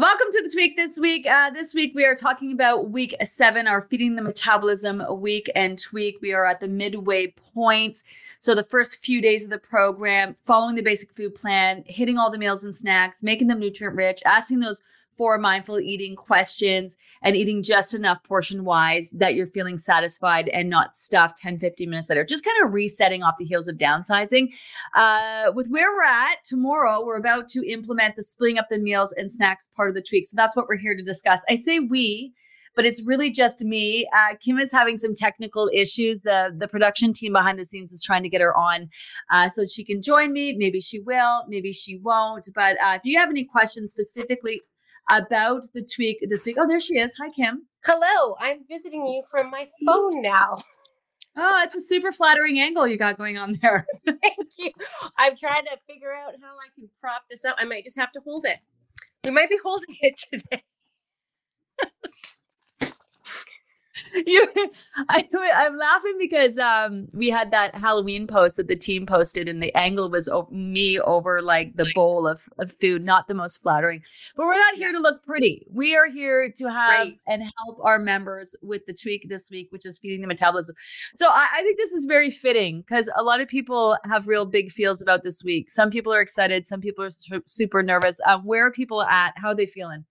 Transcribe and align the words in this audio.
Welcome 0.00 0.28
to 0.32 0.42
the 0.42 0.48
tweak 0.48 0.76
this 0.76 0.98
week. 0.98 1.26
Uh, 1.26 1.50
this 1.50 1.74
week 1.74 1.92
we 1.94 2.06
are 2.06 2.14
talking 2.14 2.52
about 2.52 2.88
week 2.88 3.14
seven, 3.22 3.66
our 3.66 3.82
feeding 3.82 4.14
the 4.14 4.22
metabolism 4.22 5.02
week 5.20 5.50
and 5.54 5.78
tweak. 5.78 6.22
We 6.22 6.32
are 6.32 6.46
at 6.46 6.58
the 6.58 6.68
midway 6.68 7.34
point. 7.52 8.02
So 8.38 8.54
the 8.54 8.64
first 8.64 9.04
few 9.04 9.20
days 9.20 9.44
of 9.44 9.50
the 9.50 9.58
program, 9.58 10.36
following 10.42 10.74
the 10.74 10.80
basic 10.80 11.12
food 11.12 11.34
plan, 11.34 11.84
hitting 11.86 12.16
all 12.16 12.30
the 12.30 12.38
meals 12.38 12.64
and 12.64 12.74
snacks, 12.74 13.22
making 13.22 13.48
them 13.48 13.60
nutrient 13.60 13.94
rich, 13.94 14.22
asking 14.24 14.60
those 14.60 14.80
four 15.20 15.36
mindful 15.36 15.78
eating 15.78 16.16
questions 16.16 16.96
and 17.20 17.36
eating 17.36 17.62
just 17.62 17.92
enough 17.92 18.24
portion 18.24 18.64
wise 18.64 19.10
that 19.10 19.34
you're 19.34 19.46
feeling 19.46 19.76
satisfied 19.76 20.48
and 20.48 20.70
not 20.70 20.94
stuffed 20.94 21.36
10, 21.42 21.58
15 21.58 21.90
minutes 21.90 22.08
later. 22.08 22.24
Just 22.24 22.42
kind 22.42 22.56
of 22.64 22.72
resetting 22.72 23.22
off 23.22 23.34
the 23.38 23.44
heels 23.44 23.68
of 23.68 23.76
downsizing. 23.76 24.48
Uh, 24.96 25.52
with 25.54 25.68
where 25.68 25.92
we're 25.92 26.04
at 26.04 26.42
tomorrow, 26.42 27.04
we're 27.04 27.18
about 27.18 27.48
to 27.48 27.62
implement 27.70 28.16
the 28.16 28.22
splitting 28.22 28.56
up 28.56 28.68
the 28.70 28.78
meals 28.78 29.12
and 29.12 29.30
snacks 29.30 29.68
part 29.76 29.90
of 29.90 29.94
the 29.94 30.00
tweak. 30.00 30.24
So 30.24 30.36
that's 30.36 30.56
what 30.56 30.68
we're 30.68 30.78
here 30.78 30.96
to 30.96 31.04
discuss. 31.04 31.44
I 31.50 31.54
say 31.54 31.80
we 31.80 32.32
but 32.76 32.86
it's 32.86 33.02
really 33.02 33.30
just 33.30 33.64
me. 33.64 34.06
Uh, 34.14 34.36
Kim 34.40 34.58
is 34.58 34.70
having 34.70 34.96
some 34.96 35.12
technical 35.12 35.68
issues. 35.74 36.22
The 36.22 36.54
the 36.56 36.68
production 36.68 37.12
team 37.12 37.32
behind 37.32 37.58
the 37.58 37.64
scenes 37.64 37.90
is 37.90 38.00
trying 38.00 38.22
to 38.22 38.28
get 38.28 38.40
her 38.40 38.56
on 38.56 38.88
uh, 39.30 39.48
so 39.48 39.64
she 39.64 39.84
can 39.84 40.00
join 40.00 40.32
me. 40.32 40.54
Maybe 40.56 40.80
she 40.80 41.00
will, 41.00 41.44
maybe 41.48 41.72
she 41.72 41.98
won't. 41.98 42.48
But 42.54 42.76
uh, 42.80 42.94
if 42.94 43.02
you 43.04 43.18
have 43.18 43.28
any 43.28 43.44
questions 43.44 43.90
specifically 43.90 44.62
about 45.08 45.64
the 45.72 45.82
tweak 45.82 46.18
this 46.28 46.46
week. 46.46 46.56
Oh, 46.58 46.66
there 46.66 46.80
she 46.80 46.98
is. 46.98 47.14
Hi, 47.20 47.30
Kim. 47.30 47.66
Hello. 47.84 48.36
I'm 48.38 48.64
visiting 48.68 49.06
you 49.06 49.22
from 49.30 49.50
my 49.50 49.68
phone 49.86 50.22
now. 50.22 50.58
Oh, 51.36 51.60
it's 51.64 51.74
a 51.74 51.80
super 51.80 52.12
flattering 52.12 52.58
angle 52.58 52.86
you 52.86 52.98
got 52.98 53.16
going 53.16 53.38
on 53.38 53.58
there. 53.62 53.86
Thank 54.04 54.50
you. 54.58 54.70
I'm 55.16 55.34
trying 55.36 55.64
to 55.64 55.76
figure 55.88 56.12
out 56.12 56.34
how 56.42 56.48
I 56.48 56.68
can 56.74 56.88
prop 57.00 57.22
this 57.30 57.44
up. 57.44 57.56
I 57.58 57.64
might 57.64 57.84
just 57.84 57.98
have 57.98 58.12
to 58.12 58.20
hold 58.20 58.44
it. 58.44 58.58
We 59.24 59.30
might 59.30 59.48
be 59.48 59.58
holding 59.62 59.96
it 60.00 60.20
today. 60.32 60.62
you 64.26 64.46
I, 65.08 65.28
i'm 65.54 65.76
laughing 65.76 66.16
because 66.18 66.58
um 66.58 67.08
we 67.12 67.30
had 67.30 67.50
that 67.50 67.74
halloween 67.74 68.26
post 68.26 68.56
that 68.56 68.68
the 68.68 68.76
team 68.76 69.06
posted 69.06 69.48
and 69.48 69.62
the 69.62 69.74
angle 69.76 70.10
was 70.10 70.28
o- 70.28 70.48
me 70.50 70.98
over 71.00 71.42
like 71.42 71.76
the 71.76 71.90
bowl 71.94 72.26
of, 72.26 72.48
of 72.58 72.72
food 72.80 73.04
not 73.04 73.28
the 73.28 73.34
most 73.34 73.62
flattering. 73.62 74.02
But 74.36 74.46
we're 74.46 74.54
not 74.54 74.74
here 74.74 74.92
to 74.92 74.98
look 74.98 75.24
pretty. 75.24 75.66
We 75.70 75.96
are 75.96 76.06
here 76.06 76.50
to 76.56 76.70
have 76.70 77.06
right. 77.06 77.18
and 77.26 77.42
help 77.42 77.78
our 77.82 77.98
members 77.98 78.54
with 78.62 78.86
the 78.86 78.94
tweak 78.94 79.28
this 79.28 79.50
week 79.50 79.68
which 79.70 79.86
is 79.86 79.98
feeding 79.98 80.20
the 80.20 80.26
metabolism. 80.26 80.76
So 81.14 81.28
i, 81.28 81.46
I 81.52 81.62
think 81.62 81.76
this 81.76 81.92
is 81.92 82.04
very 82.04 82.30
fitting 82.30 82.80
because 82.80 83.10
a 83.16 83.22
lot 83.22 83.40
of 83.40 83.48
people 83.48 83.96
have 84.04 84.28
real 84.28 84.46
big 84.46 84.70
feels 84.70 85.02
about 85.02 85.22
this 85.24 85.42
week. 85.42 85.70
Some 85.70 85.90
people 85.90 86.12
are 86.12 86.20
excited 86.20 86.66
some 86.66 86.80
people 86.80 87.04
are 87.04 87.10
su- 87.10 87.42
super 87.46 87.82
nervous. 87.82 88.20
Uh, 88.26 88.38
where 88.38 88.66
are 88.66 88.72
people 88.72 89.02
at? 89.02 89.32
How 89.36 89.48
are 89.48 89.54
they 89.54 89.66
feeling 89.66 90.04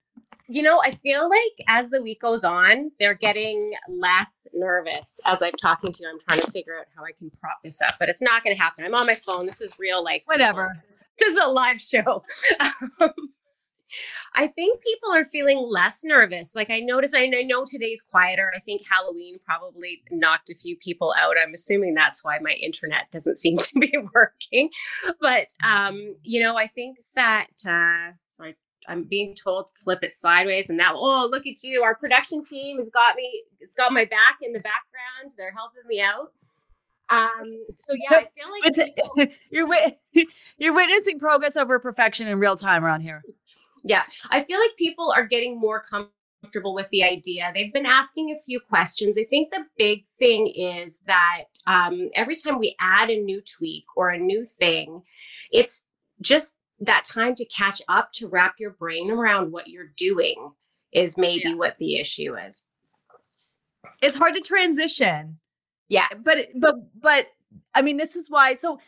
you 0.48 0.62
know, 0.62 0.80
I 0.84 0.90
feel 0.90 1.28
like 1.28 1.66
as 1.68 1.90
the 1.90 2.02
week 2.02 2.20
goes 2.20 2.42
on, 2.42 2.90
they're 2.98 3.14
getting 3.14 3.72
less 3.88 4.48
nervous 4.52 5.20
as 5.24 5.42
I'm 5.42 5.52
talking 5.52 5.92
to 5.92 6.02
you. 6.02 6.10
I'm 6.10 6.18
trying 6.20 6.44
to 6.44 6.50
figure 6.50 6.76
out 6.78 6.86
how 6.96 7.04
I 7.04 7.12
can 7.12 7.30
prop 7.40 7.58
this 7.62 7.80
up, 7.80 7.94
but 8.00 8.08
it's 8.08 8.20
not 8.20 8.42
going 8.42 8.56
to 8.56 8.60
happen. 8.60 8.84
I'm 8.84 8.94
on 8.94 9.06
my 9.06 9.14
phone. 9.14 9.46
This 9.46 9.60
is 9.60 9.78
real 9.78 10.02
life. 10.02 10.22
Whatever. 10.24 10.74
This 11.18 11.32
is 11.32 11.38
a 11.38 11.48
live 11.48 11.80
show. 11.80 12.24
Um, 13.00 13.10
I 14.34 14.46
think 14.46 14.82
people 14.82 15.12
are 15.14 15.24
feeling 15.24 15.58
less 15.58 16.04
nervous. 16.04 16.54
Like 16.54 16.70
I 16.70 16.80
noticed, 16.80 17.14
I 17.16 17.26
know 17.26 17.64
today's 17.64 18.02
quieter. 18.02 18.52
I 18.54 18.60
think 18.60 18.82
Halloween 18.88 19.38
probably 19.44 20.02
knocked 20.10 20.50
a 20.50 20.54
few 20.54 20.76
people 20.76 21.14
out. 21.18 21.36
I'm 21.42 21.54
assuming 21.54 21.94
that's 21.94 22.22
why 22.22 22.38
my 22.40 22.52
internet 22.52 23.10
doesn't 23.10 23.38
seem 23.38 23.58
to 23.58 23.78
be 23.78 23.92
working. 24.14 24.70
But 25.20 25.48
um, 25.64 26.16
you 26.22 26.40
know, 26.40 26.56
I 26.56 26.66
think 26.66 26.98
that 27.16 27.48
uh, 27.66 28.12
I'm 28.88 29.04
being 29.04 29.34
told 29.34 29.68
to 29.68 29.74
flip 29.82 30.02
it 30.02 30.12
sideways, 30.12 30.68
and 30.68 30.78
now, 30.78 30.94
oh, 30.96 31.28
look 31.30 31.46
at 31.46 31.62
you! 31.62 31.82
Our 31.82 31.94
production 31.94 32.42
team 32.42 32.78
has 32.78 32.90
got 32.90 33.16
me. 33.16 33.42
It's 33.60 33.74
got 33.74 33.92
my 33.92 34.04
back 34.04 34.38
in 34.42 34.52
the 34.52 34.60
background. 34.60 35.34
They're 35.36 35.52
helping 35.52 35.86
me 35.86 36.00
out. 36.00 36.32
Um, 37.10 37.50
so 37.78 37.94
yeah, 37.94 38.18
I 38.18 38.28
feel 38.36 38.86
like 38.86 38.94
people, 38.94 39.34
you're 39.50 39.68
you're 40.58 40.74
witnessing 40.74 41.18
progress 41.18 41.56
over 41.56 41.78
perfection 41.78 42.28
in 42.28 42.38
real 42.38 42.56
time 42.56 42.84
around 42.84 43.00
here. 43.00 43.22
Yeah, 43.82 44.02
I 44.30 44.44
feel 44.44 44.60
like 44.60 44.76
people 44.76 45.12
are 45.14 45.26
getting 45.26 45.58
more 45.58 45.82
comfortable 45.82 46.74
with 46.74 46.88
the 46.90 47.02
idea. 47.02 47.50
They've 47.54 47.72
been 47.72 47.86
asking 47.86 48.30
a 48.30 48.40
few 48.42 48.60
questions. 48.60 49.16
I 49.18 49.24
think 49.24 49.50
the 49.50 49.64
big 49.76 50.04
thing 50.18 50.46
is 50.48 51.00
that 51.06 51.44
um, 51.66 52.10
every 52.14 52.36
time 52.36 52.58
we 52.58 52.76
add 52.78 53.10
a 53.10 53.20
new 53.20 53.40
tweak 53.40 53.84
or 53.96 54.10
a 54.10 54.18
new 54.18 54.44
thing, 54.44 55.02
it's 55.50 55.84
just 56.20 56.54
that 56.80 57.04
time 57.04 57.34
to 57.36 57.44
catch 57.46 57.82
up 57.88 58.12
to 58.12 58.28
wrap 58.28 58.54
your 58.58 58.70
brain 58.70 59.10
around 59.10 59.52
what 59.52 59.68
you're 59.68 59.92
doing 59.96 60.52
is 60.92 61.16
maybe 61.16 61.50
yeah. 61.50 61.54
what 61.54 61.76
the 61.76 61.98
issue 61.98 62.36
is. 62.36 62.62
It's 64.02 64.16
hard 64.16 64.34
to 64.34 64.40
transition. 64.40 65.38
Yes. 65.88 66.22
But 66.24 66.48
but 66.54 66.76
but 67.00 67.26
I 67.74 67.82
mean 67.82 67.96
this 67.96 68.16
is 68.16 68.30
why 68.30 68.54
so 68.54 68.78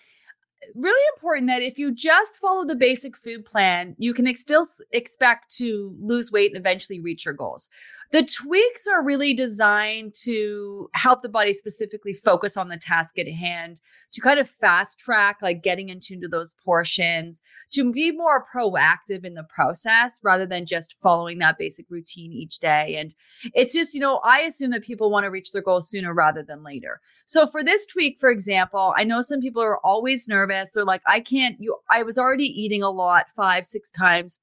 really 0.74 1.04
important 1.16 1.48
that 1.48 1.62
if 1.62 1.78
you 1.78 1.92
just 1.92 2.36
follow 2.36 2.64
the 2.64 2.74
basic 2.74 3.16
food 3.16 3.44
plan, 3.44 3.96
you 3.98 4.14
can 4.14 4.26
ex- 4.26 4.40
still 4.40 4.66
expect 4.92 5.54
to 5.56 5.94
lose 6.00 6.30
weight 6.30 6.52
and 6.52 6.58
eventually 6.58 7.00
reach 7.00 7.24
your 7.24 7.34
goals. 7.34 7.68
The 8.12 8.24
tweaks 8.24 8.86
are 8.86 9.02
really 9.02 9.32
designed 9.32 10.12
to 10.24 10.90
help 10.92 11.22
the 11.22 11.30
body 11.30 11.54
specifically 11.54 12.12
focus 12.12 12.58
on 12.58 12.68
the 12.68 12.76
task 12.76 13.18
at 13.18 13.26
hand, 13.26 13.80
to 14.12 14.20
kind 14.20 14.38
of 14.38 14.50
fast 14.50 14.98
track, 14.98 15.38
like 15.40 15.62
getting 15.62 15.88
into 15.88 16.28
those 16.28 16.54
portions, 16.62 17.40
to 17.72 17.90
be 17.90 18.12
more 18.12 18.44
proactive 18.54 19.24
in 19.24 19.32
the 19.32 19.44
process 19.44 20.20
rather 20.22 20.44
than 20.44 20.66
just 20.66 21.00
following 21.00 21.38
that 21.38 21.56
basic 21.56 21.86
routine 21.88 22.34
each 22.34 22.58
day. 22.58 22.96
And 22.96 23.14
it's 23.54 23.72
just, 23.72 23.94
you 23.94 24.00
know, 24.00 24.18
I 24.18 24.40
assume 24.40 24.72
that 24.72 24.82
people 24.82 25.10
want 25.10 25.24
to 25.24 25.30
reach 25.30 25.52
their 25.52 25.62
goals 25.62 25.88
sooner 25.88 26.12
rather 26.12 26.42
than 26.42 26.62
later. 26.62 27.00
So 27.24 27.46
for 27.46 27.64
this 27.64 27.86
tweak, 27.86 28.20
for 28.20 28.30
example, 28.30 28.92
I 28.94 29.04
know 29.04 29.22
some 29.22 29.40
people 29.40 29.62
are 29.62 29.78
always 29.78 30.28
nervous. 30.28 30.68
They're 30.74 30.84
like, 30.84 31.02
I 31.06 31.20
can't, 31.20 31.56
you, 31.58 31.78
I 31.90 32.02
was 32.02 32.18
already 32.18 32.44
eating 32.44 32.82
a 32.82 32.90
lot 32.90 33.30
five, 33.30 33.64
six 33.64 33.90
times 33.90 34.38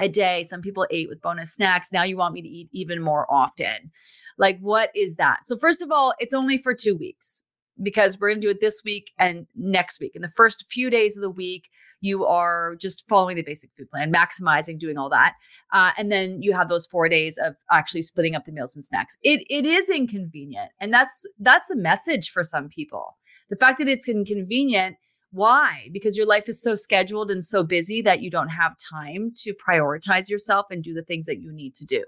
a 0.00 0.08
day. 0.08 0.44
Some 0.48 0.62
people 0.62 0.86
ate 0.90 1.08
with 1.08 1.22
bonus 1.22 1.54
snacks. 1.54 1.92
Now 1.92 2.02
you 2.02 2.16
want 2.16 2.34
me 2.34 2.42
to 2.42 2.48
eat 2.48 2.68
even 2.72 3.02
more 3.02 3.26
often. 3.32 3.90
Like, 4.38 4.58
what 4.60 4.90
is 4.94 5.16
that? 5.16 5.46
So, 5.46 5.56
first 5.56 5.82
of 5.82 5.90
all, 5.90 6.14
it's 6.18 6.34
only 6.34 6.58
for 6.58 6.74
two 6.74 6.96
weeks 6.96 7.42
because 7.82 8.18
we're 8.18 8.28
going 8.30 8.40
to 8.40 8.46
do 8.46 8.50
it 8.50 8.60
this 8.60 8.82
week 8.84 9.10
and 9.18 9.46
next 9.54 10.00
week. 10.00 10.12
In 10.14 10.22
the 10.22 10.28
first 10.28 10.66
few 10.70 10.90
days 10.90 11.16
of 11.16 11.22
the 11.22 11.30
week, 11.30 11.68
you 12.00 12.26
are 12.26 12.74
just 12.80 13.06
following 13.08 13.36
the 13.36 13.42
basic 13.42 13.70
food 13.76 13.88
plan, 13.90 14.12
maximizing, 14.12 14.78
doing 14.78 14.98
all 14.98 15.08
that, 15.10 15.34
uh, 15.72 15.92
and 15.96 16.10
then 16.10 16.42
you 16.42 16.52
have 16.52 16.68
those 16.68 16.86
four 16.86 17.08
days 17.08 17.38
of 17.38 17.54
actually 17.70 18.02
splitting 18.02 18.34
up 18.34 18.44
the 18.44 18.52
meals 18.52 18.74
and 18.74 18.84
snacks. 18.84 19.16
It 19.22 19.42
it 19.48 19.64
is 19.64 19.88
inconvenient, 19.88 20.72
and 20.80 20.92
that's 20.92 21.24
that's 21.38 21.68
the 21.68 21.76
message 21.76 22.30
for 22.30 22.42
some 22.42 22.68
people. 22.68 23.16
The 23.50 23.56
fact 23.56 23.78
that 23.78 23.88
it's 23.88 24.08
inconvenient 24.08 24.96
why? 25.32 25.88
Because 25.92 26.16
your 26.16 26.26
life 26.26 26.48
is 26.48 26.60
so 26.60 26.74
scheduled 26.74 27.30
and 27.30 27.42
so 27.42 27.62
busy 27.62 28.02
that 28.02 28.20
you 28.20 28.30
don't 28.30 28.50
have 28.50 28.76
time 28.76 29.32
to 29.38 29.54
prioritize 29.54 30.28
yourself 30.28 30.66
and 30.70 30.84
do 30.84 30.92
the 30.92 31.02
things 31.02 31.26
that 31.26 31.40
you 31.40 31.50
need 31.52 31.74
to 31.76 31.84
do. 31.84 32.04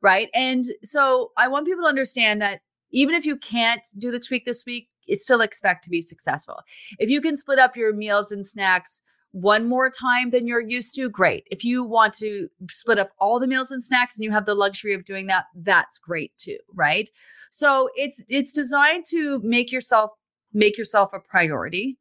Right. 0.00 0.30
And 0.32 0.64
so 0.82 1.32
I 1.36 1.48
want 1.48 1.66
people 1.66 1.84
to 1.84 1.88
understand 1.88 2.40
that 2.40 2.60
even 2.92 3.14
if 3.14 3.26
you 3.26 3.36
can't 3.36 3.86
do 3.98 4.10
the 4.10 4.20
tweak 4.20 4.46
this 4.46 4.64
week, 4.64 4.88
still 5.14 5.40
expect 5.40 5.82
to 5.84 5.90
be 5.90 6.00
successful. 6.00 6.60
If 6.98 7.10
you 7.10 7.20
can 7.20 7.36
split 7.36 7.58
up 7.58 7.76
your 7.76 7.92
meals 7.92 8.30
and 8.30 8.46
snacks 8.46 9.02
one 9.32 9.68
more 9.68 9.90
time 9.90 10.30
than 10.30 10.46
you're 10.46 10.60
used 10.60 10.94
to, 10.96 11.08
great. 11.08 11.46
If 11.50 11.64
you 11.64 11.84
want 11.84 12.14
to 12.14 12.48
split 12.68 12.98
up 12.98 13.10
all 13.18 13.40
the 13.40 13.46
meals 13.46 13.70
and 13.70 13.82
snacks 13.82 14.16
and 14.16 14.24
you 14.24 14.30
have 14.30 14.46
the 14.46 14.54
luxury 14.54 14.94
of 14.94 15.04
doing 15.04 15.26
that, 15.26 15.46
that's 15.54 15.98
great 15.98 16.32
too, 16.36 16.58
right? 16.74 17.08
So 17.50 17.90
it's 17.96 18.22
it's 18.28 18.52
designed 18.52 19.04
to 19.10 19.40
make 19.42 19.72
yourself 19.72 20.10
make 20.52 20.76
yourself 20.76 21.10
a 21.12 21.20
priority 21.20 21.96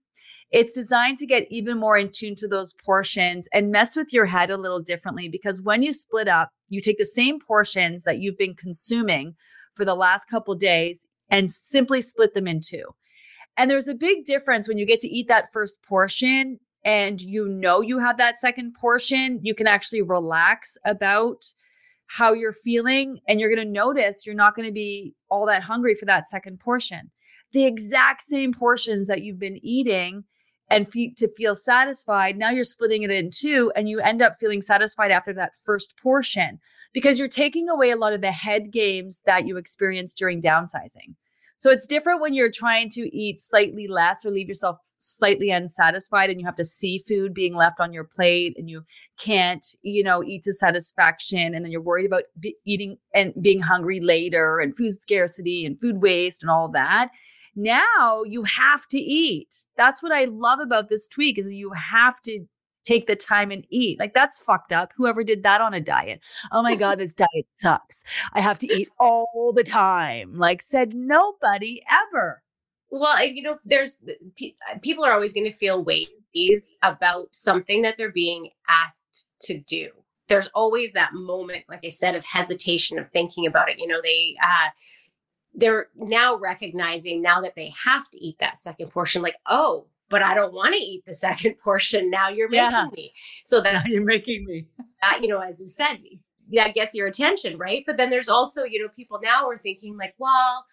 it's 0.51 0.71
designed 0.71 1.17
to 1.19 1.27
get 1.27 1.45
even 1.51 1.77
more 1.77 1.97
in 1.97 2.11
tune 2.11 2.35
to 2.35 2.47
those 2.47 2.73
portions 2.73 3.47
and 3.53 3.71
mess 3.71 3.95
with 3.95 4.11
your 4.11 4.25
head 4.25 4.49
a 4.49 4.57
little 4.57 4.79
differently 4.79 5.29
because 5.29 5.61
when 5.61 5.83
you 5.83 5.93
split 5.93 6.27
up, 6.27 6.49
you 6.69 6.81
take 6.81 6.97
the 6.97 7.05
same 7.05 7.39
portions 7.39 8.03
that 8.03 8.19
you've 8.19 8.37
been 8.37 8.55
consuming 8.55 9.35
for 9.73 9.85
the 9.85 9.95
last 9.95 10.25
couple 10.25 10.55
days 10.55 11.07
and 11.29 11.51
simply 11.51 12.01
split 12.01 12.33
them 12.33 12.47
in 12.47 12.59
two. 12.59 12.83
And 13.57 13.69
there's 13.69 13.87
a 13.87 13.93
big 13.93 14.25
difference 14.25 14.67
when 14.67 14.77
you 14.77 14.85
get 14.85 14.99
to 15.01 15.09
eat 15.09 15.27
that 15.27 15.51
first 15.51 15.83
portion 15.83 16.59
and 16.83 17.21
you 17.21 17.47
know 17.47 17.81
you 17.81 17.99
have 17.99 18.17
that 18.17 18.37
second 18.37 18.73
portion, 18.73 19.39
you 19.43 19.53
can 19.53 19.67
actually 19.67 20.01
relax 20.01 20.77
about 20.85 21.43
how 22.07 22.33
you're 22.33 22.53
feeling 22.53 23.19
and 23.27 23.39
you're 23.39 23.53
going 23.53 23.65
to 23.65 23.71
notice 23.71 24.25
you're 24.25 24.33
not 24.33 24.55
going 24.55 24.67
to 24.67 24.73
be 24.73 25.13
all 25.29 25.45
that 25.45 25.61
hungry 25.61 25.93
for 25.93 26.05
that 26.05 26.27
second 26.27 26.59
portion. 26.59 27.11
The 27.51 27.65
exact 27.65 28.23
same 28.23 28.53
portions 28.53 29.07
that 29.07 29.21
you've 29.21 29.39
been 29.39 29.59
eating 29.61 30.23
and 30.69 30.87
fe- 30.91 31.13
to 31.17 31.27
feel 31.27 31.55
satisfied, 31.55 32.37
now 32.37 32.49
you're 32.49 32.63
splitting 32.63 33.03
it 33.03 33.11
in 33.11 33.29
two 33.31 33.71
and 33.75 33.89
you 33.89 33.99
end 33.99 34.21
up 34.21 34.33
feeling 34.39 34.61
satisfied 34.61 35.11
after 35.11 35.33
that 35.33 35.53
first 35.63 35.95
portion 36.01 36.59
because 36.93 37.19
you're 37.19 37.27
taking 37.27 37.69
away 37.69 37.91
a 37.91 37.95
lot 37.95 38.13
of 38.13 38.21
the 38.21 38.31
head 38.31 38.71
games 38.71 39.21
that 39.25 39.47
you 39.47 39.57
experience 39.57 40.13
during 40.13 40.41
downsizing. 40.41 41.15
So 41.57 41.69
it's 41.71 41.85
different 41.85 42.21
when 42.21 42.33
you're 42.33 42.51
trying 42.51 42.87
to 42.91 43.13
eat 43.15 43.41
slightly 43.41 43.87
less 43.87 44.25
or 44.25 44.31
leave 44.31 44.47
yourself 44.47 44.77
slightly 44.97 45.49
unsatisfied 45.49 46.29
and 46.29 46.39
you 46.39 46.45
have 46.45 46.55
to 46.55 46.63
see 46.63 47.03
food 47.05 47.33
being 47.33 47.53
left 47.55 47.81
on 47.81 47.91
your 47.91 48.05
plate 48.05 48.55
and 48.57 48.69
you 48.69 48.83
can't, 49.19 49.65
you 49.81 50.03
know, 50.03 50.23
eat 50.23 50.43
to 50.43 50.53
satisfaction. 50.53 51.53
And 51.53 51.65
then 51.65 51.71
you're 51.71 51.81
worried 51.81 52.05
about 52.05 52.23
be- 52.39 52.55
eating 52.65 52.97
and 53.13 53.33
being 53.41 53.61
hungry 53.61 53.99
later 53.99 54.59
and 54.59 54.75
food 54.75 54.93
scarcity 54.93 55.65
and 55.65 55.79
food 55.79 56.01
waste 56.01 56.43
and 56.43 56.49
all 56.49 56.69
that. 56.69 57.09
Now 57.59 58.23
you 58.23 58.43
have 58.43 58.87
to 58.87 58.97
eat. 58.97 59.65
That's 59.75 60.01
what 60.01 60.13
I 60.13 60.25
love 60.25 60.59
about 60.59 60.87
this 60.87 61.07
tweak 61.07 61.37
is 61.37 61.51
you 61.51 61.71
have 61.73 62.21
to 62.21 62.45
take 62.85 63.05
the 63.05 63.17
time 63.17 63.51
and 63.51 63.65
eat. 63.69 63.99
Like 63.99 64.13
that's 64.13 64.37
fucked 64.37 64.71
up. 64.71 64.93
Whoever 64.95 65.25
did 65.25 65.43
that 65.43 65.59
on 65.59 65.73
a 65.73 65.81
diet. 65.81 66.21
Oh 66.53 66.63
my 66.63 66.75
God, 66.75 66.99
this 66.99 67.13
diet 67.13 67.47
sucks. 67.53 68.05
I 68.31 68.39
have 68.39 68.57
to 68.59 68.73
eat 68.73 68.87
all 68.97 69.51
the 69.53 69.65
time. 69.65 70.37
Like 70.37 70.61
said 70.61 70.93
nobody 70.93 71.81
ever. 71.89 72.43
Well, 72.89 73.25
you 73.25 73.43
know, 73.43 73.59
there's 73.65 73.97
people 74.81 75.03
are 75.03 75.11
always 75.11 75.33
going 75.33 75.51
to 75.51 75.57
feel 75.57 75.83
ways 75.83 76.71
about 76.81 77.27
something 77.35 77.81
that 77.81 77.97
they're 77.97 78.09
being 78.09 78.51
asked 78.69 79.27
to 79.41 79.57
do. 79.59 79.89
There's 80.29 80.47
always 80.55 80.93
that 80.93 81.13
moment, 81.13 81.65
like 81.67 81.81
I 81.83 81.89
said, 81.89 82.15
of 82.15 82.23
hesitation 82.23 82.97
of 82.99 83.09
thinking 83.09 83.45
about 83.45 83.69
it. 83.69 83.79
You 83.79 83.87
know, 83.87 83.99
they 84.01 84.37
uh 84.41 84.69
they're 85.59 85.87
now 85.95 86.35
recognizing 86.35 87.21
now 87.21 87.41
that 87.41 87.55
they 87.55 87.73
have 87.85 88.09
to 88.09 88.17
eat 88.17 88.37
that 88.39 88.57
second 88.57 88.89
portion, 88.89 89.21
like, 89.21 89.35
oh, 89.45 89.85
but 90.09 90.23
I 90.23 90.33
don't 90.33 90.53
want 90.53 90.73
to 90.73 90.79
eat 90.79 91.05
the 91.05 91.13
second 91.27 91.55
portion. 91.59 92.09
Now 92.09 92.29
you're 92.29 92.49
making 92.49 92.71
yeah. 92.71 92.87
me. 92.93 93.13
So 93.43 93.61
that 93.61 93.73
now 93.73 93.83
you're 93.85 94.03
making 94.03 94.45
me. 94.45 94.65
That, 95.01 95.21
you 95.21 95.27
know, 95.27 95.39
as 95.39 95.61
you 95.61 95.67
said, 95.67 95.99
that 96.53 96.73
gets 96.73 96.95
your 96.95 97.07
attention, 97.07 97.57
right? 97.57 97.83
But 97.85 97.97
then 97.97 98.09
there's 98.09 98.29
also, 98.29 98.63
you 98.63 98.81
know, 98.81 98.89
people 98.89 99.19
now 99.21 99.47
are 99.47 99.57
thinking 99.57 99.97
like, 99.97 100.15
well, 100.17 100.65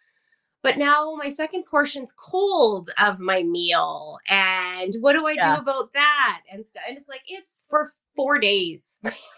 but 0.62 0.78
now 0.78 1.14
my 1.16 1.28
second 1.28 1.64
portion's 1.64 2.12
cold 2.16 2.88
of 2.98 3.20
my 3.20 3.42
meal. 3.42 4.18
And 4.28 4.94
what 5.00 5.12
do 5.12 5.26
I 5.26 5.32
yeah. 5.32 5.56
do 5.56 5.62
about 5.62 5.92
that? 5.92 6.42
And, 6.50 6.64
stuff. 6.64 6.82
and 6.88 6.96
it's 6.96 7.08
like, 7.08 7.22
it's 7.26 7.66
for 7.68 7.92
four 8.16 8.38
days. 8.38 8.98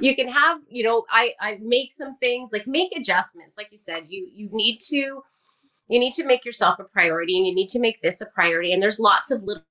you 0.00 0.14
can 0.16 0.28
have, 0.28 0.60
you 0.68 0.84
know, 0.84 1.04
I, 1.10 1.34
I 1.40 1.58
make 1.60 1.92
some 1.92 2.16
things 2.18 2.50
like 2.52 2.66
make 2.66 2.96
adjustments. 2.96 3.56
Like 3.56 3.68
you 3.70 3.78
said, 3.78 4.04
you, 4.08 4.28
you 4.32 4.48
need 4.52 4.78
to, 4.88 5.22
you 5.88 5.98
need 5.98 6.14
to 6.14 6.24
make 6.24 6.44
yourself 6.44 6.78
a 6.78 6.84
priority 6.84 7.36
and 7.36 7.46
you 7.46 7.54
need 7.54 7.68
to 7.70 7.80
make 7.80 8.02
this 8.02 8.20
a 8.20 8.26
priority 8.26 8.72
and 8.72 8.82
there's 8.82 9.00
lots 9.00 9.30
of 9.30 9.42
little, 9.42 9.64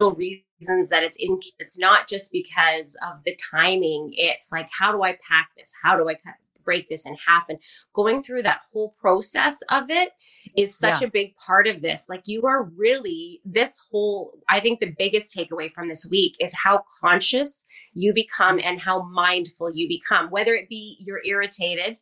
little 0.00 0.16
reasons 0.16 0.88
that 0.88 1.02
it's 1.02 1.16
in 1.18 1.40
it's 1.58 1.78
not 1.78 2.08
just 2.08 2.32
because 2.32 2.96
of 3.02 3.18
the 3.24 3.36
timing 3.36 4.12
it's 4.14 4.50
like 4.52 4.68
how 4.76 4.92
do 4.92 5.02
i 5.02 5.16
pack 5.28 5.50
this 5.56 5.72
how 5.82 5.96
do 5.96 6.08
i 6.08 6.16
break 6.64 6.88
this 6.88 7.06
in 7.06 7.16
half 7.26 7.48
and 7.48 7.58
going 7.94 8.20
through 8.20 8.42
that 8.42 8.60
whole 8.70 8.94
process 9.00 9.56
of 9.70 9.88
it 9.88 10.10
is 10.56 10.76
such 10.76 11.00
yeah. 11.00 11.08
a 11.08 11.10
big 11.10 11.34
part 11.36 11.66
of 11.66 11.80
this 11.80 12.08
like 12.08 12.22
you 12.26 12.42
are 12.42 12.64
really 12.76 13.40
this 13.44 13.80
whole 13.90 14.38
i 14.48 14.60
think 14.60 14.78
the 14.78 14.94
biggest 14.98 15.34
takeaway 15.34 15.70
from 15.72 15.88
this 15.88 16.06
week 16.10 16.36
is 16.40 16.52
how 16.54 16.84
conscious 17.00 17.64
you 17.94 18.12
become 18.14 18.60
and 18.62 18.80
how 18.80 19.02
mindful 19.02 19.70
you 19.74 19.88
become 19.88 20.28
whether 20.30 20.54
it 20.54 20.68
be 20.68 20.96
you're 21.00 21.22
irritated 21.24 21.98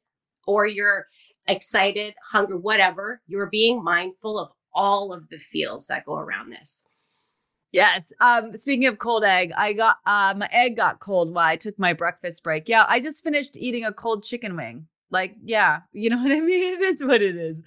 or 0.47 0.67
you're 0.67 1.07
excited, 1.49 2.15
hunger, 2.31 2.57
whatever, 2.57 3.21
you're 3.27 3.51
being 3.51 3.83
mindful 3.83 4.39
of 4.39 4.51
all 4.73 5.13
of 5.13 5.29
the 5.29 5.39
feels 5.39 5.87
that 5.87 6.05
go 6.05 6.17
around 6.17 6.51
this. 6.51 6.83
Yes. 7.73 8.13
Um, 8.21 8.57
speaking 8.57 8.87
of 8.87 8.99
cold 8.99 9.25
egg, 9.25 9.53
I 9.57 9.73
got 9.73 9.97
uh, 10.07 10.35
my 10.37 10.49
egg 10.53 10.77
got 10.77 11.01
cold 11.01 11.35
while 11.35 11.47
I 11.47 11.57
took 11.57 11.79
my 11.79 11.93
breakfast 11.93 12.43
break. 12.43 12.69
Yeah, 12.69 12.87
I 12.89 13.01
just 13.01 13.23
finished 13.23 13.57
eating 13.57 13.85
a 13.85 13.93
cold 13.93 14.23
chicken 14.23 14.57
wing. 14.57 14.87
Like, 15.11 15.35
yeah, 15.45 15.81
you 15.93 16.11
know 16.11 16.17
what 16.23 16.33
I 16.33 16.41
mean? 16.41 16.75
It 16.75 16.81
is 16.81 17.05
what 17.05 17.23
it 17.23 17.37
is. 17.37 17.63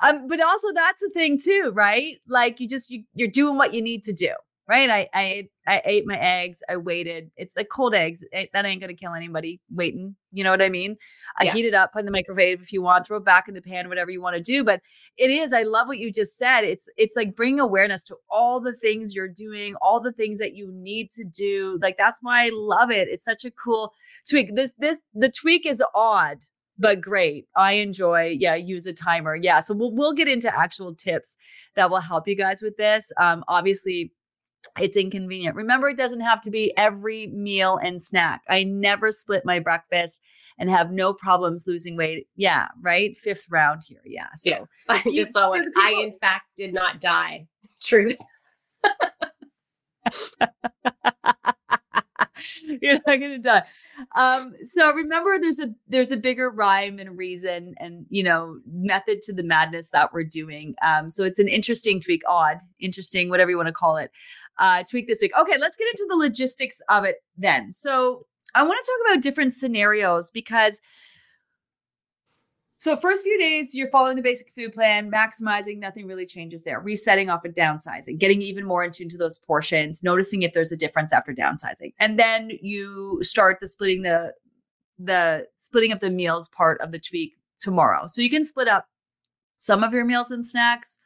Um, 0.00 0.26
but 0.26 0.40
also 0.42 0.68
that's 0.74 1.00
the 1.00 1.10
thing 1.14 1.38
too, 1.42 1.72
right? 1.74 2.18
Like 2.28 2.60
you 2.60 2.68
just 2.68 2.90
you, 2.90 3.04
you're 3.14 3.28
doing 3.28 3.56
what 3.56 3.72
you 3.72 3.80
need 3.80 4.02
to 4.04 4.12
do 4.12 4.30
right? 4.68 4.90
I 4.90 5.08
I 5.14 5.48
I 5.66 5.82
ate 5.84 6.06
my 6.06 6.18
eggs. 6.18 6.62
I 6.68 6.76
waited. 6.76 7.30
It's 7.36 7.56
like 7.56 7.68
cold 7.68 7.94
eggs. 7.94 8.24
It, 8.32 8.50
that 8.52 8.64
ain't 8.64 8.80
gonna 8.80 8.94
kill 8.94 9.14
anybody 9.14 9.60
waiting. 9.70 10.16
You 10.32 10.44
know 10.44 10.50
what 10.50 10.62
I 10.62 10.68
mean? 10.68 10.96
I 11.38 11.44
yeah. 11.44 11.52
heat 11.52 11.64
it 11.64 11.74
up, 11.74 11.92
put 11.92 12.00
in 12.00 12.06
the 12.06 12.12
microwave 12.12 12.60
if 12.60 12.72
you 12.72 12.82
want, 12.82 13.06
throw 13.06 13.18
it 13.18 13.24
back 13.24 13.48
in 13.48 13.54
the 13.54 13.62
pan, 13.62 13.88
whatever 13.88 14.10
you 14.10 14.20
want 14.20 14.36
to 14.36 14.42
do. 14.42 14.64
But 14.64 14.80
it 15.16 15.30
is. 15.30 15.52
I 15.52 15.62
love 15.62 15.88
what 15.88 15.98
you 15.98 16.12
just 16.12 16.36
said. 16.36 16.62
It's 16.62 16.88
it's 16.96 17.16
like 17.16 17.36
bringing 17.36 17.60
awareness 17.60 18.02
to 18.04 18.16
all 18.30 18.60
the 18.60 18.74
things 18.74 19.14
you're 19.14 19.28
doing, 19.28 19.74
all 19.80 20.00
the 20.00 20.12
things 20.12 20.38
that 20.38 20.54
you 20.54 20.70
need 20.72 21.10
to 21.12 21.24
do. 21.24 21.78
Like 21.80 21.96
that's 21.96 22.18
why 22.22 22.46
I 22.46 22.50
love 22.52 22.90
it. 22.90 23.08
It's 23.08 23.24
such 23.24 23.44
a 23.44 23.50
cool 23.50 23.92
tweak. 24.28 24.54
This 24.54 24.72
this 24.78 24.98
the 25.14 25.30
tweak 25.30 25.66
is 25.66 25.82
odd 25.94 26.38
but 26.78 27.00
great. 27.00 27.46
I 27.56 27.72
enjoy, 27.72 28.36
yeah, 28.38 28.54
use 28.54 28.86
a 28.86 28.92
timer. 28.92 29.34
Yeah. 29.34 29.60
So 29.60 29.74
we'll 29.74 29.92
we'll 29.92 30.12
get 30.12 30.28
into 30.28 30.54
actual 30.54 30.94
tips 30.94 31.36
that 31.74 31.90
will 31.90 32.00
help 32.00 32.28
you 32.28 32.36
guys 32.36 32.62
with 32.62 32.76
this. 32.76 33.12
Um, 33.18 33.44
obviously, 33.48 34.12
it's 34.78 34.96
inconvenient. 34.96 35.56
Remember, 35.56 35.88
it 35.88 35.96
doesn't 35.96 36.20
have 36.20 36.40
to 36.42 36.50
be 36.50 36.76
every 36.76 37.28
meal 37.28 37.78
and 37.82 38.02
snack. 38.02 38.42
I 38.48 38.64
never 38.64 39.10
split 39.10 39.44
my 39.44 39.58
breakfast 39.58 40.22
and 40.58 40.70
have 40.70 40.90
no 40.90 41.12
problems 41.12 41.66
losing 41.66 41.96
weight. 41.96 42.28
Yeah, 42.36 42.68
right. 42.80 43.16
Fifth 43.16 43.46
round 43.50 43.82
here. 43.86 44.02
Yeah. 44.04 44.28
So 44.34 44.50
yeah. 44.50 44.64
I 44.88 45.02
just 45.14 45.32
saw 45.32 45.52
it. 45.52 45.66
I, 45.76 46.00
in 46.02 46.18
fact, 46.20 46.46
did 46.56 46.72
not 46.72 47.00
die. 47.00 47.46
Truth. 47.82 48.18
You're 52.82 52.98
not 53.06 53.20
gonna 53.20 53.38
die. 53.38 53.62
Um, 54.14 54.54
so 54.64 54.92
remember 54.92 55.38
there's 55.38 55.58
a 55.58 55.70
there's 55.88 56.10
a 56.10 56.16
bigger 56.16 56.50
rhyme 56.50 56.98
and 56.98 57.16
reason 57.16 57.74
and 57.78 58.06
you 58.10 58.22
know 58.22 58.58
method 58.70 59.22
to 59.22 59.32
the 59.32 59.42
madness 59.42 59.90
that 59.90 60.12
we're 60.12 60.24
doing. 60.24 60.74
Um, 60.84 61.08
so 61.08 61.24
it's 61.24 61.38
an 61.38 61.48
interesting 61.48 62.00
tweak, 62.00 62.22
odd, 62.28 62.58
interesting, 62.78 63.30
whatever 63.30 63.50
you 63.50 63.56
want 63.56 63.68
to 63.68 63.72
call 63.72 63.96
it 63.96 64.10
uh, 64.58 64.82
tweak 64.88 65.06
this 65.06 65.20
week. 65.20 65.32
Okay, 65.38 65.58
let's 65.58 65.76
get 65.76 65.88
into 65.88 66.06
the 66.08 66.16
logistics 66.16 66.80
of 66.88 67.04
it 67.04 67.16
then. 67.36 67.72
So 67.72 68.26
I 68.54 68.62
want 68.62 68.82
to 68.82 68.90
talk 68.90 69.12
about 69.12 69.22
different 69.22 69.54
scenarios 69.54 70.30
because 70.30 70.80
so 72.78 72.94
first 72.94 73.24
few 73.24 73.38
days 73.38 73.74
you're 73.74 73.88
following 73.88 74.16
the 74.16 74.22
basic 74.22 74.50
food 74.50 74.72
plan, 74.72 75.10
maximizing, 75.10 75.78
nothing 75.78 76.06
really 76.06 76.26
changes 76.26 76.62
there. 76.62 76.78
Resetting 76.78 77.30
off 77.30 77.44
and 77.44 77.54
downsizing, 77.54 78.18
getting 78.18 78.42
even 78.42 78.66
more 78.66 78.84
in 78.84 78.92
tune 78.92 79.08
to 79.08 79.18
those 79.18 79.38
portions, 79.38 80.02
noticing 80.02 80.42
if 80.42 80.52
there's 80.52 80.72
a 80.72 80.76
difference 80.76 81.12
after 81.12 81.32
downsizing. 81.32 81.94
And 81.98 82.18
then 82.18 82.50
you 82.60 83.18
start 83.22 83.58
the 83.60 83.66
splitting 83.66 84.02
the 84.02 84.34
the 84.98 85.46
splitting 85.56 85.92
up 85.92 86.00
the 86.00 86.10
meals 86.10 86.48
part 86.48 86.80
of 86.80 86.92
the 86.92 86.98
tweak 86.98 87.36
tomorrow. 87.58 88.06
So 88.06 88.22
you 88.22 88.30
can 88.30 88.44
split 88.44 88.68
up 88.68 88.86
some 89.56 89.82
of 89.82 89.92
your 89.92 90.04
meals 90.04 90.30
and 90.30 90.46
snacks, 90.46 90.98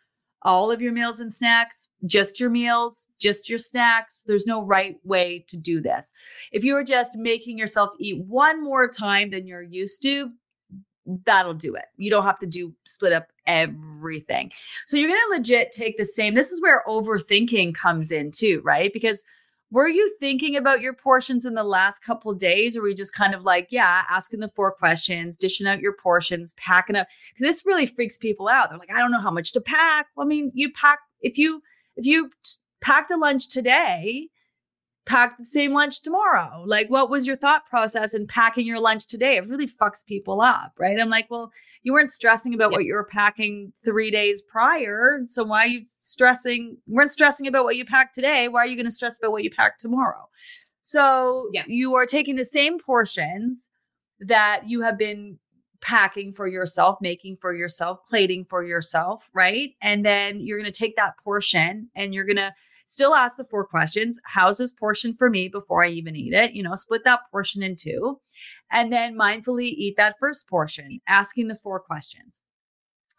all 0.42 0.70
of 0.70 0.80
your 0.80 0.92
meals 0.92 1.20
and 1.20 1.32
snacks, 1.32 1.88
just 2.06 2.40
your 2.40 2.50
meals, 2.50 3.06
just 3.18 3.49
your 3.49 3.59
snacks. 3.59 4.23
There's 4.26 4.47
no 4.47 4.62
right 4.62 4.97
way 5.04 5.44
to 5.49 5.56
do 5.56 5.80
this. 5.80 6.12
If 6.52 6.64
you 6.64 6.76
are 6.76 6.85
just 6.85 7.16
making 7.16 7.59
yourself 7.59 7.90
eat 7.99 8.25
one 8.25 8.62
more 8.62 8.88
time 8.88 9.30
than 9.30 9.47
you're 9.47 9.62
used 9.62 10.02
to, 10.02 10.30
that'll 11.25 11.54
do 11.54 11.75
it. 11.75 11.87
You 11.97 12.11
don't 12.11 12.25
have 12.25 12.38
to 12.38 12.47
do 12.47 12.75
split 12.85 13.12
up 13.12 13.26
everything. 13.47 14.52
So 14.87 14.97
you're 14.97 15.09
going 15.09 15.20
to 15.30 15.37
legit 15.37 15.73
take 15.73 15.99
the 15.99 16.04
same. 16.04 16.35
This 16.35 16.52
is 16.52 16.62
where 16.62 16.85
overthinking 16.87 17.75
comes 17.75 18.12
in 18.12 18.30
too, 18.30 18.61
right? 18.64 18.92
Because 18.92 19.25
were 19.70 19.88
you 19.88 20.14
thinking 20.18 20.56
about 20.56 20.80
your 20.80 20.92
portions 20.92 21.46
in 21.46 21.54
the 21.54 21.64
last 21.64 22.00
couple 22.00 22.32
days 22.34 22.76
or 22.76 22.82
were 22.82 22.88
you 22.88 22.94
just 22.94 23.14
kind 23.14 23.34
of 23.34 23.42
like 23.42 23.68
yeah 23.70 24.02
asking 24.10 24.40
the 24.40 24.48
four 24.48 24.72
questions 24.72 25.36
dishing 25.36 25.66
out 25.66 25.80
your 25.80 25.94
portions 25.94 26.52
packing 26.54 26.96
up? 26.96 27.06
Because 27.28 27.42
this 27.42 27.66
really 27.66 27.86
freaks 27.86 28.18
people 28.18 28.48
out. 28.48 28.70
They're 28.70 28.78
like 28.78 28.92
i 28.92 28.98
don't 28.98 29.12
know 29.12 29.20
how 29.20 29.30
much 29.30 29.52
to 29.52 29.60
pack. 29.60 30.06
Well, 30.16 30.26
i 30.26 30.28
mean 30.28 30.50
you 30.54 30.72
pack 30.72 30.98
if 31.20 31.38
you 31.38 31.62
if 31.96 32.06
you 32.06 32.30
packed 32.80 33.10
a 33.10 33.16
lunch 33.16 33.48
today 33.48 34.28
pack 35.11 35.37
the 35.38 35.45
same 35.45 35.73
lunch 35.73 36.02
tomorrow. 36.02 36.62
Like, 36.64 36.88
what 36.88 37.11
was 37.11 37.26
your 37.26 37.37
thought 37.37 37.67
process 37.67 38.14
in 38.14 38.29
packing 38.29 38.64
your 38.64 38.79
lunch 38.79 39.09
today? 39.09 39.37
It 39.37 39.49
really 39.49 39.67
fucks 39.67 40.07
people 40.07 40.40
up, 40.40 40.73
right? 40.79 41.00
I'm 41.00 41.11
like, 41.11 41.29
well, 41.29 41.50
you 41.83 41.93
weren't 41.93 42.12
stressing 42.12 42.55
about 42.55 42.71
what 42.71 42.85
you 42.85 42.95
were 42.95 43.05
packing 43.05 43.73
three 43.85 44.12
days 44.12 44.40
prior. 44.40 45.23
So 45.26 45.43
why 45.43 45.64
are 45.64 45.69
you 45.69 45.87
stressing? 46.00 46.76
You 46.87 46.95
weren't 46.95 47.11
stressing 47.11 47.49
about 47.49 47.64
what 47.64 47.75
you 47.75 47.85
packed 47.85 48.14
today. 48.14 48.47
Why 48.47 48.61
are 48.61 48.67
you 48.67 48.76
going 48.76 48.87
to 48.87 48.93
stress 48.93 49.19
about 49.19 49.33
what 49.33 49.43
you 49.43 49.50
pack 49.50 49.79
tomorrow? 49.79 50.29
So 50.81 51.49
yeah. 51.52 51.64
you 51.67 51.97
are 51.97 52.07
taking 52.07 52.37
the 52.37 52.45
same 52.45 52.79
portions 52.79 53.69
that 54.21 54.69
you 54.69 54.83
have 54.83 54.97
been 54.97 55.40
packing 55.81 56.33
for 56.33 56.47
yourself, 56.47 56.99
making 57.00 57.38
for 57.38 57.52
yourself, 57.52 57.99
plating 58.09 58.45
for 58.45 58.62
yourself, 58.62 59.29
right? 59.35 59.71
And 59.83 60.05
then 60.05 60.38
you're 60.40 60.59
going 60.59 60.71
to 60.71 60.79
take 60.79 60.95
that 60.97 61.14
portion 61.25 61.88
and 61.97 62.14
you're 62.14 62.26
going 62.26 62.37
to 62.37 62.52
still 62.90 63.14
ask 63.14 63.37
the 63.37 63.44
four 63.44 63.64
questions. 63.64 64.18
How's 64.25 64.59
this 64.59 64.73
portion 64.73 65.14
for 65.14 65.30
me 65.30 65.49
before 65.49 65.85
I 65.85 65.88
even 65.88 66.16
eat 66.16 66.32
it? 66.32 66.52
You 66.52 66.62
know, 66.62 66.75
split 66.75 67.04
that 67.04 67.20
portion 67.30 67.62
in 67.62 67.76
two 67.76 68.20
and 68.73 68.92
then 68.92 69.16
mindfully 69.16 69.68
eat 69.68 69.97
that 69.97 70.16
first 70.18 70.49
portion, 70.49 71.00
asking 71.06 71.49
the 71.49 71.54
four 71.54 71.78
questions. 71.78 72.40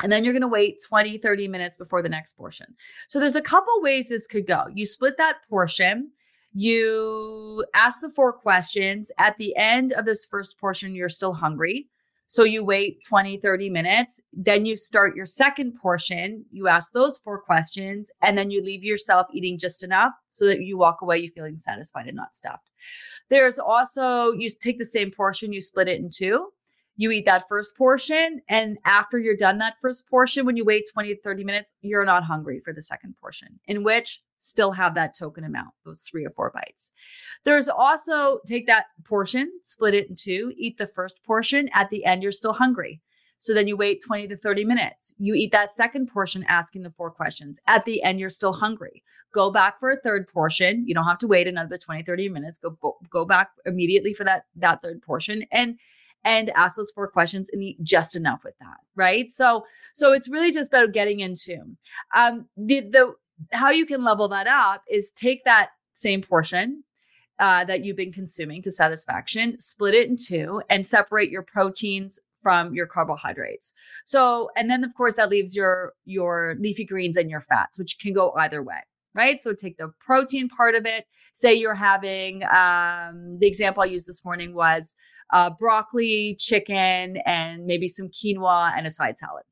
And 0.04 0.12
then 0.12 0.24
you're 0.24 0.34
going 0.34 0.42
to 0.42 0.48
wait 0.48 0.84
20, 0.88 1.20
30 1.20 1.48
minutes 1.48 1.78
before 1.78 2.02
the 2.02 2.10
next 2.10 2.34
portion. 2.34 2.76
So 3.08 3.20
there's 3.20 3.36
a 3.36 3.42
couple 3.42 3.74
ways 3.82 4.10
this 4.10 4.28
could 4.28 4.48
go. 4.48 4.66
You 4.74 4.86
split 4.86 5.18
that 5.18 5.38
portion 5.50 6.12
you 6.54 7.66
ask 7.74 8.02
the 8.02 8.10
four 8.10 8.34
questions. 8.34 9.12
At 9.18 9.38
the 9.38 9.56
end 9.56 9.94
of 9.94 10.06
this 10.06 10.26
first 10.26 10.60
portion, 10.60 10.96
you're 10.96 11.10
still 11.10 11.34
hungry. 11.34 11.88
So 12.32 12.46
you 12.46 12.64
wait 12.64 13.04
20, 13.06 13.40
30 13.40 13.70
minutes. 13.70 14.22
Then 14.32 14.66
you 14.66 14.78
start 14.78 15.18
your 15.18 15.26
second 15.26 15.74
portion. 15.74 16.46
You 16.50 16.70
ask 16.70 16.94
those 16.94 17.18
four 17.18 17.42
questions, 17.42 18.10
and 18.22 18.38
then 18.38 18.50
you 18.50 18.64
leave 18.64 18.86
yourself 18.86 19.28
eating 19.34 19.58
just 19.58 19.84
enough 19.84 20.14
so 20.30 20.46
that 20.46 20.62
you 20.62 20.78
walk 20.78 21.02
away 21.02 21.18
you 21.18 21.28
feeling 21.28 21.58
satisfied 21.58 22.08
and 22.08 22.16
not 22.16 22.34
stuffed. 22.34 22.70
There's 23.28 23.60
also, 23.60 24.32
you 24.32 24.48
take 24.48 24.78
the 24.80 24.86
same 24.86 25.12
portion, 25.12 25.52
you 25.52 25.60
split 25.60 25.90
it 25.90 26.00
in 26.00 26.10
two. 26.10 26.54
You 26.96 27.12
eat 27.12 27.26
that 27.26 27.50
first 27.50 27.76
portion. 27.76 28.42
And 28.48 28.78
after 28.86 29.20
you're 29.20 29.36
done 29.36 29.58
that 29.58 29.76
first 29.82 30.08
portion, 30.10 30.46
when 30.46 30.56
you 30.56 30.64
wait 30.64 30.86
20 30.94 31.14
to 31.14 31.22
30 31.22 31.44
minutes, 31.44 31.74
you're 31.82 32.06
not 32.06 32.24
hungry 32.24 32.62
for 32.62 32.72
the 32.72 32.82
second 32.82 33.14
portion, 33.20 33.60
in 33.68 33.84
which 33.84 34.22
still 34.42 34.72
have 34.74 34.96
that 34.96 35.16
token 35.18 35.44
amount, 35.44 35.70
those 35.86 36.02
three 36.02 36.26
or 36.26 36.30
four 36.30 36.52
bites. 36.52 36.92
There's 37.46 37.70
also 37.70 38.40
take 38.46 38.68
that 38.68 38.86
portion, 39.06 39.52
split 39.62 39.94
it 39.94 40.10
in 40.10 40.16
two, 40.16 40.52
eat 40.58 40.78
the 40.78 40.88
first 40.88 41.24
portion. 41.24 41.70
At 41.74 41.90
the 41.90 42.04
end, 42.06 42.24
you're 42.24 42.32
still 42.32 42.54
hungry. 42.54 43.02
So 43.38 43.56
then 43.56 43.68
you 43.68 43.76
wait 43.76 44.04
20 44.06 44.28
to 44.28 44.38
30 44.38 44.66
minutes. 44.66 45.16
You 45.18 45.34
eat 45.34 45.52
that 45.52 45.76
second 45.76 46.08
portion, 46.08 46.44
asking 46.48 46.84
the 46.84 46.92
four 46.92 47.10
questions. 47.10 47.60
At 47.66 47.86
the 47.86 48.04
end, 48.04 48.20
you're 48.20 48.30
still 48.30 48.54
hungry. 48.54 49.04
Go 49.34 49.50
back 49.50 49.80
for 49.80 49.90
a 49.90 50.00
third 50.00 50.28
portion. 50.28 50.88
You 50.88 50.94
don't 50.94 51.06
have 51.06 51.18
to 51.20 51.28
wait 51.28 51.48
another 51.48 51.78
20, 51.78 52.04
30 52.04 52.30
minutes. 52.30 52.60
Go 52.60 52.98
go 53.10 53.26
back 53.26 53.50
immediately 53.66 54.14
for 54.14 54.24
that 54.26 54.46
that 54.58 54.84
third 54.84 55.02
portion 55.02 55.46
and 55.52 55.80
and 56.24 56.52
ask 56.52 56.76
those 56.76 56.92
four 56.92 57.08
questions 57.08 57.50
and 57.52 57.64
eat 57.64 57.82
just 57.82 58.16
enough 58.16 58.44
with 58.44 58.58
that. 58.60 58.78
Right. 58.96 59.32
So 59.32 59.66
so 59.94 60.14
it's 60.14 60.30
really 60.30 60.52
just 60.52 60.72
about 60.72 60.92
getting 60.92 61.22
into 61.22 61.64
um 62.16 62.46
the 62.56 62.82
the 62.82 63.16
how 63.52 63.70
you 63.70 63.86
can 63.86 64.04
level 64.04 64.28
that 64.30 64.48
up 64.48 64.84
is 64.90 65.12
take 65.12 65.44
that 65.46 65.70
same 65.94 66.22
portion 66.22 66.84
uh, 67.40 67.64
that 67.66 67.84
you've 67.84 67.98
been 67.98 68.12
consuming 68.12 68.62
to 68.62 68.72
satisfaction, 68.72 69.60
split 69.60 69.96
it 69.96 70.08
in 70.08 70.16
two, 70.16 70.62
and 70.70 70.86
separate 70.86 71.32
your 71.32 71.44
proteins 71.44 72.20
from 72.42 72.74
your 72.74 72.88
carbohydrates. 72.88 73.74
So, 74.06 74.50
and 74.56 74.70
then 74.70 74.84
of 74.84 74.94
course 74.96 75.16
that 75.16 75.30
leaves 75.30 75.56
your 75.56 75.94
your 76.06 76.56
leafy 76.60 76.86
greens 76.86 77.18
and 77.18 77.30
your 77.30 77.42
fats, 77.42 77.78
which 77.78 77.98
can 78.00 78.14
go 78.14 78.34
either 78.34 78.64
way, 78.64 78.82
right? 79.14 79.40
So 79.40 79.54
take 79.54 79.78
the 79.78 79.92
protein 80.00 80.50
part 80.50 80.76
of 80.76 80.86
it. 80.86 81.06
Say 81.34 81.54
you're 81.54 81.76
having 81.76 82.44
um, 82.44 83.38
the 83.40 83.48
example 83.48 83.84
I 83.84 83.88
used 83.88 84.08
this 84.08 84.26
morning 84.26 84.54
was 84.54 84.96
uh, 85.32 85.50
broccoli, 85.50 86.36
chicken, 86.40 87.18
and 87.26 87.66
maybe 87.66 87.88
some 87.88 88.10
quinoa 88.10 88.74
and 88.76 88.86
a 88.86 88.90
side 88.90 89.18
salad. 89.18 89.44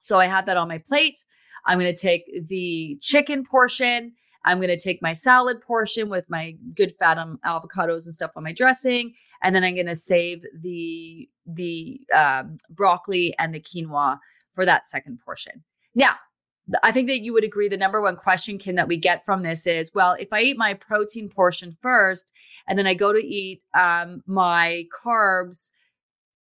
So 0.00 0.18
I 0.20 0.26
had 0.26 0.46
that 0.46 0.56
on 0.56 0.68
my 0.68 0.78
plate. 0.78 1.24
I'm 1.66 1.78
going 1.78 1.92
to 1.92 2.00
take 2.00 2.48
the 2.48 2.98
chicken 3.00 3.44
portion. 3.44 4.12
I'm 4.44 4.58
going 4.58 4.68
to 4.68 4.78
take 4.78 5.02
my 5.02 5.12
salad 5.12 5.60
portion 5.60 6.08
with 6.08 6.24
my 6.28 6.56
good 6.74 6.92
fat 6.92 7.18
um, 7.18 7.38
avocados 7.44 8.04
and 8.04 8.14
stuff 8.14 8.30
on 8.36 8.44
my 8.44 8.52
dressing, 8.52 9.12
and 9.42 9.54
then 9.54 9.64
I'm 9.64 9.74
going 9.74 9.86
to 9.86 9.96
save 9.96 10.44
the 10.60 11.28
the 11.46 12.00
um, 12.14 12.58
broccoli 12.70 13.34
and 13.38 13.54
the 13.54 13.60
quinoa 13.60 14.18
for 14.48 14.64
that 14.64 14.88
second 14.88 15.20
portion. 15.24 15.64
Now, 15.94 16.14
I 16.82 16.90
think 16.90 17.08
that 17.08 17.20
you 17.20 17.32
would 17.32 17.44
agree 17.44 17.68
the 17.68 17.76
number 17.76 18.00
one 18.00 18.16
question, 18.16 18.58
Kim, 18.58 18.74
that 18.76 18.88
we 18.88 18.96
get 18.96 19.24
from 19.24 19.42
this 19.42 19.66
is, 19.66 19.92
well, 19.94 20.16
if 20.18 20.32
I 20.32 20.40
eat 20.42 20.56
my 20.56 20.74
protein 20.74 21.28
portion 21.28 21.76
first, 21.80 22.32
and 22.66 22.78
then 22.78 22.86
I 22.86 22.94
go 22.94 23.12
to 23.12 23.24
eat 23.24 23.62
um, 23.74 24.22
my 24.26 24.84
carbs 25.04 25.70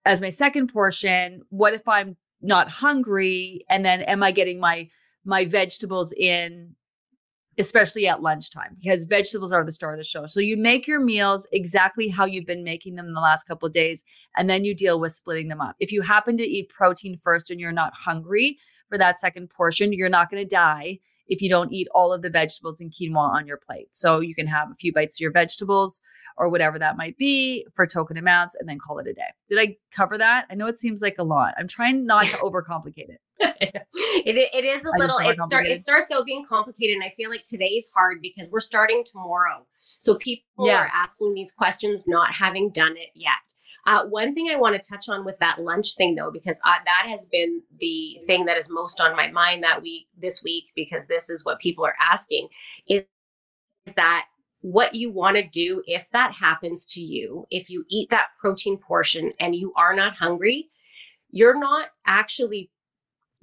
as 0.07 0.21
my 0.21 0.31
second 0.31 0.73
portion, 0.73 1.43
what 1.51 1.75
if 1.75 1.87
I'm 1.89 2.17
not 2.41 2.71
hungry? 2.71 3.65
And 3.69 3.85
then 3.85 4.03
am 4.03 4.23
I 4.23 4.31
getting 4.31 4.61
my 4.61 4.89
my 5.25 5.45
vegetables 5.45 6.13
in 6.13 6.75
especially 7.59 8.07
at 8.07 8.23
lunchtime 8.23 8.77
because 8.81 9.05
vegetables 9.05 9.53
are 9.53 9.65
the 9.65 9.73
star 9.73 9.93
of 9.93 9.99
the 9.99 10.05
show. 10.05 10.27
So 10.27 10.41
you 10.41 10.57
make 10.57 10.87
your 10.87 11.01
meals 11.01 11.47
exactly 11.53 12.09
how 12.09 12.25
you've 12.25 12.47
been 12.47 12.65
making 12.65 12.97
them 12.97 13.07
in 13.07 13.15
the 13.15 13.21
last 13.21 13.47
couple 13.47 13.67
of 13.67 13.73
days 13.73 14.03
and 14.37 14.51
then 14.51 14.65
you 14.65 14.75
deal 14.75 14.99
with 14.99 15.13
splitting 15.13 15.49
them 15.49 15.61
up. 15.61 15.77
If 15.79 15.93
you 15.93 16.03
happen 16.03 16.37
to 16.39 16.45
eat 16.45 16.69
protein 16.69 17.17
first 17.17 17.51
and 17.51 17.61
you're 17.61 17.73
not 17.73 17.95
hungry 17.95 18.59
for 18.89 18.99
that 18.99 19.21
second 19.21 19.51
portion, 19.51 19.93
you're 19.93 20.09
not 20.09 20.31
going 20.31 20.43
to 20.43 20.49
die 20.49 20.99
if 21.27 21.41
you 21.41 21.49
don't 21.49 21.73
eat 21.73 21.89
all 21.95 22.13
of 22.13 22.23
the 22.23 22.31
vegetables 22.31 22.81
and 22.81 22.93
quinoa 22.93 23.31
on 23.31 23.47
your 23.47 23.57
plate. 23.57 23.95
So 23.95 24.21
you 24.21 24.35
can 24.35 24.47
have 24.47 24.71
a 24.71 24.75
few 24.75 24.93
bites 24.93 25.17
of 25.17 25.21
your 25.21 25.33
vegetables 25.33 26.01
or 26.37 26.49
whatever 26.49 26.79
that 26.79 26.97
might 26.97 27.17
be 27.17 27.67
for 27.75 27.87
token 27.87 28.17
amounts 28.17 28.57
and 28.57 28.69
then 28.69 28.79
call 28.79 28.99
it 28.99 29.07
a 29.07 29.15
day. 29.15 29.29
Did 29.49 29.59
I 29.59 29.77
cover 29.93 30.19
that? 30.19 30.47
I 30.51 30.55
know 30.55 30.67
it 30.67 30.79
seems 30.79 31.01
like 31.01 31.19
a 31.19 31.25
lot. 31.25 31.55
I'm 31.57 31.69
trying 31.69 32.05
not 32.05 32.27
to 32.27 32.37
overcomplicate 32.39 33.09
it. 33.09 33.21
It, 33.41 34.51
it 34.55 34.65
is 34.65 34.83
a 34.83 34.99
little 34.99 35.19
it, 35.19 35.39
start, 35.41 35.67
it 35.67 35.81
starts 35.81 36.13
out 36.13 36.25
being 36.25 36.45
complicated 36.45 36.95
and 36.95 37.05
i 37.05 37.13
feel 37.17 37.31
like 37.31 37.45
today's 37.45 37.89
hard 37.95 38.19
because 38.23 38.51
we're 38.51 38.61
starting 38.61 39.03
tomorrow. 39.05 39.67
So 39.99 40.17
people 40.17 40.67
yeah. 40.67 40.79
are 40.79 40.91
asking 40.93 41.35
these 41.35 41.53
questions 41.53 42.07
not 42.07 42.33
having 42.33 42.71
done 42.71 42.93
it 42.93 43.11
yet. 43.15 43.33
Uh, 43.87 44.05
one 44.07 44.35
thing 44.35 44.49
i 44.51 44.57
want 44.57 44.81
to 44.81 44.89
touch 44.89 45.09
on 45.09 45.25
with 45.25 45.39
that 45.41 45.61
lunch 45.61 45.95
thing 45.97 46.15
though 46.15 46.31
because 46.31 46.59
uh, 46.65 46.79
that 46.87 47.05
has 47.07 47.27
been 47.27 47.61
the 47.81 48.19
thing 48.27 48.47
that 48.47 48.57
is 48.57 48.71
most 48.71 49.01
on 49.01 49.15
my 49.15 49.31
mind 49.31 49.63
that 49.63 49.83
week 49.83 50.07
this 50.17 50.43
week 50.43 50.71
because 50.75 51.07
this 51.07 51.29
is 51.29 51.45
what 51.45 51.59
people 51.59 51.85
are 51.85 51.97
asking 52.01 52.49
is, 52.89 53.05
is 53.87 53.95
that 53.95 54.27
what 54.65 54.95
you 54.95 55.11
want 55.11 55.37
to 55.37 55.47
do 55.47 55.83
if 55.87 56.09
that 56.13 56.33
happens 56.33 56.87
to 56.87 57.03
you, 57.03 57.47
if 57.51 57.69
you 57.69 57.85
eat 57.91 58.09
that 58.09 58.29
protein 58.41 58.79
portion 58.79 59.31
and 59.39 59.55
you 59.55 59.75
are 59.77 59.95
not 59.95 60.17
hungry, 60.17 60.71
you're 61.31 61.59
not 61.59 61.89
actually 62.07 62.71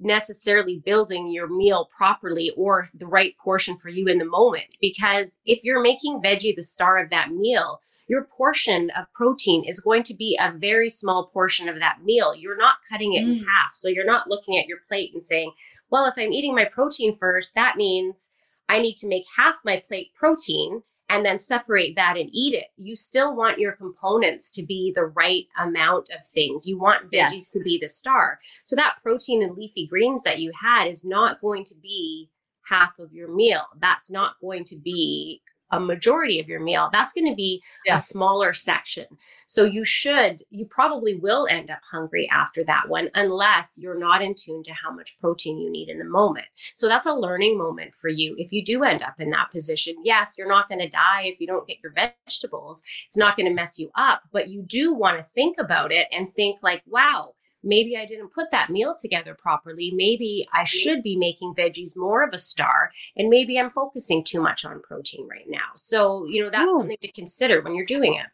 necessarily 0.04 0.82
building 0.84 1.30
your 1.30 1.48
meal 1.48 1.88
properly 1.96 2.52
or 2.56 2.88
the 2.94 3.06
right 3.06 3.34
portion 3.42 3.76
for 3.76 3.88
you 3.88 4.06
in 4.06 4.18
the 4.18 4.24
moment. 4.24 4.66
Because 4.80 5.38
if 5.44 5.60
you're 5.62 5.82
making 5.82 6.20
veggie 6.22 6.54
the 6.54 6.62
star 6.62 6.98
of 6.98 7.10
that 7.10 7.30
meal, 7.30 7.80
your 8.08 8.24
portion 8.24 8.90
of 8.96 9.06
protein 9.14 9.64
is 9.64 9.80
going 9.80 10.02
to 10.04 10.14
be 10.14 10.38
a 10.40 10.52
very 10.52 10.90
small 10.90 11.26
portion 11.32 11.68
of 11.68 11.78
that 11.78 12.02
meal. 12.04 12.34
You're 12.34 12.56
not 12.56 12.76
cutting 12.90 13.14
it 13.14 13.24
mm. 13.24 13.38
in 13.38 13.44
half. 13.44 13.74
So 13.74 13.88
you're 13.88 14.04
not 14.04 14.28
looking 14.28 14.58
at 14.58 14.66
your 14.66 14.78
plate 14.88 15.10
and 15.12 15.22
saying, 15.22 15.52
well, 15.90 16.06
if 16.06 16.14
I'm 16.16 16.32
eating 16.32 16.54
my 16.54 16.64
protein 16.64 17.16
first, 17.16 17.54
that 17.54 17.76
means 17.76 18.30
I 18.68 18.80
need 18.80 18.96
to 18.96 19.08
make 19.08 19.24
half 19.36 19.56
my 19.64 19.82
plate 19.86 20.08
protein 20.14 20.82
and 21.12 21.26
then 21.26 21.38
separate 21.38 21.94
that 21.94 22.16
and 22.16 22.30
eat 22.32 22.54
it. 22.54 22.68
You 22.76 22.96
still 22.96 23.36
want 23.36 23.58
your 23.58 23.72
components 23.72 24.50
to 24.52 24.62
be 24.62 24.92
the 24.94 25.04
right 25.04 25.46
amount 25.60 26.08
of 26.08 26.26
things. 26.26 26.66
You 26.66 26.78
want 26.78 27.10
veggies 27.10 27.32
yes. 27.32 27.48
to 27.50 27.60
be 27.60 27.78
the 27.78 27.88
star. 27.88 28.40
So 28.64 28.74
that 28.76 28.96
protein 29.02 29.42
and 29.42 29.54
leafy 29.54 29.86
greens 29.86 30.22
that 30.22 30.38
you 30.38 30.50
had 30.58 30.88
is 30.88 31.04
not 31.04 31.40
going 31.42 31.64
to 31.64 31.74
be 31.82 32.30
half 32.64 32.98
of 32.98 33.12
your 33.12 33.28
meal. 33.28 33.62
That's 33.78 34.10
not 34.10 34.36
going 34.40 34.64
to 34.64 34.76
be 34.76 35.42
a 35.72 35.80
majority 35.80 36.38
of 36.38 36.48
your 36.48 36.60
meal. 36.60 36.88
That's 36.92 37.12
going 37.12 37.26
to 37.26 37.34
be 37.34 37.62
yeah. 37.84 37.94
a 37.94 37.98
smaller 37.98 38.52
section. 38.52 39.06
So 39.46 39.64
you 39.64 39.84
should, 39.84 40.42
you 40.50 40.64
probably 40.66 41.16
will 41.16 41.46
end 41.50 41.70
up 41.70 41.80
hungry 41.90 42.28
after 42.30 42.64
that 42.64 42.88
one, 42.88 43.10
unless 43.14 43.76
you're 43.76 43.98
not 43.98 44.22
in 44.22 44.34
tune 44.34 44.62
to 44.62 44.72
how 44.72 44.92
much 44.92 45.18
protein 45.18 45.58
you 45.58 45.70
need 45.70 45.88
in 45.88 45.98
the 45.98 46.04
moment. 46.04 46.46
So 46.74 46.88
that's 46.88 47.06
a 47.06 47.12
learning 47.12 47.58
moment 47.58 47.94
for 47.94 48.08
you. 48.08 48.34
If 48.38 48.52
you 48.52 48.64
do 48.64 48.84
end 48.84 49.02
up 49.02 49.20
in 49.20 49.30
that 49.30 49.50
position, 49.50 49.94
yes, 50.04 50.36
you're 50.38 50.48
not 50.48 50.68
going 50.68 50.80
to 50.80 50.88
die 50.88 51.22
if 51.24 51.40
you 51.40 51.46
don't 51.46 51.66
get 51.66 51.78
your 51.82 51.92
vegetables. 51.92 52.82
It's 53.08 53.16
not 53.16 53.36
going 53.36 53.46
to 53.46 53.54
mess 53.54 53.78
you 53.78 53.90
up, 53.94 54.22
but 54.32 54.48
you 54.48 54.62
do 54.62 54.94
want 54.94 55.18
to 55.18 55.26
think 55.34 55.58
about 55.58 55.92
it 55.92 56.06
and 56.12 56.32
think 56.32 56.62
like, 56.62 56.82
wow, 56.86 57.34
maybe 57.62 57.96
I 57.96 58.04
didn't 58.04 58.32
put 58.32 58.50
that 58.50 58.70
meal 58.70 58.94
together 59.00 59.34
properly. 59.34 59.92
Maybe 59.94 60.46
I 60.52 60.60
mm-hmm. 60.60 60.64
should 60.66 61.02
be 61.02 61.16
making 61.16 61.54
veggies 61.54 61.96
more 61.96 62.22
of 62.22 62.32
a 62.32 62.38
star, 62.38 62.90
and 63.16 63.28
maybe 63.28 63.58
I'm 63.58 63.70
focusing 63.70 64.24
too 64.24 64.40
much 64.40 64.64
on 64.64 64.80
protein 64.82 65.28
right 65.28 65.46
now. 65.48 65.70
So, 65.76 66.26
you 66.26 66.42
know, 66.42 66.50
that's 66.50 66.70
Ooh. 66.70 66.78
something 66.78 66.98
to 67.00 67.12
consider 67.12 67.60
when 67.60 67.74
you're 67.74 67.86
doing 67.86 68.14
it. 68.14 68.26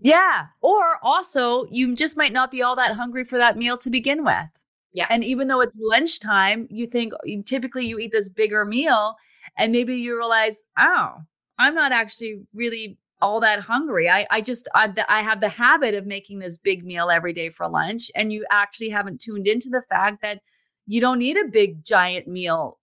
Yeah. 0.00 0.46
Or 0.60 0.98
also, 1.02 1.66
you 1.70 1.94
just 1.94 2.16
might 2.16 2.32
not 2.32 2.50
be 2.50 2.62
all 2.62 2.76
that 2.76 2.96
hungry 2.96 3.24
for 3.24 3.38
that 3.38 3.56
meal 3.56 3.78
to 3.78 3.90
begin 3.90 4.24
with. 4.24 4.48
Yeah. 4.92 5.06
And 5.10 5.24
even 5.24 5.48
though 5.48 5.60
it's 5.60 5.78
lunchtime, 5.80 6.68
you 6.70 6.86
think 6.86 7.12
typically 7.44 7.86
you 7.86 7.98
eat 7.98 8.12
this 8.12 8.28
bigger 8.28 8.64
meal, 8.64 9.16
and 9.56 9.72
maybe 9.72 9.96
you 9.96 10.16
realize, 10.16 10.62
oh, 10.78 11.22
I'm 11.58 11.74
not 11.74 11.92
actually 11.92 12.42
really 12.54 12.98
all 13.20 13.40
that 13.40 13.60
hungry. 13.60 14.08
I 14.08 14.26
I 14.30 14.40
just 14.40 14.68
I, 14.74 14.92
I 15.08 15.22
have 15.22 15.40
the 15.40 15.48
habit 15.48 15.94
of 15.94 16.06
making 16.06 16.38
this 16.38 16.58
big 16.58 16.84
meal 16.84 17.10
every 17.10 17.32
day 17.32 17.50
for 17.50 17.68
lunch, 17.68 18.10
and 18.14 18.32
you 18.32 18.44
actually 18.50 18.90
haven't 18.90 19.20
tuned 19.20 19.46
into 19.46 19.68
the 19.68 19.82
fact 19.88 20.22
that 20.22 20.40
you 20.86 21.00
don't 21.00 21.18
need 21.18 21.36
a 21.36 21.48
big 21.48 21.84
giant 21.84 22.28
meal 22.28 22.78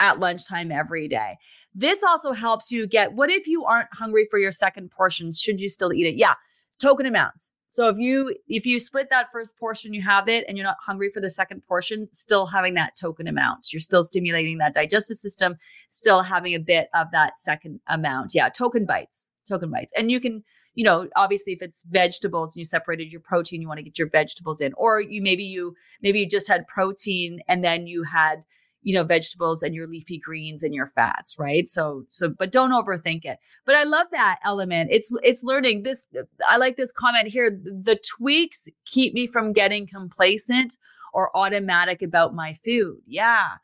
at 0.00 0.18
lunchtime 0.18 0.72
every 0.72 1.08
day. 1.08 1.36
This 1.74 2.02
also 2.02 2.32
helps 2.32 2.70
you 2.70 2.86
get 2.86 3.12
what 3.12 3.30
if 3.30 3.46
you 3.46 3.64
aren't 3.64 3.92
hungry 3.92 4.26
for 4.30 4.38
your 4.38 4.52
second 4.52 4.90
portions? 4.90 5.40
Should 5.40 5.60
you 5.60 5.68
still 5.68 5.92
eat 5.92 6.06
it? 6.06 6.16
Yeah, 6.16 6.34
it's 6.66 6.76
token 6.76 7.06
amounts. 7.06 7.54
So 7.74 7.88
if 7.88 7.98
you 7.98 8.36
if 8.46 8.66
you 8.66 8.78
split 8.78 9.10
that 9.10 9.32
first 9.32 9.58
portion, 9.58 9.92
you 9.92 10.02
have 10.02 10.28
it, 10.28 10.44
and 10.46 10.56
you're 10.56 10.64
not 10.64 10.76
hungry 10.78 11.10
for 11.10 11.20
the 11.20 11.28
second 11.28 11.66
portion, 11.66 12.06
still 12.12 12.46
having 12.46 12.74
that 12.74 12.94
token 12.94 13.26
amount. 13.26 13.72
You're 13.72 13.80
still 13.80 14.04
stimulating 14.04 14.58
that 14.58 14.74
digestive 14.74 15.16
system, 15.16 15.56
still 15.88 16.22
having 16.22 16.54
a 16.54 16.60
bit 16.60 16.88
of 16.94 17.10
that 17.10 17.36
second 17.36 17.80
amount. 17.88 18.32
Yeah, 18.32 18.48
token 18.48 18.86
bites, 18.86 19.32
token 19.48 19.72
bites, 19.72 19.92
and 19.96 20.08
you 20.08 20.20
can 20.20 20.44
you 20.76 20.84
know 20.84 21.08
obviously 21.16 21.52
if 21.52 21.62
it's 21.62 21.82
vegetables 21.90 22.54
and 22.54 22.60
you 22.60 22.64
separated 22.64 23.10
your 23.10 23.20
protein 23.20 23.60
you 23.60 23.66
want 23.66 23.78
to 23.78 23.84
get 23.84 23.98
your 23.98 24.08
vegetables 24.08 24.60
in 24.60 24.72
or 24.76 25.00
you 25.00 25.20
maybe 25.20 25.42
you 25.42 25.74
maybe 26.00 26.20
you 26.20 26.28
just 26.28 26.46
had 26.46 26.68
protein 26.68 27.40
and 27.48 27.64
then 27.64 27.88
you 27.88 28.04
had 28.04 28.44
you 28.84 28.94
know 28.94 29.02
vegetables 29.02 29.62
and 29.62 29.74
your 29.74 29.88
leafy 29.88 30.18
greens 30.18 30.62
and 30.62 30.74
your 30.74 30.86
fats 30.86 31.36
right? 31.38 31.66
So 31.66 32.04
so 32.10 32.28
but 32.28 32.52
don't 32.52 32.70
overthink 32.70 33.24
it. 33.24 33.38
But 33.66 33.74
i 33.74 33.82
love 33.82 34.06
that 34.12 34.38
element. 34.44 34.90
It's 34.92 35.12
it's 35.22 35.42
learning 35.42 35.82
this 35.82 36.06
i 36.48 36.56
like 36.56 36.76
this 36.76 36.92
comment 36.92 37.28
here 37.28 37.50
the 37.50 37.98
tweaks 38.16 38.68
keep 38.86 39.14
me 39.14 39.26
from 39.26 39.52
getting 39.52 39.86
complacent 39.86 40.76
or 41.12 41.36
automatic 41.36 42.02
about 42.02 42.34
my 42.34 42.54
food. 42.54 42.98
Yeah. 43.06 43.56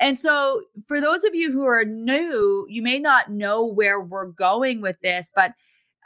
And 0.00 0.18
so 0.18 0.62
for 0.88 1.00
those 1.00 1.24
of 1.24 1.34
you 1.34 1.52
who 1.52 1.64
are 1.64 1.84
new 1.84 2.66
you 2.68 2.82
may 2.82 2.98
not 2.98 3.30
know 3.30 3.64
where 3.64 4.00
we're 4.00 4.26
going 4.26 4.80
with 4.80 4.96
this 5.02 5.30
but 5.34 5.52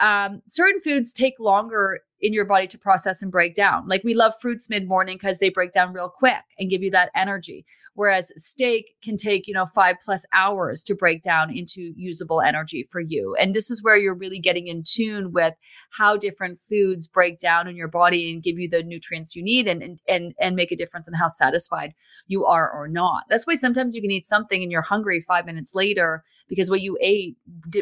um, 0.00 0.42
certain 0.46 0.80
foods 0.80 1.12
take 1.12 1.34
longer 1.38 2.00
in 2.20 2.32
your 2.32 2.44
body 2.44 2.66
to 2.66 2.78
process 2.78 3.22
and 3.22 3.30
break 3.30 3.54
down. 3.54 3.86
Like 3.88 4.02
we 4.04 4.14
love 4.14 4.34
fruits 4.40 4.70
mid 4.70 4.88
morning 4.88 5.16
because 5.16 5.38
they 5.38 5.50
break 5.50 5.72
down 5.72 5.92
real 5.92 6.08
quick 6.08 6.42
and 6.58 6.70
give 6.70 6.82
you 6.82 6.90
that 6.92 7.10
energy. 7.14 7.66
Whereas 7.94 8.30
steak 8.36 8.94
can 9.02 9.16
take, 9.16 9.46
you 9.46 9.54
know, 9.54 9.64
five 9.64 9.96
plus 10.04 10.26
hours 10.34 10.82
to 10.84 10.94
break 10.94 11.22
down 11.22 11.50
into 11.50 11.94
usable 11.96 12.42
energy 12.42 12.86
for 12.90 13.00
you. 13.00 13.34
And 13.40 13.54
this 13.54 13.70
is 13.70 13.82
where 13.82 13.96
you're 13.96 14.14
really 14.14 14.38
getting 14.38 14.66
in 14.66 14.82
tune 14.86 15.32
with 15.32 15.54
how 15.92 16.18
different 16.18 16.58
foods 16.58 17.06
break 17.06 17.38
down 17.38 17.66
in 17.68 17.74
your 17.74 17.88
body 17.88 18.30
and 18.30 18.42
give 18.42 18.58
you 18.58 18.68
the 18.68 18.82
nutrients 18.82 19.34
you 19.34 19.42
need 19.42 19.66
and 19.66 19.82
and 19.82 19.98
and, 20.08 20.34
and 20.38 20.56
make 20.56 20.72
a 20.72 20.76
difference 20.76 21.08
in 21.08 21.14
how 21.14 21.28
satisfied 21.28 21.94
you 22.26 22.44
are 22.44 22.70
or 22.70 22.86
not. 22.86 23.24
That's 23.30 23.46
why 23.46 23.54
sometimes 23.54 23.96
you 23.96 24.02
can 24.02 24.10
eat 24.10 24.26
something 24.26 24.62
and 24.62 24.70
you're 24.70 24.82
hungry 24.82 25.20
five 25.20 25.46
minutes 25.46 25.74
later 25.74 26.22
because 26.48 26.70
what 26.70 26.82
you 26.82 26.98
ate 27.00 27.36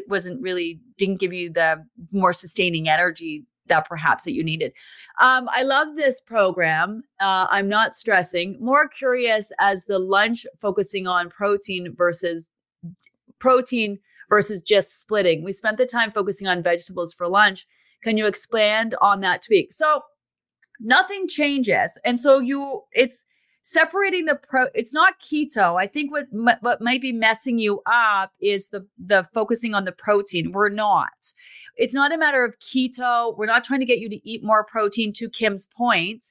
wasn't 0.08 0.40
really 0.40 0.80
didn't 0.96 1.20
give 1.20 1.32
you 1.32 1.52
the 1.52 1.84
more 2.12 2.32
sustaining 2.32 2.88
energy 2.88 3.44
that 3.66 3.88
perhaps 3.88 4.24
that 4.24 4.32
you 4.32 4.44
needed. 4.44 4.72
Um, 5.20 5.48
I 5.50 5.62
love 5.62 5.96
this 5.96 6.20
program. 6.20 7.02
Uh, 7.20 7.46
I'm 7.50 7.68
not 7.68 7.94
stressing. 7.94 8.56
More 8.60 8.88
curious 8.88 9.50
as 9.58 9.84
the 9.84 9.98
lunch 9.98 10.46
focusing 10.58 11.06
on 11.06 11.30
protein 11.30 11.94
versus 11.96 12.50
protein 13.38 13.98
versus 14.28 14.62
just 14.62 15.00
splitting. 15.00 15.44
We 15.44 15.52
spent 15.52 15.76
the 15.76 15.86
time 15.86 16.10
focusing 16.10 16.48
on 16.48 16.62
vegetables 16.62 17.14
for 17.14 17.28
lunch. 17.28 17.66
Can 18.02 18.16
you 18.16 18.26
expand 18.26 18.94
on 19.00 19.20
that 19.20 19.42
tweak? 19.42 19.72
So 19.72 20.02
nothing 20.80 21.28
changes, 21.28 21.98
and 22.04 22.20
so 22.20 22.38
you 22.38 22.82
it's 22.92 23.24
separating 23.62 24.26
the 24.26 24.34
pro. 24.34 24.66
It's 24.74 24.92
not 24.92 25.20
keto. 25.20 25.80
I 25.80 25.86
think 25.86 26.12
what 26.12 26.26
what 26.60 26.80
might 26.80 27.00
be 27.00 27.12
messing 27.12 27.58
you 27.58 27.82
up 27.90 28.32
is 28.40 28.68
the 28.68 28.86
the 28.98 29.26
focusing 29.32 29.74
on 29.74 29.84
the 29.84 29.92
protein. 29.92 30.52
We're 30.52 30.68
not 30.68 31.32
it's 31.76 31.94
not 31.94 32.12
a 32.12 32.18
matter 32.18 32.44
of 32.44 32.58
keto. 32.58 33.36
We're 33.36 33.46
not 33.46 33.64
trying 33.64 33.80
to 33.80 33.86
get 33.86 33.98
you 33.98 34.08
to 34.08 34.28
eat 34.28 34.44
more 34.44 34.64
protein 34.64 35.12
to 35.14 35.28
Kim's 35.28 35.66
point. 35.66 36.24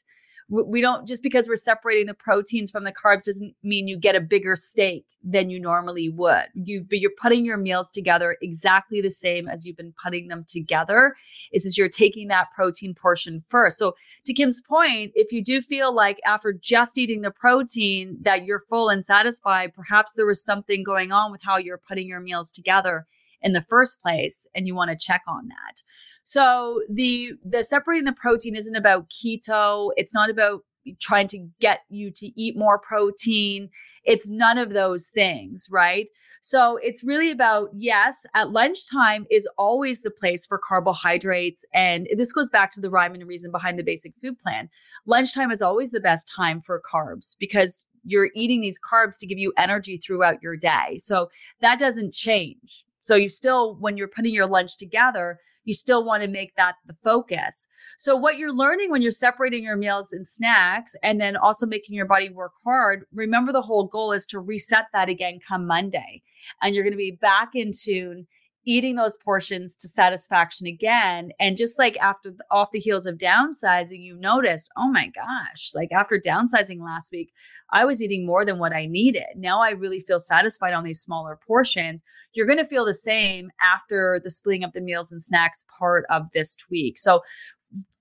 We 0.50 0.82
don't 0.82 1.08
just 1.08 1.24
because 1.24 1.48
we're 1.48 1.56
separating 1.56 2.06
the 2.06 2.14
proteins 2.14 2.70
from 2.70 2.84
the 2.84 2.92
carbs 2.92 3.24
doesn't 3.24 3.56
mean 3.64 3.88
you 3.88 3.98
get 3.98 4.16
a 4.16 4.22
bigger 4.22 4.56
steak 4.56 5.06
than 5.24 5.50
you 5.50 5.60
normally 5.60 6.10
would. 6.10 6.48
You 6.54 6.86
but 6.88 7.00
you're 7.00 7.12
putting 7.18 7.46
your 7.46 7.58
meals 7.58 7.90
together 7.90 8.38
exactly 8.42 9.00
the 9.02 9.10
same 9.10 9.48
as 9.48 9.66
you've 9.66 9.78
been 9.78 9.94
putting 10.04 10.28
them 10.28 10.46
together. 10.48 11.16
Is 11.54 11.66
is 11.66 11.78
you're 11.78 11.90
taking 11.90 12.28
that 12.28 12.52
protein 12.54 12.94
portion 12.94 13.40
first. 13.40 13.78
So 13.78 13.96
to 14.26 14.34
Kim's 14.34 14.62
point, 14.62 15.14
if 15.16 15.32
you 15.32 15.42
do 15.42 15.62
feel 15.62 15.96
like 15.96 16.20
after 16.26 16.52
just 16.52 16.98
eating 16.98 17.22
the 17.22 17.32
protein 17.32 18.18
that 18.22 18.44
you're 18.44 18.60
full 18.60 18.90
and 18.90 19.06
satisfied, 19.06 19.74
perhaps 19.74 20.14
there 20.14 20.26
was 20.26 20.44
something 20.44 20.84
going 20.84 21.12
on 21.12 21.32
with 21.32 21.42
how 21.42 21.58
you're 21.58 21.80
putting 21.80 22.08
your 22.08 22.20
meals 22.20 22.52
together 22.52 23.08
in 23.44 23.54
the 23.54 23.62
first 23.62 24.02
place 24.02 24.48
and 24.56 24.68
you 24.68 24.76
want 24.76 24.92
to 24.92 24.98
check 24.98 25.22
on 25.28 25.48
that. 25.48 25.84
So 26.24 26.82
the 26.90 27.34
the 27.44 27.64
separating 27.64 28.06
the 28.06 28.14
protein 28.14 28.56
isn't 28.56 28.76
about 28.76 29.10
keto, 29.10 29.92
it's 29.98 30.14
not 30.14 30.30
about 30.30 30.64
trying 31.00 31.28
to 31.28 31.48
get 31.60 31.82
you 31.90 32.12
to 32.12 32.28
eat 32.40 32.58
more 32.58 32.78
protein. 32.78 33.70
It's 34.04 34.30
none 34.30 34.58
of 34.58 34.72
those 34.72 35.08
things, 35.08 35.68
right? 35.72 36.08
So 36.42 36.78
it's 36.84 37.06
really 37.06 37.32
about, 37.32 37.70
yes, 37.74 38.26
at 38.36 38.52
lunchtime 38.52 39.26
is 39.32 39.48
always 39.58 40.02
the 40.02 40.12
place 40.12 40.46
for 40.46 40.58
carbohydrates. 40.58 41.66
And 41.74 42.08
this 42.18 42.34
goes 42.34 42.50
back 42.50 42.72
to 42.74 42.82
the 42.82 42.90
rhyme 42.90 43.14
and 43.14 43.26
reason 43.26 43.50
behind 43.50 43.80
the 43.80 43.84
basic 43.84 44.14
food 44.22 44.38
plan. 44.38 44.70
Lunchtime 45.06 45.52
is 45.52 45.62
always 45.62 45.92
the 45.92 46.02
best 46.02 46.28
time 46.28 46.60
for 46.62 46.82
carbs 46.82 47.36
because 47.40 47.86
you're 48.04 48.30
eating 48.36 48.60
these 48.60 48.80
carbs 48.80 49.18
to 49.20 49.26
give 49.26 49.38
you 49.38 49.54
energy 49.58 49.98
throughout 49.98 50.44
your 50.44 50.58
day. 50.58 50.98
So 50.98 51.30
that 51.62 51.80
doesn't 51.80 52.14
change. 52.14 52.86
So 53.04 53.16
you 53.16 53.30
still, 53.30 53.76
when 53.76 53.96
you're 53.96 54.08
putting 54.08 54.34
your 54.34 54.48
lunch 54.48 54.78
together, 54.78 55.40
you 55.66 55.74
still 55.74 56.04
want 56.04 56.24
to 56.24 56.28
make 56.28 56.56
that 56.56 56.76
the 56.86 56.94
focus. 56.94 57.68
So 57.98 58.16
what 58.16 58.38
you're 58.38 58.54
learning 58.54 58.92
when 58.92 59.02
you're 59.02 59.12
separating 59.12 59.64
your 59.64 59.78
meals 59.78 60.12
and 60.12 60.28
snacks 60.28 60.96
and 61.04 61.22
then 61.22 61.38
also 61.38 61.66
making 61.66 61.96
your 61.96 62.06
body 62.06 62.30
work 62.30 62.54
hard, 62.64 63.06
remember 63.14 63.54
the 63.54 63.62
whole 63.62 63.88
goal 63.88 64.12
is 64.12 64.26
to 64.28 64.40
reset 64.40 64.88
that 64.94 65.10
again 65.10 65.40
come 65.46 65.66
Monday. 65.66 66.22
And 66.62 66.76
you're 66.76 66.84
going 66.84 66.94
to 66.94 66.98
be 66.98 67.18
back 67.22 67.52
in 67.54 67.72
tune 67.72 68.28
eating 68.66 68.96
those 68.96 69.18
portions 69.18 69.76
to 69.76 69.88
satisfaction 69.88 70.68
again. 70.68 71.32
And 71.40 71.58
just 71.58 71.78
like 71.78 71.98
after 71.98 72.32
the, 72.32 72.44
off 72.50 72.72
the 72.72 72.80
heels 72.80 73.06
of 73.06 73.18
downsizing, 73.18 74.02
you 74.02 74.16
noticed, 74.16 74.72
oh 74.78 74.90
my 74.90 75.08
gosh, 75.08 75.72
like 75.74 75.92
after 75.92 76.20
downsizing 76.20 76.82
last 76.82 77.12
week, 77.12 77.34
I 77.72 77.86
was 77.86 78.02
eating 78.02 78.26
more 78.26 78.46
than 78.46 78.60
what 78.60 78.74
I 78.74 78.86
needed. 78.86 79.26
Now 79.36 79.62
I 79.62 79.72
really 79.72 80.00
feel 80.00 80.20
satisfied 80.20 80.74
on 80.74 80.84
these 80.84 81.02
smaller 81.02 81.38
portions. 81.46 82.04
You're 82.34 82.48
going 82.48 82.60
to 82.60 82.66
feel 82.66 82.86
the 82.86 82.94
same 82.94 83.52
after 83.62 84.20
the 84.24 84.30
splitting 84.30 84.64
up 84.64 84.74
the 84.74 84.82
meals 84.82 85.12
and 85.12 85.22
snacks 85.22 85.66
part 85.78 86.06
of 86.10 86.32
this 86.32 86.56
tweak. 86.56 86.98
So 86.98 87.22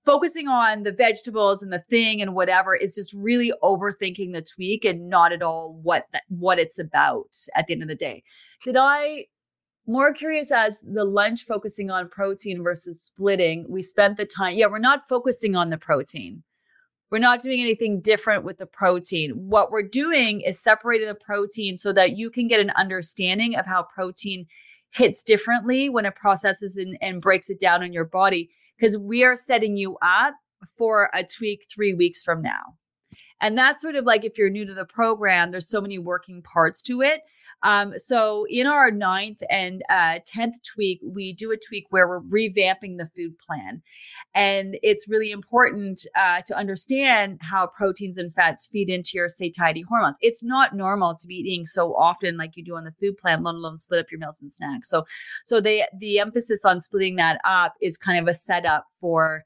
focusing 0.05 0.47
on 0.47 0.83
the 0.83 0.91
vegetables 0.91 1.63
and 1.63 1.71
the 1.71 1.83
thing 1.89 2.21
and 2.21 2.35
whatever 2.35 2.75
is 2.75 2.95
just 2.95 3.13
really 3.13 3.53
overthinking 3.63 4.33
the 4.33 4.41
tweak 4.41 4.85
and 4.85 5.09
not 5.09 5.31
at 5.31 5.41
all 5.41 5.79
what 5.81 6.07
that, 6.11 6.23
what 6.29 6.59
it's 6.59 6.77
about 6.77 7.35
at 7.55 7.67
the 7.67 7.73
end 7.73 7.81
of 7.81 7.87
the 7.87 7.95
day. 7.95 8.23
Did 8.63 8.75
I 8.77 9.25
more 9.85 10.13
curious 10.13 10.51
as 10.51 10.79
the 10.79 11.03
lunch 11.03 11.43
focusing 11.43 11.91
on 11.91 12.09
protein 12.09 12.63
versus 12.63 13.01
splitting. 13.01 13.65
We 13.67 13.81
spent 13.81 14.17
the 14.17 14.25
time, 14.25 14.55
yeah, 14.55 14.67
we're 14.67 14.79
not 14.79 15.07
focusing 15.07 15.55
on 15.55 15.69
the 15.69 15.77
protein. 15.77 16.43
We're 17.11 17.19
not 17.19 17.41
doing 17.41 17.61
anything 17.61 18.01
different 18.01 18.43
with 18.43 18.57
the 18.57 18.65
protein. 18.65 19.33
What 19.35 19.71
we're 19.71 19.87
doing 19.87 20.41
is 20.41 20.59
separating 20.59 21.07
the 21.07 21.15
protein 21.15 21.77
so 21.77 21.93
that 21.93 22.17
you 22.17 22.31
can 22.31 22.47
get 22.47 22.59
an 22.59 22.71
understanding 22.71 23.55
of 23.55 23.65
how 23.67 23.83
protein 23.83 24.47
hits 24.91 25.21
differently 25.21 25.89
when 25.89 26.05
it 26.05 26.15
processes 26.15 26.75
and, 26.75 26.97
and 27.01 27.21
breaks 27.21 27.49
it 27.49 27.59
down 27.59 27.83
in 27.83 27.93
your 27.93 28.05
body. 28.05 28.49
Because 28.77 28.97
we 28.97 29.23
are 29.23 29.35
setting 29.35 29.77
you 29.77 29.97
up 30.01 30.33
for 30.77 31.11
a 31.13 31.23
tweak 31.23 31.67
three 31.73 31.93
weeks 31.93 32.23
from 32.23 32.41
now. 32.41 32.77
And 33.43 33.57
that's 33.57 33.81
sort 33.81 33.95
of 33.95 34.05
like 34.05 34.23
if 34.23 34.37
you're 34.37 34.49
new 34.49 34.65
to 34.65 34.73
the 34.73 34.85
program, 34.85 35.51
there's 35.51 35.69
so 35.69 35.81
many 35.81 35.99
working 35.99 36.41
parts 36.41 36.81
to 36.83 37.01
it. 37.01 37.23
Um, 37.61 37.93
so 37.97 38.45
in 38.49 38.67
our 38.67 38.89
ninth 38.89 39.43
and 39.49 39.83
uh, 39.89 40.19
10th 40.25 40.63
tweak, 40.63 41.01
we 41.05 41.33
do 41.33 41.51
a 41.51 41.57
tweak 41.57 41.87
where 41.89 42.07
we're 42.07 42.21
revamping 42.21 42.97
the 42.97 43.05
food 43.05 43.37
plan. 43.37 43.81
And 44.33 44.77
it's 44.81 45.09
really 45.09 45.29
important 45.29 46.07
uh, 46.15 46.41
to 46.45 46.55
understand 46.55 47.39
how 47.41 47.67
proteins 47.67 48.17
and 48.17 48.33
fats 48.33 48.65
feed 48.65 48.89
into 48.89 49.11
your 49.15 49.27
satiety 49.27 49.81
hormones. 49.81 50.17
It's 50.21 50.43
not 50.43 50.73
normal 50.73 51.13
to 51.15 51.27
be 51.27 51.35
eating 51.35 51.65
so 51.65 51.93
often 51.95 52.37
like 52.37 52.55
you 52.55 52.63
do 52.63 52.77
on 52.77 52.85
the 52.85 52.91
food 52.91 53.17
plan, 53.17 53.43
let 53.43 53.55
alone 53.55 53.77
split 53.77 53.99
up 53.99 54.09
your 54.09 54.19
meals 54.19 54.41
and 54.41 54.53
snacks. 54.53 54.89
So, 54.89 55.03
so 55.43 55.59
they, 55.59 55.85
the 55.97 56.19
emphasis 56.19 56.63
on 56.63 56.79
splitting 56.79 57.17
that 57.17 57.41
up 57.43 57.73
is 57.81 57.97
kind 57.97 58.19
of 58.19 58.29
a 58.29 58.33
setup 58.33 58.85
for 59.01 59.43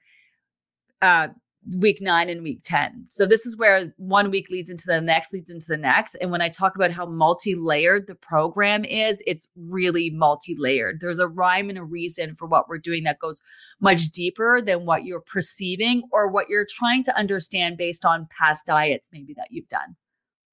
uh, 1.01 1.29
week 1.75 2.01
nine 2.01 2.29
and 2.29 2.43
week 2.43 2.61
10. 2.63 3.07
So 3.09 3.25
this 3.25 3.45
is 3.45 3.57
where 3.57 3.93
one 3.97 4.31
week 4.31 4.49
leads 4.49 4.69
into 4.69 4.85
the 4.85 5.01
next, 5.01 5.33
leads 5.33 5.49
into 5.49 5.67
the 5.67 5.77
next. 5.77 6.15
And 6.15 6.31
when 6.31 6.41
I 6.41 6.49
talk 6.49 6.75
about 6.75 6.91
how 6.91 7.05
multi 7.05 7.55
layered 7.55 8.07
the 8.07 8.15
program 8.15 8.85
is, 8.85 9.21
it's 9.27 9.47
really 9.55 10.09
multi 10.09 10.55
layered. 10.57 10.99
There's 10.99 11.19
a 11.19 11.27
rhyme 11.27 11.69
and 11.69 11.77
a 11.77 11.83
reason 11.83 12.35
for 12.35 12.47
what 12.47 12.69
we're 12.69 12.77
doing 12.77 13.03
that 13.03 13.19
goes 13.19 13.41
much 13.79 14.09
deeper 14.09 14.61
than 14.61 14.85
what 14.85 15.05
you're 15.05 15.21
perceiving 15.21 16.03
or 16.11 16.27
what 16.27 16.49
you're 16.49 16.67
trying 16.69 17.03
to 17.03 17.17
understand 17.17 17.77
based 17.77 18.05
on 18.05 18.27
past 18.37 18.65
diets, 18.65 19.09
maybe 19.11 19.33
that 19.33 19.47
you've 19.51 19.69
done. 19.69 19.95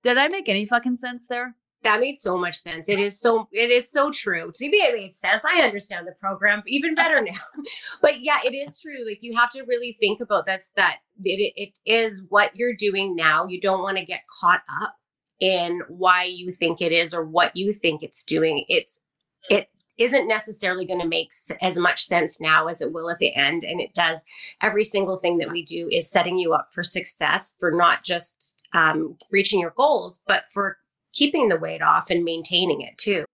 Did 0.02 0.18
I 0.18 0.28
make 0.28 0.48
any 0.48 0.66
fucking 0.66 0.96
sense 0.96 1.26
there? 1.26 1.54
That 1.84 2.00
made 2.00 2.18
so 2.18 2.36
much 2.36 2.56
sense. 2.56 2.88
It 2.88 2.98
is 2.98 3.18
so 3.18 3.48
it 3.52 3.70
is 3.70 3.90
so 3.90 4.10
true. 4.10 4.50
To 4.54 4.68
me, 4.68 4.78
it 4.78 4.94
made 4.94 5.14
sense. 5.14 5.44
I 5.44 5.62
understand 5.62 6.06
the 6.06 6.12
program 6.12 6.62
even 6.66 6.94
better 6.94 7.22
now. 7.22 7.40
but 8.02 8.20
yeah, 8.20 8.38
it 8.44 8.54
is 8.54 8.80
true. 8.80 9.06
Like 9.06 9.22
you 9.22 9.36
have 9.36 9.52
to 9.52 9.62
really 9.62 9.96
think 10.00 10.20
about 10.20 10.46
this. 10.46 10.72
That 10.76 10.96
it 11.22 11.52
it 11.56 11.78
is 11.86 12.22
what 12.28 12.56
you're 12.56 12.74
doing 12.74 13.14
now. 13.14 13.46
You 13.46 13.60
don't 13.60 13.82
want 13.82 13.98
to 13.98 14.04
get 14.04 14.22
caught 14.40 14.62
up 14.82 14.96
in 15.40 15.82
why 15.88 16.24
you 16.24 16.50
think 16.50 16.80
it 16.80 16.92
is 16.92 17.14
or 17.14 17.24
what 17.24 17.56
you 17.56 17.72
think 17.72 18.02
it's 18.02 18.24
doing. 18.24 18.64
It's 18.68 19.00
it 19.48 19.68
isn't 19.96 20.26
necessarily 20.26 20.84
going 20.84 21.00
to 21.00 21.06
make 21.06 21.32
as 21.62 21.78
much 21.78 22.04
sense 22.06 22.40
now 22.40 22.66
as 22.66 22.80
it 22.80 22.92
will 22.92 23.10
at 23.10 23.18
the 23.18 23.34
end. 23.34 23.62
And 23.62 23.80
it 23.80 23.94
does. 23.94 24.24
Every 24.60 24.84
single 24.84 25.18
thing 25.18 25.38
that 25.38 25.50
we 25.50 25.64
do 25.64 25.88
is 25.90 26.10
setting 26.10 26.36
you 26.36 26.52
up 26.52 26.68
for 26.72 26.82
success 26.82 27.54
for 27.60 27.70
not 27.70 28.02
just 28.02 28.56
um, 28.72 29.16
reaching 29.30 29.60
your 29.60 29.72
goals, 29.76 30.18
but 30.26 30.44
for 30.52 30.78
keeping 31.14 31.48
the 31.48 31.56
weight 31.56 31.80
off 31.80 32.10
and 32.10 32.24
maintaining 32.24 32.80
it 32.82 32.98
too. 32.98 33.24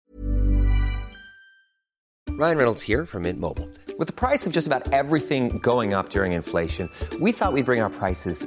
Ryan 2.40 2.56
Reynolds 2.56 2.80
here 2.82 3.04
from 3.04 3.24
Mint 3.24 3.38
Mobile. 3.38 3.68
With 3.98 4.06
the 4.06 4.14
price 4.14 4.46
of 4.46 4.52
just 4.54 4.66
about 4.66 4.94
everything 4.94 5.58
going 5.58 5.92
up 5.92 6.08
during 6.08 6.32
inflation, 6.32 6.88
we 7.20 7.32
thought 7.32 7.52
we'd 7.52 7.66
bring 7.66 7.82
our 7.82 7.90
prices 7.90 8.46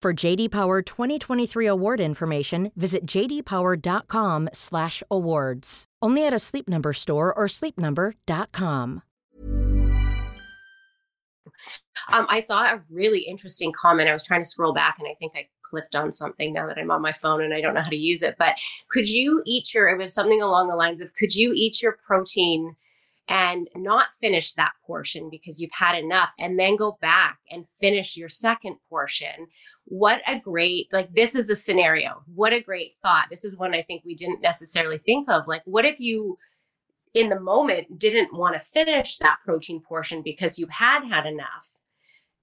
For 0.00 0.14
JD 0.14 0.50
Power 0.50 0.80
2023 0.80 1.66
award 1.66 2.00
information, 2.00 2.72
visit 2.74 3.04
jdpower.com/awards. 3.04 5.84
Only 6.02 6.26
at 6.26 6.32
a 6.32 6.38
Sleep 6.38 6.66
Number 6.66 6.94
store 6.94 7.34
or 7.34 7.44
sleepnumber.com. 7.44 9.02
Um, 12.12 12.26
I 12.30 12.40
saw 12.40 12.62
a 12.62 12.80
really 12.90 13.20
interesting 13.20 13.74
comment. 13.78 14.08
I 14.08 14.14
was 14.14 14.24
trying 14.24 14.40
to 14.40 14.48
scroll 14.48 14.72
back 14.72 14.96
and 14.98 15.06
I 15.06 15.12
think 15.18 15.32
I 15.36 15.46
clicked 15.60 15.94
on 15.94 16.10
something 16.12 16.54
now 16.54 16.66
that 16.66 16.78
I'm 16.78 16.90
on 16.90 17.02
my 17.02 17.12
phone 17.12 17.42
and 17.42 17.52
I 17.52 17.60
don't 17.60 17.74
know 17.74 17.82
how 17.82 17.90
to 17.90 17.96
use 17.96 18.22
it. 18.22 18.36
But 18.38 18.54
could 18.88 19.06
you 19.06 19.42
eat 19.44 19.74
your, 19.74 19.90
it 19.90 19.98
was 19.98 20.14
something 20.14 20.40
along 20.40 20.68
the 20.68 20.76
lines 20.76 21.02
of, 21.02 21.12
could 21.12 21.36
you 21.36 21.52
eat 21.54 21.82
your 21.82 21.98
protein 22.06 22.74
and 23.28 23.68
not 23.76 24.08
finish 24.20 24.54
that 24.54 24.72
portion 24.84 25.30
because 25.30 25.60
you've 25.60 25.70
had 25.72 25.96
enough 25.96 26.30
and 26.38 26.58
then 26.58 26.74
go 26.74 26.98
back 27.00 27.38
and 27.50 27.66
finish 27.80 28.16
your 28.16 28.28
second 28.28 28.76
portion? 28.88 29.46
What 29.90 30.22
a 30.26 30.38
great, 30.38 30.92
like, 30.92 31.12
this 31.12 31.34
is 31.34 31.50
a 31.50 31.56
scenario. 31.56 32.22
What 32.32 32.52
a 32.52 32.60
great 32.60 32.94
thought. 33.02 33.26
This 33.28 33.44
is 33.44 33.56
one 33.56 33.74
I 33.74 33.82
think 33.82 34.02
we 34.04 34.14
didn't 34.14 34.40
necessarily 34.40 34.98
think 34.98 35.28
of. 35.28 35.48
Like, 35.48 35.62
what 35.64 35.84
if 35.84 35.98
you, 35.98 36.38
in 37.14 37.28
the 37.28 37.40
moment 37.40 37.98
didn't 37.98 38.32
want 38.32 38.54
to 38.54 38.60
finish 38.60 39.16
that 39.18 39.38
protein 39.44 39.80
portion 39.80 40.22
because 40.22 40.58
you 40.58 40.66
had 40.68 41.04
had 41.04 41.26
enough 41.26 41.68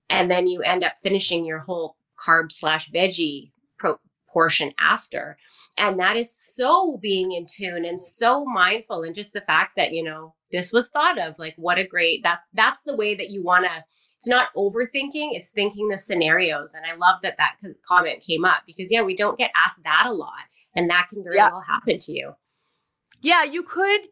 and 0.09 0.29
then 0.29 0.47
you 0.47 0.61
end 0.61 0.83
up 0.83 0.93
finishing 1.01 1.45
your 1.45 1.59
whole 1.59 1.95
carb 2.19 2.51
slash 2.51 2.91
veggie 2.91 3.51
pro- 3.77 3.99
portion 4.27 4.73
after 4.77 5.37
and 5.77 5.99
that 5.99 6.17
is 6.17 6.35
so 6.35 6.97
being 7.01 7.31
in 7.31 7.45
tune 7.45 7.85
and 7.85 7.99
so 7.99 8.43
mindful 8.43 9.03
and 9.03 9.15
just 9.15 9.33
the 9.33 9.41
fact 9.41 9.71
that 9.77 9.93
you 9.93 10.03
know 10.03 10.33
this 10.51 10.73
was 10.73 10.87
thought 10.89 11.17
of 11.17 11.33
like 11.39 11.53
what 11.57 11.79
a 11.79 11.87
great 11.87 12.21
that 12.23 12.39
that's 12.53 12.83
the 12.83 12.95
way 12.95 13.15
that 13.15 13.29
you 13.29 13.41
want 13.41 13.63
to 13.63 13.83
it's 14.17 14.27
not 14.27 14.49
overthinking 14.55 15.29
it's 15.31 15.51
thinking 15.51 15.87
the 15.87 15.97
scenarios 15.97 16.73
and 16.73 16.85
i 16.85 16.95
love 16.95 17.19
that 17.21 17.37
that 17.37 17.55
comment 17.85 18.21
came 18.21 18.45
up 18.45 18.63
because 18.65 18.91
yeah 18.91 19.01
we 19.01 19.15
don't 19.15 19.37
get 19.37 19.51
asked 19.55 19.81
that 19.83 20.05
a 20.07 20.11
lot 20.11 20.43
and 20.75 20.89
that 20.89 21.07
can 21.09 21.23
very 21.23 21.35
yeah. 21.37 21.49
well 21.49 21.61
happen 21.61 21.97
to 21.99 22.13
you 22.13 22.33
yeah 23.21 23.43
you 23.43 23.63
could 23.63 24.07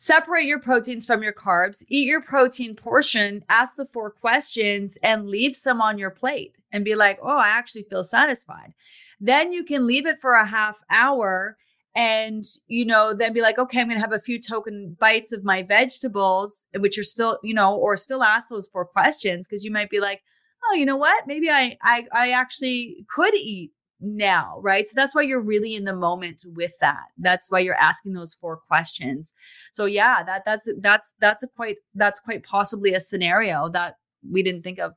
separate 0.00 0.46
your 0.46 0.58
proteins 0.58 1.04
from 1.04 1.22
your 1.22 1.32
carbs, 1.34 1.84
eat 1.90 2.08
your 2.08 2.22
protein 2.22 2.74
portion, 2.74 3.44
ask 3.50 3.76
the 3.76 3.84
four 3.84 4.10
questions, 4.10 4.96
and 5.02 5.28
leave 5.28 5.54
some 5.54 5.82
on 5.82 5.98
your 5.98 6.08
plate 6.08 6.56
and 6.72 6.86
be 6.86 6.94
like, 6.94 7.18
oh, 7.20 7.36
I 7.36 7.48
actually 7.48 7.82
feel 7.82 8.02
satisfied. 8.02 8.72
Then 9.20 9.52
you 9.52 9.62
can 9.62 9.86
leave 9.86 10.06
it 10.06 10.18
for 10.18 10.36
a 10.36 10.46
half 10.46 10.82
hour 10.88 11.58
and 11.94 12.44
you 12.68 12.84
know 12.84 13.12
then 13.12 13.32
be 13.32 13.42
like 13.42 13.58
okay 13.58 13.80
i'm 13.80 13.88
gonna 13.88 14.00
have 14.00 14.12
a 14.12 14.18
few 14.18 14.40
token 14.40 14.96
bites 15.00 15.32
of 15.32 15.44
my 15.44 15.62
vegetables 15.62 16.64
which 16.78 16.96
are 16.96 17.04
still 17.04 17.38
you 17.42 17.52
know 17.52 17.74
or 17.74 17.96
still 17.96 18.22
ask 18.22 18.48
those 18.48 18.68
four 18.68 18.84
questions 18.84 19.48
because 19.48 19.64
you 19.64 19.72
might 19.72 19.90
be 19.90 19.98
like 19.98 20.20
oh 20.64 20.74
you 20.74 20.86
know 20.86 20.96
what 20.96 21.26
maybe 21.26 21.50
I, 21.50 21.76
I 21.82 22.06
i 22.14 22.30
actually 22.30 23.04
could 23.08 23.34
eat 23.34 23.72
now, 24.00 24.58
right? 24.62 24.88
So 24.88 24.92
that's 24.96 25.14
why 25.14 25.22
you're 25.22 25.42
really 25.42 25.74
in 25.74 25.84
the 25.84 25.94
moment 25.94 26.42
with 26.46 26.72
that. 26.80 27.04
That's 27.18 27.50
why 27.50 27.60
you're 27.60 27.74
asking 27.74 28.14
those 28.14 28.34
four 28.34 28.56
questions. 28.56 29.34
So 29.72 29.84
yeah, 29.84 30.22
that 30.24 30.42
that's 30.46 30.68
that's 30.80 31.14
that's 31.20 31.42
a 31.42 31.48
quite 31.48 31.76
that's 31.94 32.20
quite 32.20 32.44
possibly 32.44 32.94
a 32.94 33.00
scenario 33.00 33.68
that 33.70 33.96
we 34.28 34.42
didn't 34.42 34.62
think 34.62 34.78
of. 34.78 34.94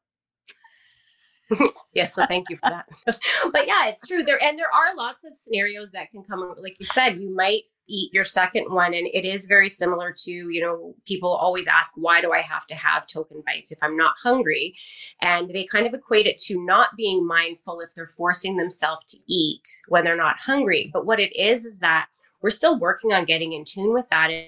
Yes, 1.94 2.14
so 2.14 2.26
thank 2.26 2.50
you 2.50 2.58
for 2.58 2.70
that. 2.70 2.88
but 3.52 3.68
yeah, 3.68 3.88
it's 3.88 4.08
true. 4.08 4.24
There 4.24 4.42
and 4.44 4.58
there 4.58 4.74
are 4.74 4.96
lots 4.96 5.24
of 5.24 5.36
scenarios 5.36 5.90
that 5.92 6.12
can 6.12 6.24
come 6.24 6.54
like 6.58 6.76
you 6.80 6.86
said, 6.86 7.20
you 7.20 7.34
might 7.34 7.64
eat 7.88 8.14
your 8.14 8.24
second 8.24 8.72
one 8.72 8.94
and 8.94 9.08
it 9.14 9.26
is 9.26 9.46
very 9.46 9.68
similar 9.68 10.12
to 10.12 10.32
you 10.32 10.62
know 10.62 10.96
people 11.06 11.30
always 11.30 11.68
ask 11.68 11.92
why 11.96 12.22
do 12.22 12.32
i 12.32 12.40
have 12.40 12.66
to 12.66 12.76
have 12.76 13.06
token 13.06 13.44
bites 13.46 13.72
if 13.72 13.78
i'm 13.82 13.98
not 13.98 14.16
hungry 14.22 14.74
and 15.22 15.50
they 15.50 15.66
kind 15.66 15.86
of 15.86 15.94
equate 15.94 16.26
it 16.26 16.38
to 16.38 16.64
not 16.64 16.96
being 16.96 17.26
mindful 17.26 17.82
if 17.82 17.94
they're 17.94 18.08
forcing 18.08 18.56
themselves 18.56 19.06
to 19.08 19.18
eat 19.28 19.68
when 19.90 20.04
they're 20.04 20.16
not 20.16 20.40
hungry 20.40 20.90
but 20.94 21.06
what 21.06 21.20
it 21.20 21.36
is 21.36 21.66
is 21.66 21.78
that 21.80 22.08
we're 22.42 22.50
still 22.50 22.80
working 22.80 23.12
on 23.12 23.26
getting 23.26 23.52
in 23.52 23.66
tune 23.66 23.94
with 23.94 24.08
that 24.10 24.30
and 24.30 24.48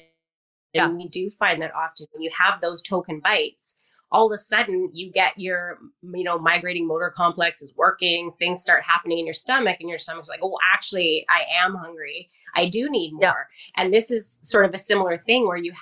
yeah. 0.74 0.88
we 0.88 1.08
do 1.10 1.30
find 1.30 1.62
that 1.62 1.74
often 1.76 2.08
when 2.14 2.22
you 2.22 2.32
have 2.38 2.62
those 2.62 2.82
token 2.82 3.20
bites 3.20 3.76
all 4.12 4.28
of 4.28 4.32
a 4.32 4.38
sudden 4.38 4.90
you 4.94 5.12
get 5.12 5.34
your 5.38 5.80
you 6.14 6.24
know 6.24 6.38
migrating 6.38 6.88
motor 6.88 7.12
complex 7.16 7.62
is 7.62 7.74
working 7.76 8.32
things 8.38 8.62
start 8.62 8.84
happening 8.84 9.20
in 9.20 9.26
your 9.26 9.34
stomach 9.34 9.78
and 9.80 9.90
your 9.90 10.00
stomach's 10.00 10.30
like 10.30 10.40
oh 10.44 10.58
actually 10.74 11.26
i 11.30 11.44
am 11.52 11.76
hungry 11.76 12.30
i 12.56 12.68
do 12.68 12.90
need 12.90 13.12
more 13.14 13.22
yeah. 13.22 13.34
and 13.78 13.94
this 13.94 14.12
is 14.12 14.38
sort 14.42 14.66
of 14.66 14.74
a 14.74 14.78
similar 14.78 15.18
thing 15.26 15.48
where 15.48 15.58
you 15.58 15.74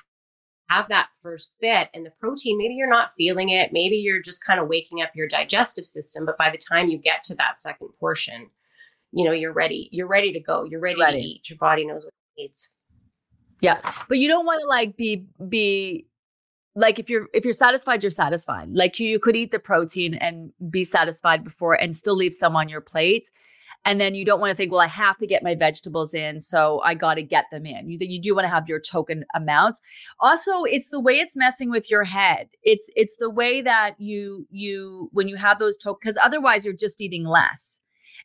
have 0.70 0.88
that 0.90 1.10
first 1.22 1.52
bit 1.60 1.90
and 1.94 2.06
the 2.06 2.12
protein 2.20 2.58
maybe 2.58 2.74
you're 2.74 2.90
not 2.90 3.12
feeling 3.18 3.50
it 3.50 3.72
maybe 3.74 3.98
you're 3.98 4.22
just 4.22 4.44
kind 4.44 4.60
of 4.60 4.68
waking 4.68 5.02
up 5.02 5.10
your 5.14 5.28
digestive 5.28 5.86
system 5.86 6.26
but 6.26 6.38
by 6.38 6.50
the 6.50 6.58
time 6.58 6.88
you 6.88 6.98
get 6.98 7.24
to 7.24 7.36
that 7.36 7.60
second 7.60 7.90
portion 8.00 8.50
you 9.12 9.24
know 9.24 9.32
you're 9.32 9.54
ready 9.54 9.90
you're 9.92 10.08
ready 10.08 10.32
to 10.32 10.40
go 10.40 10.64
you're 10.64 10.80
ready, 10.80 11.00
ready. 11.00 11.22
to 11.22 11.28
eat 11.28 11.50
your 11.50 11.58
body 11.58 11.86
knows 11.86 12.06
what 12.06 12.14
it 12.38 12.42
needs 12.42 12.70
yeah 13.62 13.80
but 14.08 14.18
you 14.18 14.28
don't 14.28 14.46
want 14.46 14.60
to 14.62 14.68
like 14.68 14.96
be 14.98 15.26
be 15.50 16.08
like 16.76 17.00
if 17.00 17.10
you're 17.10 17.28
if 17.34 17.44
you're 17.44 17.54
satisfied 17.54 18.04
you're 18.04 18.12
satisfied. 18.12 18.70
Like 18.72 19.00
you, 19.00 19.08
you 19.08 19.20
could 19.20 19.36
eat 19.36 19.52
the 19.52 19.60
protein 19.60 20.16
and 20.16 20.52
be 20.70 20.84
satisfied 20.84 21.44
before 21.44 21.80
and 21.80 21.96
still 21.96 22.16
leave 22.16 22.34
some 22.34 22.56
on 22.56 22.70
your 22.70 22.82
plate. 22.82 23.30
And 23.86 24.00
then 24.00 24.16
you 24.16 24.24
don't 24.24 24.40
want 24.40 24.52
to 24.52 24.56
think 24.56 24.72
well 24.72 24.82
i 24.82 24.88
have 24.88 25.18
to 25.18 25.28
get 25.28 25.44
my 25.44 25.56
vegetables 25.56 26.14
in 26.14 26.40
so 26.40 26.82
i 26.86 26.94
got 26.94 27.16
to 27.16 27.24
get 27.24 27.46
them 27.52 27.66
in. 27.66 27.90
You, 27.90 27.98
you 28.00 28.20
do 28.20 28.34
want 28.34 28.46
to 28.46 28.50
have 28.50 28.68
your 28.68 28.80
token 28.80 29.26
amounts. 29.36 29.82
Also 30.20 30.64
it's 30.64 30.90
the 30.90 31.00
way 31.00 31.14
it's 31.16 31.36
messing 31.36 31.70
with 31.70 31.92
your 31.92 32.04
head. 32.04 32.50
It's 32.64 32.90
it's 32.96 33.18
the 33.18 33.30
way 33.30 33.62
that 33.62 34.00
you 34.00 34.48
you 34.50 35.10
when 35.12 35.28
you 35.28 35.36
have 35.36 35.60
those 35.60 35.78
tokens 35.78 36.14
because 36.14 36.20
otherwise 36.24 36.66
you're 36.66 36.74
just 36.74 37.02
eating 37.02 37.26
less. 37.26 37.82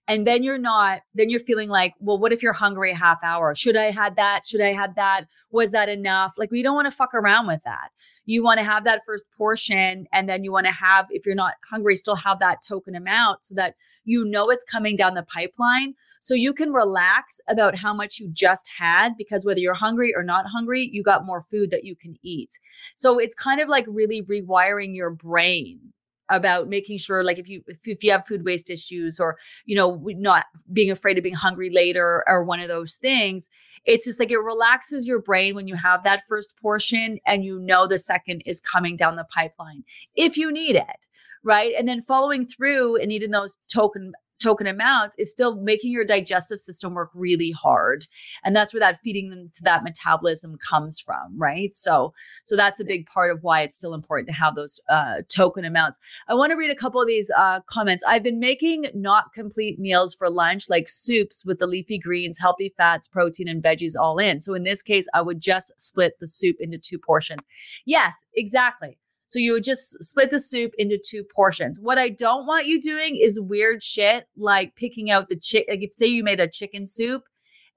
And 0.07 0.27
then 0.27 0.43
you're 0.43 0.57
not 0.59 1.03
then 1.15 1.29
you're 1.29 1.41
feeling 1.41 1.69
like 1.69 1.95
well 2.01 2.19
what 2.19 2.33
if 2.33 2.43
you're 2.43 2.55
hungry 2.55 2.93
a 2.93 2.97
half 2.97 3.23
hour? 3.23 3.55
Should 3.55 3.77
i 3.77 3.91
had 3.91 4.17
that? 4.17 4.47
Should 4.47 4.63
i 4.63 4.73
had 4.73 4.95
that? 4.95 5.27
Was 5.51 5.73
that 5.73 5.89
enough? 5.89 6.35
Like 6.39 6.51
we 6.51 6.63
don't 6.63 6.77
want 6.77 6.87
to 6.87 6.97
fuck 6.97 7.13
around 7.15 7.47
with 7.47 7.63
that 7.65 7.91
you 8.29 8.45
want 8.45 8.59
to 8.59 8.65
have 8.65 8.85
that 8.85 9.03
first 9.07 9.25
portion 9.39 10.07
and 10.13 10.29
then 10.29 10.45
you 10.45 10.53
want 10.53 10.67
to 10.67 10.73
have 10.73 11.07
if 11.09 11.25
you're 11.25 11.35
not 11.35 11.55
hungry 11.65 11.97
still 11.97 12.15
have 12.15 12.39
that 12.41 12.59
token 12.61 12.95
amount 12.95 13.43
so 13.43 13.55
that 13.55 13.75
you 14.05 14.23
know 14.23 14.51
it's 14.51 14.65
coming 14.65 14.97
down 14.97 15.15
the 15.15 15.23
pipeline. 15.23 15.95
So 16.21 16.35
you 16.35 16.53
can 16.53 16.71
relax 16.71 17.41
about 17.49 17.79
how 17.79 17.95
much 17.95 18.19
you 18.19 18.29
just 18.31 18.69
had 18.79 19.17
because 19.17 19.47
whether 19.47 19.61
you're 19.61 19.73
hungry 19.73 20.13
or 20.15 20.23
not 20.23 20.45
hungry 20.47 20.91
you 20.93 21.03
got 21.03 21.25
more 21.25 21.41
food 21.41 21.71
that 21.71 21.85
you 21.85 21.97
can 21.97 22.17
eat. 22.23 22.59
So 22.97 23.19
it's 23.19 23.35
kind 23.35 23.63
of 23.63 23.69
like 23.71 23.87
really 23.89 24.23
rewiring 24.23 24.95
your 24.95 25.11
brain 25.11 25.95
about 26.31 26.69
making 26.69 26.99
sure 26.99 27.23
like 27.25 27.39
if 27.39 27.49
you 27.49 27.63
if, 27.67 27.87
if 27.87 28.05
you 28.05 28.11
have 28.11 28.27
food 28.27 28.45
waste 28.45 28.71
issues 28.71 29.19
or 29.19 29.37
you 29.67 29.77
know 29.77 30.03
not 30.17 30.47
being 30.73 30.91
afraid 30.91 31.17
of 31.17 31.23
being 31.23 31.35
hungry 31.35 31.71
later 31.71 32.25
or 32.27 32.45
one 32.45 32.61
of 32.61 32.69
those 32.69 32.97
things 32.97 33.49
it's 33.85 34.05
just 34.05 34.21
like 34.21 34.31
it 34.31 34.39
relaxes 34.39 35.07
your 35.07 35.21
brain 35.21 35.55
when 35.55 35.67
you 35.67 35.75
have 35.75 36.03
that 36.03 36.23
first 36.29 36.55
portion 36.61 37.19
and 37.27 37.45
you 37.45 37.59
know 37.61 37.87
the 37.87 37.99
second 37.99 38.43
is 38.47 38.61
coming 38.61 38.97
down 38.97 39.17
the 39.17 39.25
pipeline 39.25 39.85
if 40.17 40.37
you 40.37 40.53
need 40.53 40.77
it 40.77 41.07
right? 41.45 41.73
And 41.79 41.89
then 41.89 42.01
following 42.01 42.47
through 42.47 42.97
and 42.97 43.13
eating 43.13 43.31
those 43.31 43.59
token 43.73 44.13
token 44.39 44.67
amounts 44.67 45.17
is 45.19 45.31
still 45.31 45.57
making 45.57 45.93
your 45.93 46.05
digestive 46.05 46.61
system 46.61 46.95
work 46.95 47.11
really 47.15 47.51
hard. 47.51 48.07
And 48.45 48.55
that's 48.55 48.73
where 48.73 48.81
that 48.81 49.01
feeding 49.01 49.31
them 49.31 49.51
to 49.55 49.63
that 49.65 49.85
metabolism 49.85 50.57
comes 50.69 51.01
from 51.01 51.19
right? 51.37 51.75
So 51.75 52.13
so 52.45 52.57
that's 52.57 52.81
a 52.81 52.85
big 52.85 53.07
part 53.07 53.31
of 53.31 53.43
why 53.43 53.63
it's 53.63 53.77
still 53.77 53.95
important 53.95 54.29
to 54.29 54.35
have 54.35 54.55
those 54.55 54.81
uh, 54.89 55.23
token 55.29 55.65
amounts. 55.65 55.99
I 56.29 56.35
want 56.35 56.51
to 56.51 56.57
read 56.57 56.71
a 56.71 56.75
couple 56.75 57.01
of 57.01 57.07
these 57.07 57.31
uh, 57.37 57.61
comments. 57.67 58.05
I've 58.07 58.23
been 58.23 58.39
making 58.39 58.87
not 58.95 59.33
complete 59.35 59.79
meals 59.79 60.15
for 60.15 60.31
lunch 60.31 60.69
like 60.69 60.89
soups 60.89 61.45
with 61.45 61.59
the 61.59 61.67
leafy 61.67 61.99
greens 61.99 62.39
healthy 62.39 62.73
fats 62.77 63.09
protein 63.09 63.49
and 63.49 63.63
veggies 63.63 63.95
all 63.99 64.19
in. 64.19 64.41
So 64.41 64.55
in 64.55 64.63
this 64.65 64.83
case 64.83 65.07
i 65.15 65.23
would 65.23 65.41
just 65.41 65.73
split 65.77 66.19
the 66.21 66.27
soup 66.27 66.57
into 66.61 66.79
two 66.79 66.99
portions. 66.99 67.43
Yes 67.87 68.15
exactly 68.35 68.99
so 69.29 69.39
you 69.39 69.53
would 69.53 69.63
just 69.63 70.03
split 70.03 70.31
the 70.31 70.39
soup 70.39 70.73
into 70.79 70.99
two 70.99 71.23
portions. 71.23 71.79
What 71.79 71.99
I 71.99 72.09
don't 72.09 72.47
want 72.47 72.67
you 72.67 72.81
doing 72.81 73.21
is 73.23 73.39
weird 73.39 73.83
shit 73.83 74.27
like 74.39 74.75
picking 74.75 75.11
out 75.11 75.29
the 75.29 75.39
chick. 75.39 75.67
Like 75.69 75.83
if 75.83 75.93
say 75.93 76.07
you 76.07 76.25
made 76.25 76.41
a 76.41 76.49
chicken 76.49 76.87
soup 76.87 77.25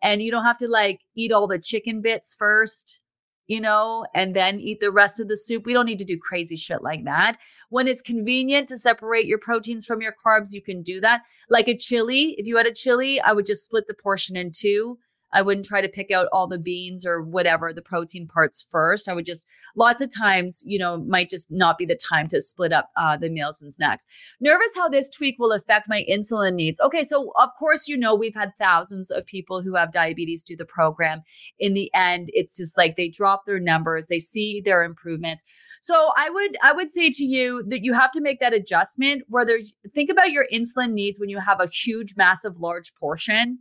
and 0.01 0.21
you 0.21 0.31
don't 0.31 0.45
have 0.45 0.57
to 0.57 0.69
like 0.69 1.01
eat 1.13 1.33
all 1.33 1.47
the 1.47 1.59
chicken 1.59 2.01
bits 2.01 2.33
first, 2.33 3.01
you 3.47 3.59
know, 3.59 4.05
and 4.15 4.33
then 4.33 4.61
eat 4.61 4.79
the 4.79 4.91
rest 4.91 5.19
of 5.19 5.27
the 5.27 5.35
soup. 5.35 5.65
We 5.65 5.73
don't 5.73 5.85
need 5.85 5.99
to 5.99 6.05
do 6.05 6.17
crazy 6.17 6.55
shit 6.55 6.81
like 6.81 7.03
that. 7.03 7.37
When 7.69 7.85
it's 7.85 8.01
convenient 8.01 8.69
to 8.69 8.77
separate 8.77 9.25
your 9.25 9.37
proteins 9.37 9.85
from 9.85 10.01
your 10.01 10.15
carbs, 10.25 10.53
you 10.53 10.61
can 10.61 10.81
do 10.81 11.01
that. 11.01 11.23
Like 11.49 11.67
a 11.67 11.75
chili, 11.75 12.33
if 12.37 12.47
you 12.47 12.55
had 12.55 12.65
a 12.65 12.73
chili, 12.73 13.19
I 13.19 13.33
would 13.33 13.45
just 13.45 13.65
split 13.65 13.87
the 13.87 13.93
portion 13.93 14.37
in 14.37 14.51
two 14.55 14.99
I 15.33 15.41
wouldn't 15.41 15.65
try 15.65 15.81
to 15.81 15.87
pick 15.87 16.11
out 16.11 16.27
all 16.31 16.47
the 16.47 16.57
beans 16.57 17.05
or 17.05 17.21
whatever 17.21 17.73
the 17.73 17.81
protein 17.81 18.27
parts 18.27 18.61
first. 18.61 19.07
I 19.07 19.13
would 19.13 19.25
just 19.25 19.45
lots 19.75 20.01
of 20.01 20.13
times, 20.13 20.63
you 20.65 20.77
know, 20.77 20.97
might 20.97 21.29
just 21.29 21.51
not 21.51 21.77
be 21.77 21.85
the 21.85 21.95
time 21.95 22.27
to 22.29 22.41
split 22.41 22.73
up 22.73 22.89
uh, 22.97 23.17
the 23.17 23.29
meals 23.29 23.61
and 23.61 23.73
snacks. 23.73 24.05
Nervous 24.39 24.75
how 24.75 24.89
this 24.89 25.09
tweak 25.09 25.37
will 25.39 25.51
affect 25.51 25.87
my 25.87 26.05
insulin 26.09 26.55
needs. 26.55 26.79
Okay, 26.79 27.03
so 27.03 27.31
of 27.39 27.49
course, 27.57 27.87
you 27.87 27.97
know, 27.97 28.15
we've 28.15 28.35
had 28.35 28.55
thousands 28.57 29.09
of 29.11 29.25
people 29.25 29.61
who 29.61 29.75
have 29.75 29.91
diabetes 29.91 30.43
do 30.43 30.55
the 30.55 30.65
program. 30.65 31.21
In 31.59 31.73
the 31.73 31.91
end, 31.93 32.29
it's 32.33 32.57
just 32.57 32.77
like 32.77 32.95
they 32.95 33.09
drop 33.09 33.45
their 33.45 33.59
numbers, 33.59 34.07
they 34.07 34.19
see 34.19 34.61
their 34.63 34.83
improvements. 34.83 35.43
So 35.81 36.11
I 36.15 36.29
would 36.29 36.57
I 36.61 36.73
would 36.73 36.91
say 36.91 37.09
to 37.09 37.23
you 37.23 37.63
that 37.69 37.83
you 37.83 37.93
have 37.93 38.11
to 38.11 38.21
make 38.21 38.39
that 38.39 38.53
adjustment 38.53 39.23
where 39.29 39.45
there's 39.45 39.73
think 39.93 40.11
about 40.11 40.31
your 40.31 40.45
insulin 40.53 40.91
needs 40.91 41.19
when 41.19 41.29
you 41.29 41.39
have 41.39 41.59
a 41.59 41.67
huge, 41.67 42.13
massive, 42.15 42.59
large 42.59 42.93
portion 42.95 43.59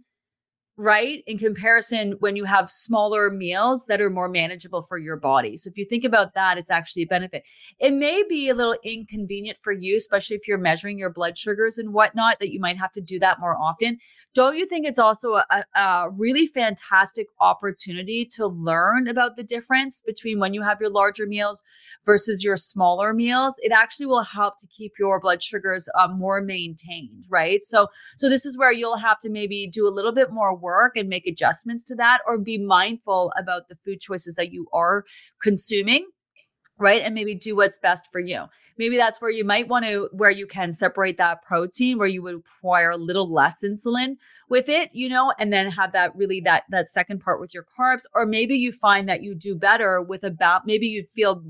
right? 0.81 1.23
In 1.27 1.37
comparison, 1.37 2.13
when 2.21 2.37
you 2.37 2.45
have 2.45 2.71
smaller 2.71 3.31
meals 3.31 3.85
that 3.85 4.01
are 4.01 4.09
more 4.09 4.31
manageable 4.31 4.81
for 4.81 4.97
your 4.97 5.17
body. 5.17 5.55
So 5.55 5.69
if 5.69 5.77
you 5.77 5.85
think 5.85 6.05
about 6.05 6.33
that, 6.35 6.57
it's 6.57 6.71
actually 6.71 7.03
a 7.03 7.07
benefit. 7.07 7.43
It 7.79 7.93
may 7.93 8.23
be 8.27 8.49
a 8.49 8.55
little 8.55 8.77
inconvenient 8.83 9.59
for 9.59 9.73
you, 9.73 9.97
especially 9.97 10.37
if 10.37 10.49
you're 10.49 10.57
measuring 10.57 10.99
your 10.99 11.11
blood 11.11 11.37
sugars 11.37 11.77
and 11.77 11.93
whatnot, 11.93 12.39
that 12.41 12.51
you 12.51 12.61
might 12.61 12.79
have 12.79 12.93
to 12.93 13.01
do 13.03 13.19
that 13.19 13.41
more 13.41 13.59
often. 13.61 13.99
Don't 14.33 14.57
you 14.57 14.65
think 14.65 14.87
it's 14.87 14.99
also 14.99 15.35
a, 15.35 15.65
a 15.75 16.09
really 16.11 16.47
fantastic 16.47 17.27
opportunity 17.41 18.25
to 18.37 18.47
learn 18.47 19.07
about 19.07 19.37
the 19.37 19.43
difference 19.43 20.01
between 20.01 20.41
when 20.41 20.55
you 20.55 20.63
have 20.63 20.81
your 20.81 20.91
larger 20.91 21.27
meals 21.27 21.63
versus 22.07 22.43
your 22.43 22.57
smaller 22.57 23.13
meals? 23.13 23.57
It 23.59 23.71
actually 23.71 24.07
will 24.07 24.23
help 24.23 24.57
to 24.61 24.67
keep 24.67 24.93
your 24.99 25.21
blood 25.21 25.43
sugars 25.43 25.91
uh, 25.95 26.09
more 26.09 26.41
maintained, 26.41 27.27
right? 27.29 27.63
So, 27.63 27.89
so 28.17 28.31
this 28.31 28.47
is 28.47 28.57
where 28.57 28.73
you'll 28.73 28.97
have 28.97 29.19
to 29.19 29.29
maybe 29.29 29.69
do 29.71 29.87
a 29.87 29.93
little 29.93 30.13
bit 30.13 30.33
more 30.33 30.57
work 30.57 30.70
work 30.71 30.97
and 30.97 31.09
make 31.09 31.27
adjustments 31.27 31.85
to 31.85 31.95
that 31.97 32.21
or 32.27 32.39
be 32.39 32.59
mindful 32.59 33.33
about 33.37 33.69
the 33.69 33.75
food 33.75 34.01
choices 34.01 34.35
that 34.37 34.53
you 34.53 34.67
are 34.73 35.05
consuming 35.43 36.07
right? 36.81 37.03
And 37.03 37.15
maybe 37.15 37.35
do 37.35 37.55
what's 37.55 37.79
best 37.79 38.09
for 38.11 38.21
you 38.21 38.47
maybe 38.79 38.97
that's 38.97 39.21
where 39.21 39.31
you 39.31 39.45
might 39.45 39.69
want 39.69 39.85
to 39.85 40.09
where 40.13 40.31
you 40.31 40.47
can 40.47 40.73
separate 40.73 41.19
that 41.19 41.43
protein 41.43 41.99
where 41.99 42.09
you 42.09 42.23
would 42.23 42.37
require 42.37 42.91
a 42.91 42.97
little 42.97 43.33
less 43.33 43.63
insulin 43.63 44.17
with 44.49 44.69
it 44.69 44.91
you 44.93 45.09
know 45.09 45.33
and 45.39 45.53
then 45.53 45.71
have 45.71 45.93
that 45.93 46.15
really 46.17 46.41
that 46.41 46.65
that 46.69 46.89
second 46.89 47.21
part 47.21 47.41
with 47.41 47.55
your 47.55 47.65
carbs. 47.65 48.03
Or 48.15 48.27
maybe 48.27 48.57
you 48.57 48.73
find 48.73 49.09
that 49.09 49.23
you 49.23 49.35
do 49.35 49.55
better 49.55 50.01
with 50.03 50.25
about 50.25 50.67
maybe 50.67 50.87
you 50.87 51.03
feel 51.03 51.43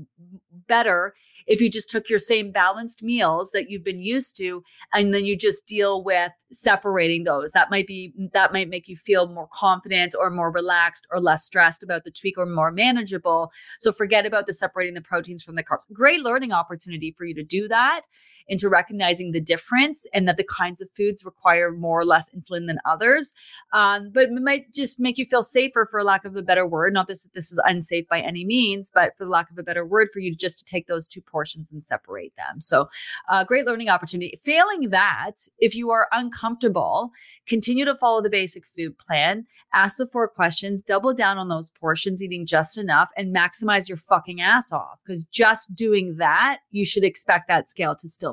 better 0.67 1.13
if 1.47 1.59
you 1.59 1.69
just 1.69 1.89
took 1.89 2.09
your 2.09 2.19
same 2.19 2.51
balanced 2.51 3.03
meals 3.03 3.51
that 3.51 3.69
you've 3.69 3.83
been 3.83 4.01
used 4.01 4.37
to 4.37 4.63
and 4.93 5.13
then 5.13 5.25
you 5.25 5.35
just 5.35 5.65
deal 5.65 6.03
with 6.03 6.31
separating 6.51 7.23
those. 7.23 7.51
That 7.51 7.69
might 7.69 7.87
be 7.87 8.13
that 8.33 8.53
might 8.53 8.69
make 8.69 8.87
you 8.87 8.95
feel 8.95 9.27
more 9.27 9.49
confident 9.51 10.13
or 10.19 10.29
more 10.29 10.51
relaxed 10.51 11.07
or 11.11 11.19
less 11.19 11.45
stressed 11.45 11.83
about 11.83 12.03
the 12.03 12.11
tweak 12.11 12.37
or 12.37 12.45
more 12.45 12.71
manageable. 12.71 13.51
So 13.79 13.91
forget 13.91 14.25
about 14.25 14.47
the 14.47 14.53
separating 14.53 14.93
the 14.93 15.01
proteins 15.01 15.43
from 15.43 15.55
the 15.55 15.63
carbs. 15.63 15.91
Great 15.91 16.21
learning 16.21 16.51
opportunity 16.51 17.11
for 17.21 17.25
you 17.25 17.35
to 17.35 17.43
do 17.43 17.67
that 17.67 18.01
into 18.47 18.67
recognizing 18.67 19.31
the 19.31 19.41
difference 19.41 20.05
and 20.13 20.27
that 20.27 20.37
the 20.37 20.43
kinds 20.43 20.81
of 20.81 20.89
foods 20.89 21.23
require 21.23 21.71
more 21.71 22.01
or 22.01 22.05
less 22.05 22.29
insulin 22.31 22.67
than 22.67 22.79
others. 22.85 23.33
Um, 23.73 24.09
but 24.13 24.23
it 24.23 24.31
might 24.31 24.73
just 24.73 24.99
make 24.99 25.17
you 25.17 25.25
feel 25.25 25.43
safer, 25.43 25.85
for 25.85 26.03
lack 26.03 26.25
of 26.25 26.35
a 26.35 26.41
better 26.41 26.65
word. 26.65 26.93
Not 26.93 27.07
this 27.07 27.27
this 27.33 27.51
is 27.51 27.61
unsafe 27.65 28.07
by 28.07 28.19
any 28.19 28.43
means, 28.43 28.91
but 28.93 29.15
for 29.17 29.25
lack 29.25 29.51
of 29.51 29.57
a 29.57 29.63
better 29.63 29.85
word, 29.85 30.09
for 30.11 30.19
you 30.19 30.31
to 30.31 30.37
just 30.37 30.57
to 30.59 30.65
take 30.65 30.87
those 30.87 31.07
two 31.07 31.21
portions 31.21 31.71
and 31.71 31.83
separate 31.83 32.33
them. 32.35 32.59
So, 32.59 32.89
uh, 33.29 33.43
great 33.43 33.65
learning 33.65 33.89
opportunity. 33.89 34.39
Failing 34.41 34.89
that, 34.89 35.47
if 35.59 35.75
you 35.75 35.91
are 35.91 36.07
uncomfortable, 36.11 37.11
continue 37.45 37.85
to 37.85 37.95
follow 37.95 38.21
the 38.21 38.29
basic 38.29 38.65
food 38.65 38.97
plan. 38.97 39.45
Ask 39.73 39.97
the 39.97 40.05
four 40.05 40.27
questions. 40.27 40.81
Double 40.81 41.13
down 41.13 41.37
on 41.37 41.47
those 41.47 41.71
portions, 41.71 42.23
eating 42.23 42.45
just 42.45 42.77
enough, 42.77 43.09
and 43.15 43.35
maximize 43.35 43.87
your 43.87 43.97
fucking 43.97 44.41
ass 44.41 44.71
off. 44.71 44.99
Because 45.05 45.23
just 45.25 45.75
doing 45.75 46.17
that, 46.17 46.59
you 46.71 46.85
should 46.85 47.03
expect 47.03 47.47
that 47.47 47.69
scale 47.69 47.95
to 47.95 48.07
still. 48.07 48.31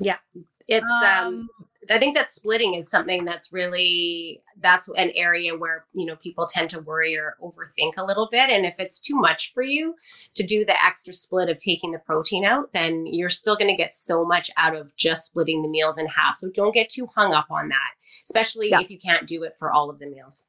Yeah. 0.00 0.18
It's 0.66 0.90
um, 1.04 1.26
um 1.26 1.48
I 1.90 1.98
think 1.98 2.16
that 2.16 2.30
splitting 2.30 2.74
is 2.74 2.90
something 2.90 3.24
that's 3.24 3.52
really 3.52 4.42
that's 4.60 4.88
an 4.88 5.10
area 5.14 5.56
where 5.56 5.86
you 5.94 6.04
know 6.06 6.16
people 6.16 6.46
tend 6.46 6.70
to 6.70 6.80
worry 6.80 7.16
or 7.16 7.36
overthink 7.42 7.92
a 7.96 8.04
little 8.04 8.28
bit 8.30 8.50
and 8.50 8.66
if 8.66 8.78
it's 8.78 9.00
too 9.00 9.14
much 9.14 9.52
for 9.54 9.62
you 9.62 9.94
to 10.34 10.42
do 10.42 10.64
the 10.64 10.84
extra 10.84 11.12
split 11.12 11.48
of 11.48 11.58
taking 11.58 11.92
the 11.92 11.98
protein 11.98 12.44
out 12.44 12.72
then 12.72 13.06
you're 13.06 13.28
still 13.28 13.56
going 13.56 13.70
to 13.70 13.76
get 13.76 13.92
so 13.92 14.24
much 14.24 14.50
out 14.56 14.74
of 14.74 14.94
just 14.96 15.26
splitting 15.26 15.62
the 15.62 15.68
meals 15.68 15.98
in 15.98 16.06
half 16.06 16.34
so 16.34 16.50
don't 16.50 16.74
get 16.74 16.88
too 16.88 17.08
hung 17.14 17.32
up 17.32 17.46
on 17.50 17.68
that 17.68 17.90
especially 18.24 18.70
yeah. 18.70 18.80
if 18.80 18.90
you 18.90 18.98
can't 18.98 19.26
do 19.26 19.42
it 19.42 19.54
for 19.58 19.70
all 19.70 19.88
of 19.88 19.98
the 19.98 20.06
meals 20.06 20.42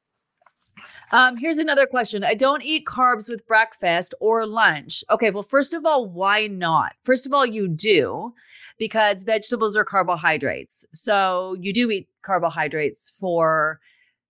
um, 1.12 1.36
here's 1.36 1.58
another 1.58 1.86
question. 1.86 2.24
I 2.24 2.34
don't 2.34 2.62
eat 2.62 2.86
carbs 2.86 3.28
with 3.28 3.46
breakfast 3.46 4.14
or 4.20 4.46
lunch. 4.46 5.04
Okay, 5.10 5.30
well, 5.30 5.42
first 5.42 5.74
of 5.74 5.84
all, 5.84 6.06
why 6.06 6.46
not? 6.46 6.92
First 7.02 7.26
of 7.26 7.34
all, 7.34 7.44
you 7.44 7.68
do 7.68 8.32
because 8.80 9.22
vegetables 9.22 9.76
are 9.76 9.84
carbohydrates. 9.84 10.86
So 10.92 11.54
you 11.60 11.72
do 11.72 11.90
eat 11.92 12.08
carbohydrates 12.22 13.08
for 13.08 13.78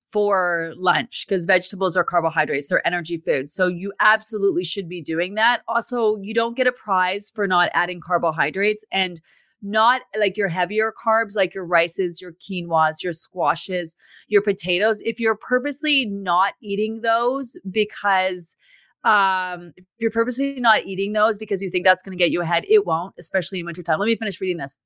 for 0.03 0.73
lunch 0.77 1.25
because 1.25 1.45
vegetables 1.45 1.97
are 1.97 2.03
carbohydrates 2.03 2.67
they're 2.67 2.85
energy 2.85 3.17
food 3.17 3.49
so 3.49 3.69
you 3.69 3.93
absolutely 4.01 4.65
should 4.65 4.89
be 4.89 5.01
doing 5.01 5.35
that 5.35 5.63
also 5.69 6.17
you 6.17 6.35
don't 6.35 6.57
get 6.57 6.67
a 6.67 6.73
prize 6.73 7.31
for 7.31 7.47
not 7.47 7.71
adding 7.75 8.01
carbohydrates 8.01 8.85
and 8.91 9.21
not 9.63 10.03
like 10.19 10.37
your 10.37 10.49
heavier 10.49 10.93
carbs, 10.93 11.37
like 11.37 11.55
your 11.55 11.65
rices, 11.65 12.21
your 12.21 12.33
quinoas, 12.33 13.03
your 13.03 13.13
squashes, 13.13 13.97
your 14.29 14.43
potatoes. 14.43 15.01
If 15.03 15.21
you're 15.21 15.37
purposely 15.37 16.07
not 16.07 16.55
eating 16.63 17.03
those 17.03 17.57
because 17.71 18.57
um 19.05 19.73
if 19.77 19.85
you're 19.99 20.11
purposely 20.11 20.61
not 20.61 20.85
eating 20.85 21.13
those 21.13 21.39
because 21.39 21.63
you 21.63 21.71
think 21.71 21.85
that's 21.85 22.03
going 22.03 22.17
to 22.17 22.23
get 22.23 22.31
you 22.31 22.43
ahead 22.43 22.65
it 22.69 22.87
won't 22.87 23.15
especially 23.19 23.61
in 23.61 23.67
wintertime. 23.67 23.99
Let 23.99 24.07
me 24.07 24.17
finish 24.17 24.41
reading 24.41 24.59
this 24.59 24.77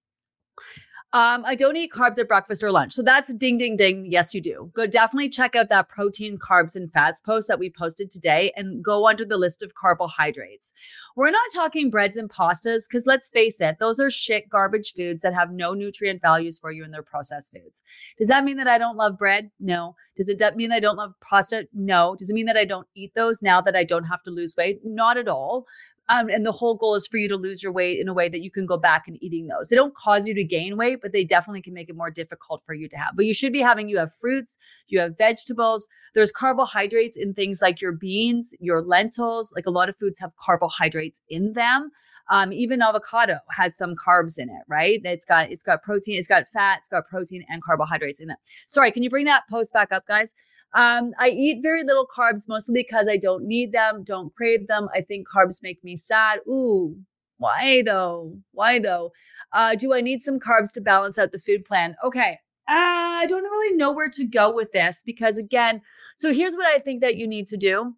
um, 1.15 1.45
I 1.47 1.55
don't 1.55 1.77
eat 1.77 1.93
carbs 1.93 2.19
at 2.19 2.27
breakfast 2.27 2.65
or 2.65 2.73
lunch. 2.73 2.93
So 2.93 3.01
that's 3.01 3.33
ding, 3.35 3.57
ding, 3.57 3.77
ding. 3.77 4.11
Yes, 4.11 4.35
you 4.35 4.41
do. 4.41 4.73
Go 4.75 4.85
definitely 4.85 5.29
check 5.29 5.55
out 5.55 5.69
that 5.69 5.89
protein, 5.89 6.39
carbs, 6.39 6.75
and 6.75 6.91
fats 6.91 7.21
post 7.21 7.47
that 7.47 7.61
we 7.61 7.71
posted 7.71 8.11
today 8.11 8.53
and 8.57 8.83
go 8.83 9.07
under 9.07 9.25
the 9.25 9.37
list 9.37 9.63
of 9.63 9.77
carbohydrates. 9.77 10.73
We're 11.15 11.31
not 11.31 11.53
talking 11.55 11.89
breads 11.89 12.17
and 12.17 12.29
pastas 12.29 12.89
because 12.89 13.07
let's 13.07 13.29
face 13.29 13.61
it, 13.61 13.77
those 13.79 14.01
are 14.01 14.11
shit 14.11 14.49
garbage 14.49 14.93
foods 14.93 15.23
that 15.23 15.35
have 15.35 15.53
no 15.53 15.73
nutrient 15.73 16.21
values 16.21 16.59
for 16.59 16.73
you 16.73 16.83
and 16.83 16.93
they're 16.93 17.05
processed 17.05 17.53
foods. 17.53 17.81
Does 18.19 18.27
that 18.27 18.45
mean 18.45 18.57
that 18.57 18.67
I 18.67 18.79
don't 18.79 18.97
love 18.97 19.17
bread? 19.17 19.53
No. 19.61 19.95
Does 20.17 20.29
it 20.29 20.57
mean 20.57 20.73
I 20.73 20.81
don't 20.81 20.97
love 20.97 21.15
pasta? 21.21 21.69
No. 21.73 22.17
Does 22.19 22.31
it 22.31 22.35
mean 22.35 22.47
that 22.47 22.57
I 22.57 22.65
don't 22.65 22.89
eat 22.97 23.15
those 23.15 23.41
now 23.41 23.61
that 23.61 23.77
I 23.77 23.85
don't 23.85 24.05
have 24.05 24.23
to 24.25 24.31
lose 24.31 24.57
weight? 24.57 24.81
Not 24.85 25.17
at 25.17 25.29
all. 25.29 25.67
Um, 26.09 26.29
and 26.29 26.45
the 26.45 26.53
whole 26.53 26.75
goal 26.75 26.95
is 26.95 27.07
for 27.07 27.17
you 27.17 27.29
to 27.29 27.37
lose 27.37 27.63
your 27.63 27.73
weight 27.73 27.99
in 27.99 28.09
a 28.09 28.15
way 28.15 28.29
that 28.29 28.43
you 28.43 28.51
can 28.51 28.67
go 28.67 28.77
back 28.77 29.05
and 29.07 29.17
eating 29.23 29.47
those. 29.47 29.69
They 29.69 29.77
don't 29.77 29.95
cause 29.95 30.29
you 30.29 30.35
to 30.35 30.45
gain 30.45 30.77
weight, 30.77 30.99
but 31.01 31.13
they 31.13 31.25
definitely 31.25 31.63
can 31.63 31.73
make 31.73 31.89
it 31.89 31.97
more 31.97 32.11
difficult 32.11 32.63
for 32.65 32.75
you 32.75 32.89
to 32.89 32.97
have. 32.97 33.13
But 33.17 33.25
you 33.25 33.33
should 33.33 33.53
be 33.53 33.63
having, 33.63 33.89
you 33.89 33.99
have 33.99 34.13
fruits, 34.13 34.59
you 34.89 35.01
have 35.01 35.17
vegetables, 35.17 35.89
there's 36.15 36.31
carbohydrates 36.31 37.17
in 37.17 37.35
things 37.35 37.61
like 37.61 37.81
your 37.81 37.93
beans, 37.93 38.55
your 38.61 38.83
lentils. 38.83 39.53
Like 39.55 39.67
a 39.67 39.71
lot 39.71 39.89
of 39.89 39.97
foods 39.97 40.19
have 40.21 40.37
carbohydrates 40.37 41.21
in 41.29 41.53
them. 41.55 41.91
Um, 42.31 42.53
even 42.53 42.81
avocado 42.81 43.39
has 43.51 43.77
some 43.77 43.95
carbs 43.97 44.39
in 44.39 44.49
it, 44.49 44.63
right? 44.67 45.01
It's 45.05 45.27
got 45.27 45.51
it's 45.51 45.63
got 45.63 45.83
protein, 45.83 46.19
it's 46.19 46.29
got 46.29 46.45
fat, 46.53 46.79
it's 46.79 46.89
got 46.89 47.07
protein 47.07 47.45
and 47.51 47.63
carbohydrates 47.63 48.19
in 48.19 48.31
it. 48.31 48.39
Sorry, 48.67 48.91
can 48.93 49.03
you 49.03 49.11
bring 49.11 49.27
that 49.27 49.43
post 49.51 49.75
back 49.75 49.93
up, 49.93 50.07
guys? 50.07 50.35
Um, 50.75 51.13
I 51.19 51.29
eat 51.31 51.63
very 51.63 51.85
little 51.85 52.07
carbs, 52.07 52.49
mostly 52.49 52.75
because 52.75 53.07
I 53.09 53.17
don't 53.17 53.47
need 53.47 53.73
them, 53.73 54.03
don't 54.03 54.35
crave 54.35 54.67
them. 54.67 54.89
I 54.95 55.01
think 55.01 55.29
carbs 55.29 55.63
make 55.63 55.83
me 55.85 55.95
sad. 55.97 56.41
Ooh, 56.49 56.97
Why 57.39 57.83
though? 57.85 58.37
Why 58.53 58.79
though? 58.79 59.13
Uh, 59.53 59.77
do 59.77 59.95
I 59.95 60.01
need 60.01 60.23
some 60.23 60.41
carbs 60.41 60.73
to 60.75 60.81
balance 60.81 61.19
out 61.19 61.33
the 61.33 61.39
food 61.39 61.65
plan? 61.65 61.95
Okay. 62.03 62.39
Uh, 62.67 63.21
I 63.21 63.27
don't 63.29 63.43
really 63.43 63.77
know 63.77 63.93
where 63.93 64.09
to 64.09 64.25
go 64.25 64.53
with 64.53 64.73
this 64.73 65.03
because, 65.05 65.37
again, 65.37 65.83
so 66.17 66.33
here's 66.33 66.57
what 66.57 66.67
I 66.67 66.79
think 66.79 67.03
that 67.03 67.17
you 67.17 67.29
need 67.29 67.47
to 67.49 67.57
do. 67.59 67.95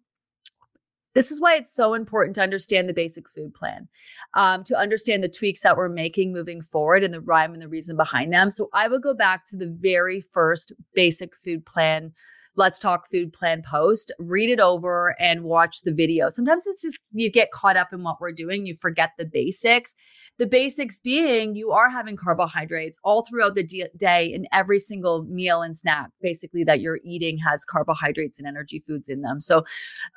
This 1.15 1.31
is 1.31 1.41
why 1.41 1.55
it's 1.55 1.73
so 1.73 1.93
important 1.93 2.35
to 2.35 2.43
understand 2.43 2.87
the 2.87 2.93
basic 2.93 3.27
food 3.29 3.53
plan, 3.53 3.87
um, 4.35 4.63
to 4.65 4.77
understand 4.77 5.23
the 5.23 5.29
tweaks 5.29 5.61
that 5.61 5.77
we're 5.77 5.89
making 5.89 6.31
moving 6.31 6.61
forward 6.61 7.03
and 7.03 7.13
the 7.13 7.21
rhyme 7.21 7.53
and 7.53 7.61
the 7.61 7.69
reason 7.69 7.95
behind 7.95 8.31
them. 8.31 8.51
So 8.51 8.69
I 8.73 8.87
would 8.87 9.01
go 9.01 9.15
back 9.15 9.45
to 9.45 9.57
the 9.57 9.65
very 9.67 10.21
first 10.21 10.73
basic 10.93 11.35
food 11.35 11.65
plan 11.65 12.11
Let's 12.57 12.79
Talk 12.79 13.07
Food 13.07 13.33
Plan 13.33 13.61
post, 13.61 14.11
read 14.17 14.49
it 14.49 14.59
over 14.59 15.15
and 15.19 15.43
watch 15.43 15.83
the 15.83 15.93
video. 15.93 16.27
Sometimes 16.29 16.65
it's 16.65 16.81
just 16.81 16.97
you 17.11 17.31
get 17.31 17.51
caught 17.51 17.77
up 17.77 17.93
in 17.93 18.01
what 18.01 18.19
we're 18.19 18.31
doing, 18.31 18.65
you 18.65 18.73
forget 18.73 19.11
the 19.17 19.25
basics. 19.25 19.95
The 20.39 20.47
basics 20.47 20.99
being 20.99 21.55
you 21.55 21.71
are 21.71 21.89
having 21.89 22.17
carbohydrates 22.17 22.99
all 23.03 23.23
throughout 23.25 23.53
the 23.53 23.87
day 23.95 24.33
in 24.33 24.47
every 24.51 24.79
single 24.79 25.23
meal 25.25 25.61
and 25.61 25.77
snack, 25.77 26.09
basically, 26.19 26.63
that 26.63 26.81
you're 26.81 26.99
eating 27.03 27.37
has 27.37 27.63
carbohydrates 27.63 28.39
and 28.39 28.47
energy 28.47 28.79
foods 28.79 29.07
in 29.07 29.21
them. 29.21 29.39
So, 29.39 29.63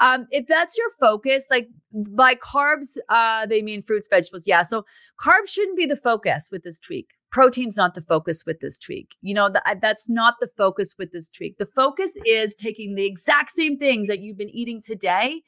um, 0.01 0.27
if 0.31 0.47
that's 0.47 0.79
your 0.79 0.89
focus, 0.99 1.47
like 1.51 1.69
by 1.93 2.37
carbs, 2.37 2.97
uh, 3.11 3.45
they 3.47 3.61
mean 3.61 3.83
fruits, 3.83 4.09
vegetables. 4.11 4.47
Yeah. 4.47 4.63
So, 4.63 4.87
carbs 5.21 5.49
shouldn't 5.49 5.77
be 5.77 5.87
the 5.87 5.97
focus 5.97 6.49
with 6.51 6.63
this 6.63 6.81
tweak 6.81 7.09
protein's 7.31 7.77
not 7.77 7.95
the 7.95 8.01
focus 8.01 8.45
with 8.47 8.61
this 8.61 8.79
tweak. 8.79 9.15
You 9.23 9.35
know, 9.35 9.51
that's 9.81 10.09
not 10.09 10.35
the 10.41 10.47
focus 10.49 10.95
with 10.99 11.13
this 11.13 11.31
tweak. 11.31 11.59
The 11.59 11.67
focus 11.67 12.17
is 12.27 12.55
taking 12.55 12.95
the 12.95 13.07
exact 13.07 13.53
same 13.53 13.79
things 13.79 14.09
that 14.09 14.21
you've 14.21 14.39
been 14.39 14.51
eating 14.51 14.81
today 14.85 15.43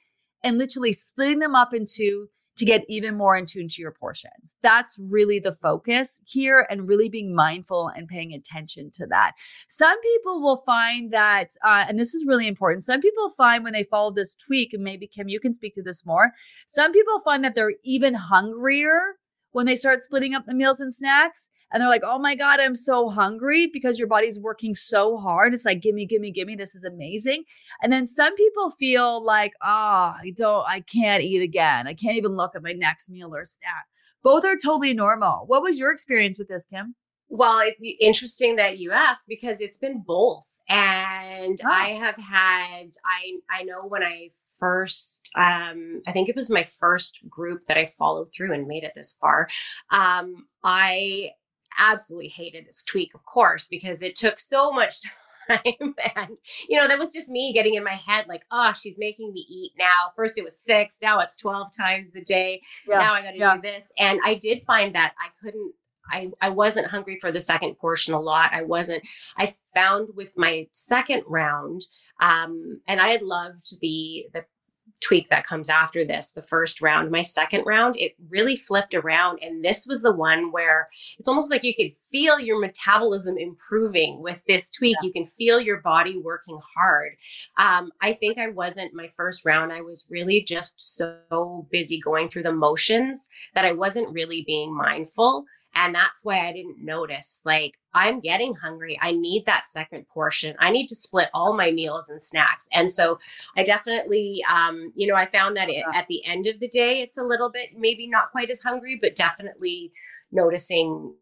and 0.44 0.58
literally 0.58 0.92
splitting 0.92 1.40
them 1.40 1.54
up 1.54 1.74
into 1.74 2.28
to 2.54 2.66
get 2.66 2.82
even 2.86 3.16
more 3.16 3.34
in 3.34 3.46
tune 3.46 3.66
to 3.66 3.80
your 3.80 3.92
portions. 3.92 4.56
That's 4.62 4.98
really 4.98 5.38
the 5.38 5.52
focus 5.52 6.20
here 6.24 6.66
and 6.68 6.86
really 6.86 7.08
being 7.08 7.34
mindful 7.34 7.88
and 7.88 8.06
paying 8.06 8.34
attention 8.34 8.90
to 8.94 9.06
that. 9.06 9.32
Some 9.68 9.98
people 10.02 10.42
will 10.42 10.58
find 10.58 11.10
that, 11.14 11.48
uh, 11.64 11.86
and 11.88 11.98
this 11.98 12.12
is 12.12 12.26
really 12.26 12.46
important, 12.46 12.84
some 12.84 13.00
people 13.00 13.30
find 13.30 13.64
when 13.64 13.72
they 13.72 13.84
follow 13.84 14.12
this 14.12 14.34
tweak, 14.34 14.74
and 14.74 14.84
maybe 14.84 15.06
Kim, 15.06 15.28
you 15.28 15.40
can 15.40 15.54
speak 15.54 15.72
to 15.74 15.82
this 15.82 16.04
more, 16.04 16.32
some 16.66 16.92
people 16.92 17.18
find 17.20 17.42
that 17.42 17.54
they're 17.54 17.72
even 17.84 18.12
hungrier 18.12 19.16
when 19.52 19.66
they 19.66 19.76
start 19.76 20.02
splitting 20.02 20.34
up 20.34 20.44
the 20.46 20.54
meals 20.54 20.80
and 20.80 20.92
snacks 20.92 21.50
and 21.72 21.80
they're 21.80 21.88
like, 21.88 22.02
oh 22.04 22.18
my 22.18 22.34
God, 22.34 22.60
I'm 22.60 22.76
so 22.76 23.08
hungry 23.08 23.66
because 23.72 23.98
your 23.98 24.08
body's 24.08 24.38
working 24.38 24.74
so 24.74 25.16
hard. 25.16 25.54
It's 25.54 25.64
like, 25.64 25.80
gimme, 25.80 26.06
gimme, 26.06 26.30
gimme. 26.30 26.56
This 26.56 26.74
is 26.74 26.84
amazing. 26.84 27.44
And 27.82 27.92
then 27.92 28.06
some 28.06 28.34
people 28.36 28.70
feel 28.70 29.24
like, 29.24 29.54
ah, 29.62 30.14
oh, 30.14 30.20
I 30.20 30.32
don't, 30.36 30.64
I 30.68 30.80
can't 30.80 31.22
eat 31.22 31.42
again. 31.42 31.86
I 31.86 31.94
can't 31.94 32.16
even 32.16 32.32
look 32.32 32.54
at 32.54 32.62
my 32.62 32.72
next 32.72 33.08
meal 33.08 33.34
or 33.34 33.44
snack. 33.44 33.86
Both 34.22 34.44
are 34.44 34.56
totally 34.56 34.94
normal. 34.94 35.44
What 35.46 35.62
was 35.62 35.78
your 35.78 35.92
experience 35.92 36.38
with 36.38 36.48
this, 36.48 36.66
Kim? 36.66 36.94
Well, 37.28 37.62
it's 37.64 37.80
interesting 38.00 38.56
that 38.56 38.78
you 38.78 38.92
ask 38.92 39.24
because 39.26 39.60
it's 39.60 39.78
been 39.78 40.02
both. 40.06 40.46
And 40.68 41.58
oh. 41.64 41.68
I 41.68 41.88
have 41.88 42.16
had, 42.16 42.90
I 43.04 43.38
I 43.50 43.62
know 43.64 43.86
when 43.88 44.02
I 44.02 44.28
first 44.62 45.28
um 45.36 46.00
i 46.06 46.12
think 46.12 46.28
it 46.28 46.36
was 46.36 46.50
my 46.50 46.62
first 46.78 47.18
group 47.28 47.64
that 47.66 47.76
i 47.76 47.84
followed 47.84 48.32
through 48.32 48.52
and 48.52 48.68
made 48.68 48.84
it 48.84 48.92
this 48.94 49.16
far 49.20 49.48
um 49.90 50.46
i 50.62 51.30
absolutely 51.78 52.28
hated 52.28 52.66
this 52.66 52.82
tweak, 52.82 53.14
of 53.14 53.24
course, 53.24 53.66
because 53.68 54.02
it 54.02 54.16
took 54.16 54.38
so 54.38 54.72
much 54.72 55.00
time. 55.48 55.94
and, 56.16 56.36
you 56.68 56.78
know, 56.78 56.86
that 56.88 56.98
was 56.98 57.12
just 57.12 57.28
me 57.28 57.52
getting 57.52 57.74
in 57.74 57.84
my 57.84 57.94
head 57.94 58.26
like, 58.28 58.44
oh, 58.50 58.72
she's 58.78 58.98
making 58.98 59.32
me 59.32 59.44
eat 59.48 59.72
now. 59.78 60.12
First 60.14 60.38
it 60.38 60.44
was 60.44 60.58
six, 60.58 60.98
now 61.02 61.20
it's 61.20 61.36
12 61.36 61.68
times 61.76 62.14
a 62.14 62.22
day. 62.22 62.62
Yeah. 62.88 62.98
Now 62.98 63.14
I 63.14 63.22
got 63.22 63.32
to 63.32 63.38
yeah. 63.38 63.56
do 63.56 63.62
this. 63.62 63.92
And 63.98 64.20
I 64.24 64.34
did 64.34 64.62
find 64.66 64.94
that 64.94 65.14
I 65.18 65.28
couldn't 65.42 65.72
I, 66.10 66.30
I 66.40 66.50
wasn't 66.50 66.88
hungry 66.88 67.18
for 67.20 67.30
the 67.30 67.40
second 67.40 67.76
portion 67.76 68.12
a 68.12 68.20
lot. 68.20 68.50
I 68.52 68.62
wasn't. 68.62 69.02
I 69.38 69.54
found 69.72 70.08
with 70.14 70.36
my 70.36 70.66
second 70.72 71.22
round, 71.26 71.84
um, 72.20 72.80
and 72.88 73.00
I 73.00 73.08
had 73.08 73.22
loved 73.22 73.80
the 73.80 74.26
the 74.34 74.44
tweak 75.02 75.28
that 75.28 75.46
comes 75.46 75.68
after 75.68 76.04
this, 76.04 76.32
the 76.32 76.42
first 76.42 76.80
round. 76.80 77.10
My 77.10 77.22
second 77.22 77.64
round, 77.66 77.96
it 77.98 78.14
really 78.30 78.56
flipped 78.56 78.94
around. 78.94 79.40
And 79.42 79.64
this 79.64 79.86
was 79.86 80.02
the 80.02 80.12
one 80.12 80.52
where 80.52 80.88
it's 81.18 81.28
almost 81.28 81.50
like 81.50 81.64
you 81.64 81.74
could 81.74 81.92
feel 82.10 82.40
your 82.40 82.60
metabolism 82.60 83.36
improving 83.36 84.22
with 84.22 84.40
this 84.46 84.70
tweak. 84.70 84.96
Yeah. 85.02 85.06
You 85.08 85.12
can 85.12 85.26
feel 85.26 85.60
your 85.60 85.80
body 85.80 86.18
working 86.18 86.58
hard. 86.76 87.12
Um, 87.58 87.90
I 88.00 88.12
think 88.14 88.38
I 88.38 88.48
wasn't 88.48 88.94
my 88.94 89.08
first 89.08 89.44
round. 89.44 89.72
I 89.72 89.80
was 89.80 90.06
really 90.08 90.42
just 90.42 90.96
so 90.96 91.66
busy 91.70 91.98
going 91.98 92.28
through 92.28 92.44
the 92.44 92.52
motions 92.52 93.28
that 93.54 93.64
I 93.64 93.72
wasn't 93.72 94.12
really 94.12 94.44
being 94.46 94.74
mindful. 94.74 95.44
And 95.74 95.94
that's 95.94 96.24
why 96.24 96.46
I 96.46 96.52
didn't 96.52 96.84
notice. 96.84 97.40
Like, 97.44 97.78
I'm 97.94 98.20
getting 98.20 98.54
hungry. 98.54 98.98
I 99.00 99.12
need 99.12 99.46
that 99.46 99.64
second 99.64 100.06
portion. 100.08 100.54
I 100.58 100.70
need 100.70 100.86
to 100.88 100.94
split 100.94 101.28
all 101.32 101.54
my 101.54 101.70
meals 101.70 102.08
and 102.08 102.22
snacks. 102.22 102.68
And 102.72 102.90
so 102.90 103.18
I 103.56 103.62
definitely, 103.62 104.42
um, 104.50 104.92
you 104.94 105.06
know, 105.06 105.14
I 105.14 105.26
found 105.26 105.56
that 105.56 105.70
it, 105.70 105.84
at 105.94 106.08
the 106.08 106.24
end 106.26 106.46
of 106.46 106.60
the 106.60 106.68
day, 106.68 107.00
it's 107.00 107.18
a 107.18 107.22
little 107.22 107.50
bit 107.50 107.70
maybe 107.76 108.06
not 108.06 108.30
quite 108.32 108.50
as 108.50 108.60
hungry, 108.60 108.98
but 109.00 109.16
definitely 109.16 109.92
noticing 110.30 111.14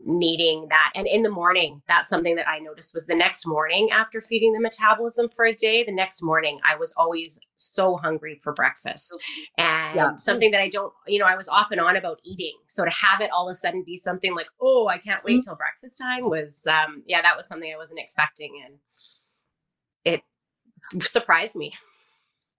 needing 0.00 0.66
that. 0.70 0.92
And 0.94 1.06
in 1.06 1.22
the 1.22 1.30
morning, 1.30 1.82
that's 1.88 2.08
something 2.08 2.36
that 2.36 2.48
I 2.48 2.58
noticed 2.60 2.94
was 2.94 3.06
the 3.06 3.14
next 3.14 3.46
morning 3.46 3.90
after 3.90 4.20
feeding 4.20 4.52
the 4.52 4.60
metabolism 4.60 5.28
for 5.34 5.44
a 5.44 5.54
day, 5.54 5.82
the 5.82 5.92
next 5.92 6.22
morning, 6.22 6.60
I 6.64 6.76
was 6.76 6.92
always 6.96 7.38
so 7.56 7.96
hungry 7.96 8.38
for 8.42 8.52
breakfast. 8.52 9.18
And 9.56 9.96
yeah. 9.96 10.16
something 10.16 10.52
that 10.52 10.60
I 10.60 10.68
don't, 10.68 10.92
you 11.06 11.18
know, 11.18 11.26
I 11.26 11.36
was 11.36 11.48
off 11.48 11.72
and 11.72 11.80
on 11.80 11.96
about 11.96 12.20
eating. 12.24 12.56
So 12.68 12.84
to 12.84 12.90
have 12.90 13.20
it 13.20 13.30
all 13.32 13.48
of 13.48 13.52
a 13.52 13.54
sudden 13.54 13.82
be 13.84 13.96
something 13.96 14.34
like, 14.34 14.48
oh, 14.60 14.86
I 14.86 14.98
can't 14.98 15.24
wait 15.24 15.40
mm-hmm. 15.40 15.40
till 15.50 15.56
breakfast 15.56 15.98
time 16.00 16.30
was, 16.30 16.64
um, 16.68 17.02
yeah, 17.06 17.20
that 17.22 17.36
was 17.36 17.46
something 17.46 17.72
I 17.72 17.76
wasn't 17.76 18.00
expecting. 18.00 18.62
And 18.64 18.78
it 20.04 20.22
surprised 21.04 21.56
me. 21.56 21.74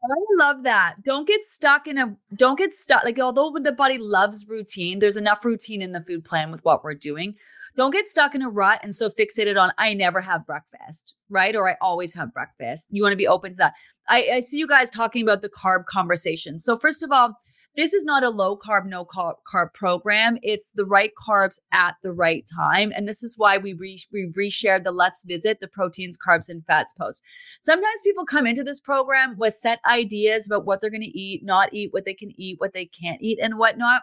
I 0.03 0.15
love 0.38 0.63
that. 0.63 0.95
Don't 1.03 1.27
get 1.27 1.43
stuck 1.43 1.88
in 1.88 1.97
a 1.97 2.15
don't 2.35 2.57
get 2.57 2.73
stuck 2.73 3.03
like 3.03 3.19
although 3.19 3.53
the 3.62 3.71
body 3.71 3.97
loves 3.97 4.47
routine, 4.47 4.99
there's 4.99 5.17
enough 5.17 5.43
routine 5.43 5.81
in 5.81 5.91
the 5.91 6.01
food 6.01 6.23
plan 6.23 6.51
with 6.51 6.63
what 6.63 6.83
we're 6.83 6.93
doing. 6.93 7.35
Don't 7.75 7.91
get 7.91 8.07
stuck 8.07 8.33
in 8.33 8.41
a 8.41 8.49
rut 8.49 8.79
and 8.81 8.93
so 8.95 9.09
fixated 9.09 9.62
on 9.62 9.71
I 9.77 9.93
never 9.93 10.21
have 10.21 10.45
breakfast, 10.45 11.15
right? 11.29 11.55
Or 11.55 11.69
I 11.69 11.75
always 11.81 12.13
have 12.15 12.33
breakfast. 12.33 12.88
You 12.89 13.03
want 13.03 13.13
to 13.13 13.17
be 13.17 13.27
open 13.27 13.51
to 13.51 13.57
that. 13.57 13.73
I, 14.07 14.29
I 14.35 14.39
see 14.39 14.57
you 14.57 14.67
guys 14.67 14.89
talking 14.89 15.21
about 15.21 15.41
the 15.41 15.49
carb 15.49 15.85
conversation. 15.85 16.59
So 16.59 16.75
first 16.75 17.03
of 17.03 17.12
all, 17.12 17.39
this 17.75 17.93
is 17.93 18.03
not 18.03 18.23
a 18.23 18.29
low 18.29 18.58
carb, 18.58 18.86
no 18.86 19.05
carb, 19.05 19.36
carb 19.47 19.73
program. 19.73 20.38
It's 20.41 20.71
the 20.73 20.86
right 20.86 21.12
carbs 21.15 21.60
at 21.71 21.95
the 22.03 22.12
right 22.12 22.43
time. 22.55 22.91
And 22.95 23.08
this 23.08 23.23
is 23.23 23.36
why 23.38 23.58
we, 23.58 23.73
re- 23.73 24.03
we 24.12 24.32
reshared 24.38 24.84
the 24.84 24.91
Let's 24.91 25.23
Visit 25.23 25.60
the 25.60 25.67
proteins, 25.67 26.17
carbs, 26.17 26.49
and 26.49 26.65
fats 26.65 26.93
post. 26.93 27.21
Sometimes 27.62 28.01
people 28.03 28.25
come 28.25 28.47
into 28.47 28.63
this 28.63 28.79
program 28.79 29.36
with 29.38 29.53
set 29.53 29.79
ideas 29.89 30.47
about 30.47 30.65
what 30.65 30.82
they're 30.82 30.89
going 30.89 31.01
to 31.01 31.19
eat, 31.19 31.41
not 31.43 31.73
eat, 31.73 31.93
what 31.93 32.05
they 32.05 32.13
can 32.13 32.32
eat, 32.38 32.60
what 32.60 32.73
they 32.73 32.86
can't 32.86 33.21
eat, 33.21 33.39
and 33.41 33.58
whatnot 33.58 34.01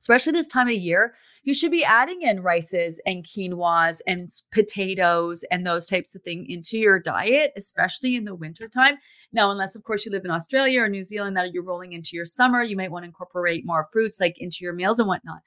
especially 0.00 0.32
this 0.32 0.46
time 0.46 0.68
of 0.68 0.74
year, 0.74 1.14
you 1.42 1.54
should 1.54 1.70
be 1.70 1.84
adding 1.84 2.22
in 2.22 2.40
rices 2.40 3.00
and 3.06 3.24
quinoas 3.24 4.00
and 4.06 4.28
potatoes 4.52 5.44
and 5.50 5.66
those 5.66 5.86
types 5.86 6.14
of 6.14 6.22
things 6.22 6.46
into 6.48 6.78
your 6.78 6.98
diet, 6.98 7.52
especially 7.56 8.16
in 8.16 8.24
the 8.24 8.34
wintertime. 8.34 8.96
Now, 9.32 9.50
unless 9.50 9.74
of 9.74 9.84
course 9.84 10.04
you 10.04 10.12
live 10.12 10.24
in 10.24 10.30
Australia 10.30 10.82
or 10.82 10.88
New 10.88 11.04
Zealand 11.04 11.36
that 11.36 11.52
you're 11.52 11.62
rolling 11.62 11.92
into 11.92 12.10
your 12.12 12.24
summer, 12.24 12.62
you 12.62 12.76
might 12.76 12.90
want 12.90 13.04
to 13.04 13.08
incorporate 13.08 13.66
more 13.66 13.86
fruits 13.92 14.20
like 14.20 14.36
into 14.38 14.58
your 14.60 14.72
meals 14.72 14.98
and 14.98 15.08
whatnot. 15.08 15.40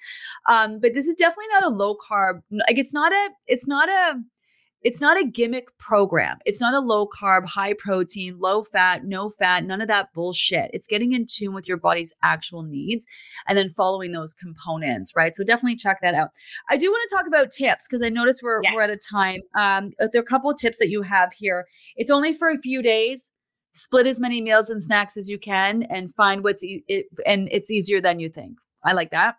Um, 0.50 0.80
but 0.80 0.94
this 0.94 1.08
is 1.08 1.16
definitely 1.16 1.48
not 1.52 1.64
a 1.64 1.70
low 1.70 1.96
carb, 1.96 2.42
like 2.52 2.78
it's 2.78 2.94
not 2.94 3.12
a, 3.12 3.30
it's 3.48 3.68
not 3.68 3.90
a 3.90 4.22
it's 4.84 5.00
not 5.00 5.20
a 5.20 5.26
gimmick 5.26 5.76
program. 5.78 6.38
It's 6.46 6.60
not 6.60 6.74
a 6.74 6.80
low 6.80 7.08
carb, 7.08 7.48
high 7.48 7.74
protein, 7.74 8.38
low 8.40 8.64
fat, 8.64 9.06
no 9.06 9.30
fat, 9.30 9.64
none 9.64 9.82
of 9.82 9.88
that 9.88 10.14
bullshit. 10.14 10.70
It's 10.74 10.88
getting 10.88 11.14
in 11.14 11.26
tune 11.26 11.54
with 11.54 11.68
your 11.68 11.78
body's 11.78 12.14
actual 12.22 12.64
needs 12.64 13.06
and 13.48 13.58
then 13.58 13.70
following 13.70 14.12
those 14.12 14.34
components, 14.34 15.14
right? 15.16 15.36
So 15.36 15.44
definitely 15.44 15.78
check 15.78 16.00
that 16.02 16.14
out. 16.14 16.30
I 16.70 16.78
do 16.78 16.92
want 16.92 17.10
to 17.10 17.16
talk 17.16 17.28
about 17.28 17.52
tips 17.52 17.88
because 17.88 18.04
I 18.04 18.10
noticed 18.10 18.42
we're, 18.44 18.62
yes. 18.64 18.74
we're 18.76 18.84
at 18.84 18.90
a 18.90 18.98
time. 18.98 19.42
Um, 19.56 19.94
there 20.00 20.20
are 20.20 20.22
a 20.22 20.26
couple 20.26 20.50
of 20.50 20.58
tips 20.58 20.80
that 20.80 20.90
you 20.90 21.02
have 21.02 21.32
here. 21.34 21.66
It's 21.96 22.12
only 22.12 22.34
for 22.34 22.50
a 22.50 22.58
few 22.58 22.82
days. 22.82 23.32
Split 23.76 24.06
as 24.06 24.20
many 24.20 24.40
meals 24.40 24.70
and 24.70 24.84
snacks 24.84 25.18
as 25.18 25.28
you 25.28 25.40
can 25.40 25.84
and 25.84 26.14
find 26.14 26.44
what's 26.44 26.64
e- 26.64 26.84
it, 26.88 27.08
and 27.26 27.50
it's 27.52 27.72
easier 27.72 28.00
than 28.00 28.20
you 28.20 28.30
think. 28.30 28.60
I 28.84 28.94
like 28.94 29.10
that. 29.10 29.38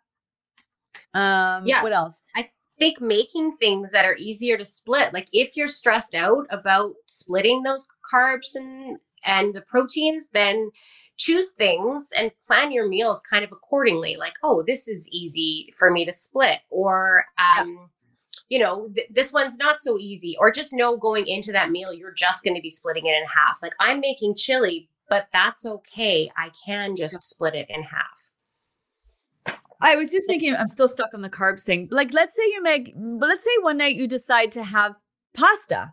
Um, 1.12 1.64
yeah. 1.66 1.82
What 1.82 1.92
else? 1.92 2.22
I 2.34 2.48
think 2.84 3.00
making 3.00 3.50
things 3.52 3.92
that 3.92 4.04
are 4.04 4.16
easier 4.18 4.58
to 4.58 4.64
split 4.64 5.10
like 5.14 5.26
if 5.32 5.56
you're 5.56 5.66
stressed 5.66 6.14
out 6.14 6.46
about 6.50 6.92
splitting 7.06 7.62
those 7.62 7.86
carbs 8.12 8.54
and 8.54 8.98
and 9.24 9.54
the 9.54 9.62
proteins 9.62 10.28
then 10.34 10.70
choose 11.16 11.52
things 11.52 12.10
and 12.14 12.30
plan 12.46 12.70
your 12.70 12.86
meals 12.86 13.22
kind 13.22 13.42
of 13.42 13.50
accordingly 13.52 14.16
like 14.16 14.34
oh 14.42 14.62
this 14.66 14.86
is 14.86 15.08
easy 15.10 15.72
for 15.78 15.88
me 15.88 16.04
to 16.04 16.12
split 16.12 16.58
or 16.68 17.24
um 17.38 17.88
you 18.50 18.58
know 18.58 18.90
th- 18.94 19.08
this 19.10 19.32
one's 19.32 19.56
not 19.56 19.80
so 19.80 19.96
easy 19.96 20.36
or 20.38 20.50
just 20.50 20.74
know 20.74 20.94
going 20.94 21.26
into 21.26 21.52
that 21.52 21.70
meal 21.70 21.90
you're 21.90 22.12
just 22.12 22.44
going 22.44 22.54
to 22.54 22.60
be 22.60 22.68
splitting 22.68 23.06
it 23.06 23.16
in 23.16 23.24
half. 23.24 23.62
Like 23.62 23.74
i'm 23.80 24.00
making 24.00 24.34
chili 24.34 24.90
but 25.08 25.28
that's 25.34 25.66
okay. 25.66 26.30
I 26.36 26.50
can 26.64 26.96
just 26.96 27.22
split 27.22 27.54
it 27.54 27.66
in 27.68 27.82
half 27.82 28.23
I 29.84 29.96
was 29.96 30.10
just 30.10 30.26
thinking, 30.26 30.56
I'm 30.56 30.66
still 30.66 30.88
stuck 30.88 31.12
on 31.12 31.20
the 31.20 31.28
carbs 31.28 31.62
thing. 31.62 31.88
Like, 31.90 32.14
let's 32.14 32.34
say 32.34 32.42
you 32.46 32.62
make, 32.62 32.94
let's 32.96 33.44
say 33.44 33.50
one 33.60 33.76
night 33.76 33.96
you 33.96 34.08
decide 34.08 34.50
to 34.52 34.64
have 34.64 34.94
pasta, 35.34 35.92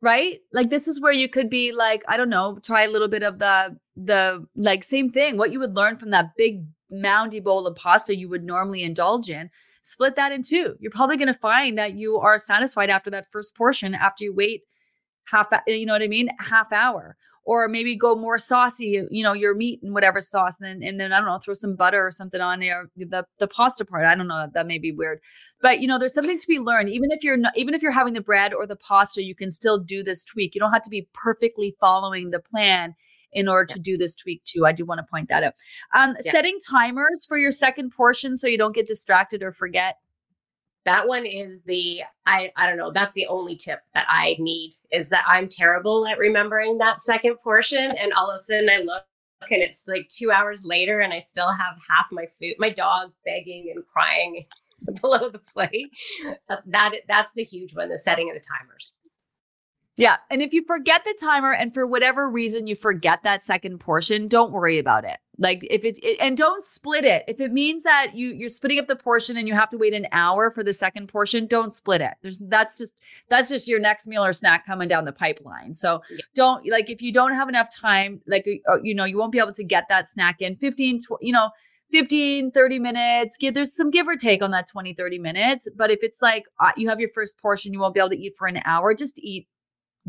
right? 0.00 0.38
Like, 0.52 0.70
this 0.70 0.86
is 0.86 1.00
where 1.00 1.12
you 1.12 1.28
could 1.28 1.50
be 1.50 1.72
like, 1.72 2.04
I 2.06 2.16
don't 2.16 2.30
know, 2.30 2.60
try 2.62 2.84
a 2.84 2.90
little 2.90 3.08
bit 3.08 3.24
of 3.24 3.40
the, 3.40 3.76
the 3.96 4.46
like 4.54 4.84
same 4.84 5.10
thing, 5.10 5.36
what 5.36 5.50
you 5.50 5.58
would 5.58 5.74
learn 5.74 5.96
from 5.96 6.10
that 6.10 6.36
big 6.36 6.64
moundy 6.88 7.40
bowl 7.40 7.66
of 7.66 7.74
pasta 7.74 8.16
you 8.16 8.28
would 8.28 8.44
normally 8.44 8.84
indulge 8.84 9.28
in. 9.28 9.50
Split 9.82 10.14
that 10.14 10.30
in 10.30 10.42
two. 10.42 10.76
You're 10.78 10.92
probably 10.92 11.16
going 11.16 11.26
to 11.26 11.34
find 11.34 11.76
that 11.78 11.94
you 11.94 12.18
are 12.18 12.38
satisfied 12.38 12.90
after 12.90 13.10
that 13.10 13.26
first 13.26 13.56
portion 13.56 13.94
after 13.94 14.22
you 14.22 14.32
wait 14.32 14.62
half, 15.30 15.48
you 15.66 15.86
know 15.86 15.94
what 15.94 16.02
I 16.02 16.08
mean? 16.08 16.28
Half 16.38 16.72
hour 16.72 17.16
or 17.44 17.68
maybe 17.68 17.96
go 17.96 18.14
more 18.14 18.38
saucy, 18.38 19.02
you 19.10 19.24
know, 19.24 19.32
your 19.32 19.54
meat 19.54 19.80
and 19.82 19.94
whatever 19.94 20.20
sauce, 20.20 20.56
and 20.60 20.82
then 20.82 20.88
and 20.88 21.00
then 21.00 21.12
I 21.12 21.18
don't 21.18 21.26
know, 21.26 21.38
throw 21.38 21.54
some 21.54 21.76
butter 21.76 22.06
or 22.06 22.10
something 22.10 22.40
on 22.40 22.60
there. 22.60 22.90
The 22.96 23.24
the 23.38 23.48
pasta 23.48 23.84
part, 23.84 24.04
I 24.04 24.14
don't 24.14 24.28
know, 24.28 24.48
that 24.52 24.66
may 24.66 24.78
be 24.78 24.92
weird, 24.92 25.20
but 25.60 25.80
you 25.80 25.88
know, 25.88 25.98
there's 25.98 26.14
something 26.14 26.38
to 26.38 26.46
be 26.46 26.58
learned. 26.58 26.90
Even 26.90 27.10
if 27.10 27.24
you're 27.24 27.36
not, 27.36 27.56
even 27.56 27.74
if 27.74 27.82
you're 27.82 27.92
having 27.92 28.14
the 28.14 28.20
bread 28.20 28.52
or 28.52 28.66
the 28.66 28.76
pasta, 28.76 29.22
you 29.22 29.34
can 29.34 29.50
still 29.50 29.78
do 29.78 30.02
this 30.02 30.24
tweak. 30.24 30.54
You 30.54 30.60
don't 30.60 30.72
have 30.72 30.82
to 30.82 30.90
be 30.90 31.08
perfectly 31.12 31.74
following 31.80 32.30
the 32.30 32.40
plan 32.40 32.94
in 33.32 33.48
order 33.48 33.72
to 33.74 33.78
do 33.78 33.96
this 33.96 34.16
tweak 34.16 34.42
too. 34.44 34.66
I 34.66 34.72
do 34.72 34.84
want 34.84 34.98
to 34.98 35.06
point 35.10 35.28
that 35.28 35.42
out. 35.42 35.54
Um, 35.94 36.16
yeah. 36.24 36.32
Setting 36.32 36.58
timers 36.68 37.24
for 37.26 37.38
your 37.38 37.52
second 37.52 37.90
portion 37.90 38.36
so 38.36 38.46
you 38.46 38.58
don't 38.58 38.74
get 38.74 38.86
distracted 38.86 39.42
or 39.42 39.52
forget 39.52 39.96
that 40.84 41.06
one 41.06 41.26
is 41.26 41.62
the 41.62 42.02
I 42.26 42.52
I 42.56 42.66
don't 42.66 42.78
know, 42.78 42.92
that's 42.92 43.14
the 43.14 43.26
only 43.26 43.56
tip 43.56 43.80
that 43.94 44.06
I 44.08 44.36
need 44.38 44.72
is 44.90 45.08
that 45.10 45.24
I'm 45.26 45.48
terrible 45.48 46.06
at 46.06 46.18
remembering 46.18 46.78
that 46.78 47.02
second 47.02 47.36
portion 47.42 47.92
and 47.98 48.12
all 48.12 48.30
of 48.30 48.34
a 48.34 48.38
sudden 48.38 48.70
I 48.70 48.78
look 48.78 49.04
and 49.50 49.62
it's 49.62 49.86
like 49.88 50.08
2 50.08 50.30
hours 50.30 50.64
later 50.64 51.00
and 51.00 51.12
I 51.12 51.18
still 51.18 51.50
have 51.50 51.76
half 51.88 52.06
my 52.12 52.26
food, 52.38 52.56
my 52.58 52.70
dog 52.70 53.12
begging 53.24 53.72
and 53.74 53.84
crying 53.86 54.46
below 55.00 55.28
the 55.30 55.38
plate. 55.38 55.90
That 56.66 56.94
that's 57.08 57.32
the 57.34 57.44
huge 57.44 57.74
one, 57.74 57.88
the 57.88 57.98
setting 57.98 58.30
of 58.30 58.34
the 58.34 58.46
timers. 58.58 58.92
Yeah. 60.00 60.16
And 60.30 60.40
if 60.40 60.54
you 60.54 60.64
forget 60.64 61.04
the 61.04 61.14
timer 61.20 61.52
and 61.52 61.74
for 61.74 61.86
whatever 61.86 62.28
reason 62.28 62.66
you 62.66 62.74
forget 62.74 63.22
that 63.22 63.44
second 63.44 63.80
portion, 63.80 64.28
don't 64.28 64.50
worry 64.50 64.78
about 64.78 65.04
it. 65.04 65.18
Like 65.36 65.60
if 65.62 65.84
it's 65.84 66.00
it, 66.02 66.16
and 66.20 66.38
don't 66.38 66.64
split 66.64 67.04
it. 67.04 67.24
If 67.28 67.38
it 67.38 67.52
means 67.52 67.82
that 67.82 68.14
you 68.14 68.30
you're 68.30 68.48
splitting 68.48 68.78
up 68.78 68.88
the 68.88 68.96
portion 68.96 69.36
and 69.36 69.46
you 69.46 69.54
have 69.54 69.68
to 69.70 69.78
wait 69.78 69.92
an 69.92 70.06
hour 70.10 70.50
for 70.50 70.64
the 70.64 70.72
second 70.72 71.08
portion, 71.08 71.46
don't 71.46 71.74
split 71.74 72.00
it. 72.00 72.12
There's 72.22 72.38
that's 72.38 72.78
just 72.78 72.94
that's 73.28 73.50
just 73.50 73.68
your 73.68 73.78
next 73.78 74.06
meal 74.06 74.24
or 74.24 74.32
snack 74.32 74.66
coming 74.66 74.88
down 74.88 75.04
the 75.04 75.12
pipeline. 75.12 75.74
So 75.74 76.00
yeah. 76.10 76.18
don't 76.34 76.66
like 76.70 76.88
if 76.88 77.02
you 77.02 77.12
don't 77.12 77.34
have 77.34 77.50
enough 77.50 77.68
time, 77.74 78.22
like 78.26 78.46
uh, 78.70 78.80
you 78.82 78.94
know, 78.94 79.04
you 79.04 79.18
won't 79.18 79.32
be 79.32 79.38
able 79.38 79.52
to 79.52 79.64
get 79.64 79.84
that 79.90 80.08
snack 80.08 80.36
in 80.40 80.56
15 80.56 80.98
tw- 80.98 81.08
you 81.20 81.32
know, 81.32 81.50
15 81.92 82.52
30 82.52 82.78
minutes 82.78 83.36
give 83.36 83.52
there's 83.52 83.74
some 83.74 83.90
give 83.90 84.06
or 84.06 84.16
take 84.16 84.42
on 84.42 84.52
that 84.52 84.66
20 84.68 84.94
30 84.94 85.18
minutes 85.18 85.68
but 85.76 85.90
if 85.90 85.98
it's 86.02 86.22
like 86.22 86.44
uh, 86.60 86.70
you 86.76 86.88
have 86.88 87.00
your 87.00 87.08
first 87.08 87.40
portion 87.40 87.72
you 87.72 87.80
won't 87.80 87.94
be 87.94 88.00
able 88.00 88.10
to 88.10 88.16
eat 88.16 88.34
for 88.38 88.46
an 88.46 88.60
hour 88.64 88.94
just 88.94 89.18
eat 89.18 89.48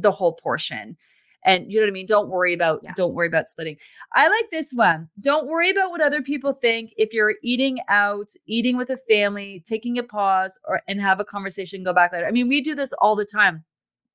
the 0.02 0.12
whole 0.12 0.34
portion. 0.34 0.98
And 1.44 1.72
you 1.72 1.80
know 1.80 1.86
what 1.86 1.90
I 1.90 1.94
mean? 1.94 2.06
Don't 2.06 2.30
worry 2.30 2.54
about 2.54 2.82
yeah. 2.84 2.94
don't 2.96 3.16
worry 3.16 3.28
about 3.28 3.48
splitting. 3.48 3.78
I 4.14 4.28
like 4.28 4.52
this 4.52 4.72
one. 4.72 5.10
Don't 5.20 5.48
worry 5.48 5.72
about 5.72 5.90
what 5.90 6.02
other 6.02 6.22
people 6.22 6.54
think. 6.54 6.92
If 6.98 7.14
you're 7.14 7.36
eating 7.44 7.80
out, 7.90 8.30
eating 8.46 8.78
with 8.78 8.92
a 8.92 8.98
family, 8.98 9.64
taking 9.66 9.98
a 9.98 10.04
pause 10.04 10.60
or 10.68 10.82
and 10.88 11.02
have 11.02 11.20
a 11.20 11.26
conversation, 11.26 11.84
go 11.84 11.94
back 11.94 12.14
later. 12.14 12.28
I 12.28 12.32
mean, 12.32 12.48
we 12.48 12.62
do 12.62 12.76
this 12.76 12.94
all 12.94 13.16
the 13.16 13.26
time. 13.26 13.64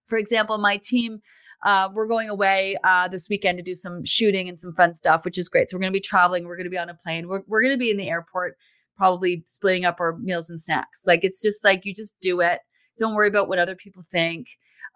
For 0.05 0.18
example, 0.18 0.57
my 0.59 0.76
team 0.76 1.20
uh, 1.64 1.89
we're 1.93 2.07
going 2.07 2.28
away 2.28 2.76
uh, 2.84 3.09
this 3.09 3.28
weekend 3.28 3.59
to 3.59 3.64
do 3.64 3.74
some 3.74 4.05
shooting 4.05 4.49
and 4.49 4.59
some 4.59 4.72
fun 4.72 4.95
stuff, 4.95 5.24
which 5.24 5.39
is 5.39 5.49
great. 5.49 5.70
So 5.70 5.76
we're 5.76 5.80
going 5.80 5.93
to 5.93 5.97
be 5.97 6.01
traveling. 6.01 6.45
We're 6.45 6.57
going 6.57 6.64
to 6.64 6.70
be 6.70 6.78
on 6.78 6.89
a 6.89 6.95
plane. 6.95 7.28
We're, 7.28 7.43
we're 7.47 7.62
going 7.62 7.74
to 7.74 7.78
be 7.78 7.91
in 7.91 7.97
the 7.97 8.09
airport, 8.09 8.57
probably 8.97 9.43
splitting 9.47 9.84
up 9.84 9.97
our 10.01 10.16
meals 10.16 10.51
and 10.51 10.61
snacks. 10.61 11.03
Like 11.07 11.20
it's 11.22 11.43
just 11.43 11.64
like 11.64 11.84
you 11.84 11.95
just 11.95 12.14
do 12.20 12.41
it. 12.41 12.61
Don't 12.99 13.14
worry 13.14 13.28
about 13.28 13.49
what 13.49 13.59
other 13.59 13.74
people 13.74 14.03
think. 14.03 14.49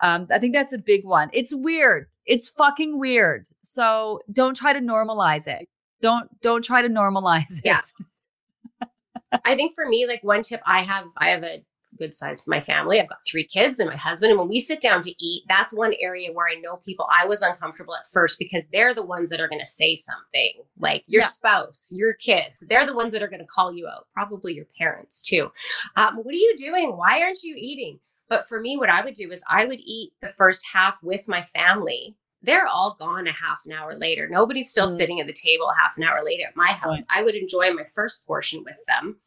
Um, 0.02 0.26
I 0.30 0.38
think 0.38 0.54
that's 0.54 0.72
a 0.72 0.78
big 0.78 1.04
one. 1.04 1.30
It's 1.32 1.54
weird. 1.54 2.06
It's 2.26 2.48
fucking 2.48 2.98
weird. 2.98 3.48
So 3.62 4.20
don't 4.32 4.54
try 4.54 4.72
to 4.72 4.80
normalize 4.80 5.46
it. 5.46 5.68
Don't 6.00 6.28
don't 6.40 6.64
try 6.64 6.82
to 6.82 6.88
normalize 6.88 7.58
it. 7.58 7.64
Yeah. 7.64 7.80
I 9.44 9.54
think 9.54 9.74
for 9.74 9.86
me, 9.86 10.06
like 10.06 10.24
one 10.24 10.42
tip 10.42 10.60
I 10.66 10.82
have, 10.82 11.04
I 11.16 11.30
have 11.30 11.44
a 11.44 11.62
good 11.98 12.14
size 12.14 12.46
my 12.46 12.60
family. 12.60 13.00
I've 13.00 13.08
got 13.08 13.18
three 13.26 13.44
kids 13.44 13.78
and 13.78 13.88
my 13.88 13.96
husband. 13.96 14.30
And 14.30 14.38
when 14.38 14.48
we 14.48 14.60
sit 14.60 14.80
down 14.80 15.02
to 15.02 15.24
eat, 15.24 15.44
that's 15.48 15.74
one 15.74 15.92
area 16.00 16.32
where 16.32 16.48
I 16.48 16.54
know 16.54 16.76
people 16.76 17.06
I 17.14 17.26
was 17.26 17.42
uncomfortable 17.42 17.94
at 17.94 18.06
first 18.10 18.38
because 18.38 18.64
they're 18.72 18.94
the 18.94 19.04
ones 19.04 19.30
that 19.30 19.40
are 19.40 19.48
going 19.48 19.60
to 19.60 19.66
say 19.66 19.94
something 19.94 20.62
like 20.78 21.04
your 21.06 21.22
yeah. 21.22 21.28
spouse, 21.28 21.88
your 21.90 22.14
kids. 22.14 22.64
They're 22.68 22.86
the 22.86 22.94
ones 22.94 23.12
that 23.12 23.22
are 23.22 23.28
going 23.28 23.40
to 23.40 23.46
call 23.46 23.72
you 23.72 23.86
out, 23.86 24.06
probably 24.14 24.54
your 24.54 24.66
parents 24.78 25.22
too. 25.22 25.52
Um, 25.96 26.16
what 26.16 26.34
are 26.34 26.38
you 26.38 26.54
doing? 26.56 26.96
Why 26.96 27.20
aren't 27.22 27.42
you 27.42 27.54
eating? 27.56 28.00
But 28.30 28.48
for 28.48 28.60
me, 28.60 28.78
what 28.78 28.88
I 28.88 29.04
would 29.04 29.14
do 29.14 29.30
is 29.32 29.42
I 29.48 29.66
would 29.66 29.80
eat 29.80 30.12
the 30.20 30.28
first 30.28 30.64
half 30.64 31.02
with 31.02 31.28
my 31.28 31.42
family. 31.42 32.16
They're 32.42 32.68
all 32.68 32.96
gone 32.98 33.26
a 33.26 33.32
half 33.32 33.66
an 33.66 33.72
hour 33.72 33.98
later. 33.98 34.28
Nobody's 34.28 34.70
still 34.70 34.88
mm. 34.88 34.96
sitting 34.96 35.20
at 35.20 35.26
the 35.26 35.34
table 35.34 35.68
a 35.68 35.78
half 35.78 35.98
an 35.98 36.04
hour 36.04 36.24
later 36.24 36.44
at 36.46 36.56
my 36.56 36.68
house. 36.68 37.00
Right. 37.00 37.06
I 37.10 37.22
would 37.24 37.34
enjoy 37.34 37.72
my 37.72 37.84
first 37.92 38.24
portion 38.24 38.64
with 38.64 38.78
them. 38.86 39.18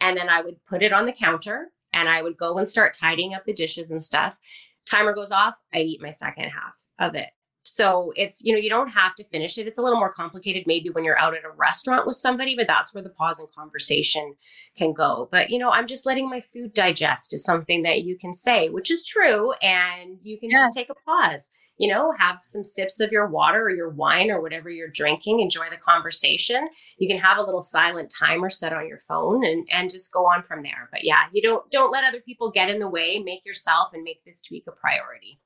And 0.00 0.16
then 0.16 0.28
I 0.28 0.42
would 0.42 0.64
put 0.66 0.82
it 0.82 0.92
on 0.92 1.06
the 1.06 1.12
counter 1.12 1.72
and 1.94 2.08
I 2.08 2.22
would 2.22 2.36
go 2.36 2.58
and 2.58 2.68
start 2.68 2.94
tidying 2.94 3.34
up 3.34 3.44
the 3.46 3.54
dishes 3.54 3.90
and 3.90 4.02
stuff. 4.02 4.36
Timer 4.84 5.14
goes 5.14 5.32
off, 5.32 5.54
I 5.74 5.78
eat 5.78 6.02
my 6.02 6.10
second 6.10 6.50
half 6.50 6.74
of 6.98 7.14
it. 7.14 7.30
So 7.62 8.12
it's, 8.16 8.42
you 8.42 8.52
know, 8.52 8.58
you 8.58 8.70
don't 8.70 8.88
have 8.88 9.14
to 9.16 9.24
finish 9.24 9.58
it. 9.58 9.66
It's 9.66 9.78
a 9.78 9.82
little 9.82 9.98
more 9.98 10.12
complicated 10.12 10.64
maybe 10.66 10.88
when 10.88 11.04
you're 11.04 11.18
out 11.18 11.34
at 11.34 11.44
a 11.44 11.50
restaurant 11.50 12.06
with 12.06 12.16
somebody, 12.16 12.56
but 12.56 12.66
that's 12.66 12.94
where 12.94 13.02
the 13.02 13.10
pause 13.10 13.38
and 13.38 13.48
conversation 13.54 14.34
can 14.76 14.94
go. 14.94 15.28
But, 15.30 15.50
you 15.50 15.58
know, 15.58 15.70
I'm 15.70 15.86
just 15.86 16.06
letting 16.06 16.28
my 16.28 16.40
food 16.40 16.72
digest 16.72 17.34
is 17.34 17.44
something 17.44 17.82
that 17.82 18.02
you 18.02 18.16
can 18.16 18.32
say, 18.32 18.70
which 18.70 18.90
is 18.90 19.04
true. 19.04 19.52
And 19.62 20.18
you 20.22 20.38
can 20.38 20.50
yeah. 20.50 20.56
just 20.56 20.74
take 20.74 20.88
a 20.88 20.94
pause, 20.94 21.50
you 21.76 21.88
know, 21.92 22.12
have 22.12 22.38
some 22.42 22.64
sips 22.64 22.98
of 22.98 23.12
your 23.12 23.28
water 23.28 23.62
or 23.62 23.70
your 23.70 23.90
wine 23.90 24.30
or 24.30 24.40
whatever 24.40 24.70
you're 24.70 24.88
drinking, 24.88 25.40
enjoy 25.40 25.68
the 25.70 25.76
conversation. 25.76 26.66
You 26.98 27.08
can 27.08 27.18
have 27.18 27.36
a 27.36 27.42
little 27.42 27.62
silent 27.62 28.12
timer 28.18 28.48
set 28.48 28.72
on 28.72 28.88
your 28.88 29.00
phone 29.00 29.44
and, 29.44 29.68
and 29.70 29.90
just 29.90 30.12
go 30.12 30.24
on 30.24 30.42
from 30.42 30.62
there. 30.62 30.88
But 30.90 31.04
yeah, 31.04 31.24
you 31.30 31.42
don't, 31.42 31.70
don't 31.70 31.92
let 31.92 32.04
other 32.04 32.20
people 32.20 32.50
get 32.50 32.70
in 32.70 32.78
the 32.78 32.88
way. 32.88 33.18
Make 33.18 33.44
yourself 33.44 33.90
and 33.92 34.02
make 34.02 34.24
this 34.24 34.40
tweak 34.40 34.64
a 34.66 34.72
priority 34.72 35.38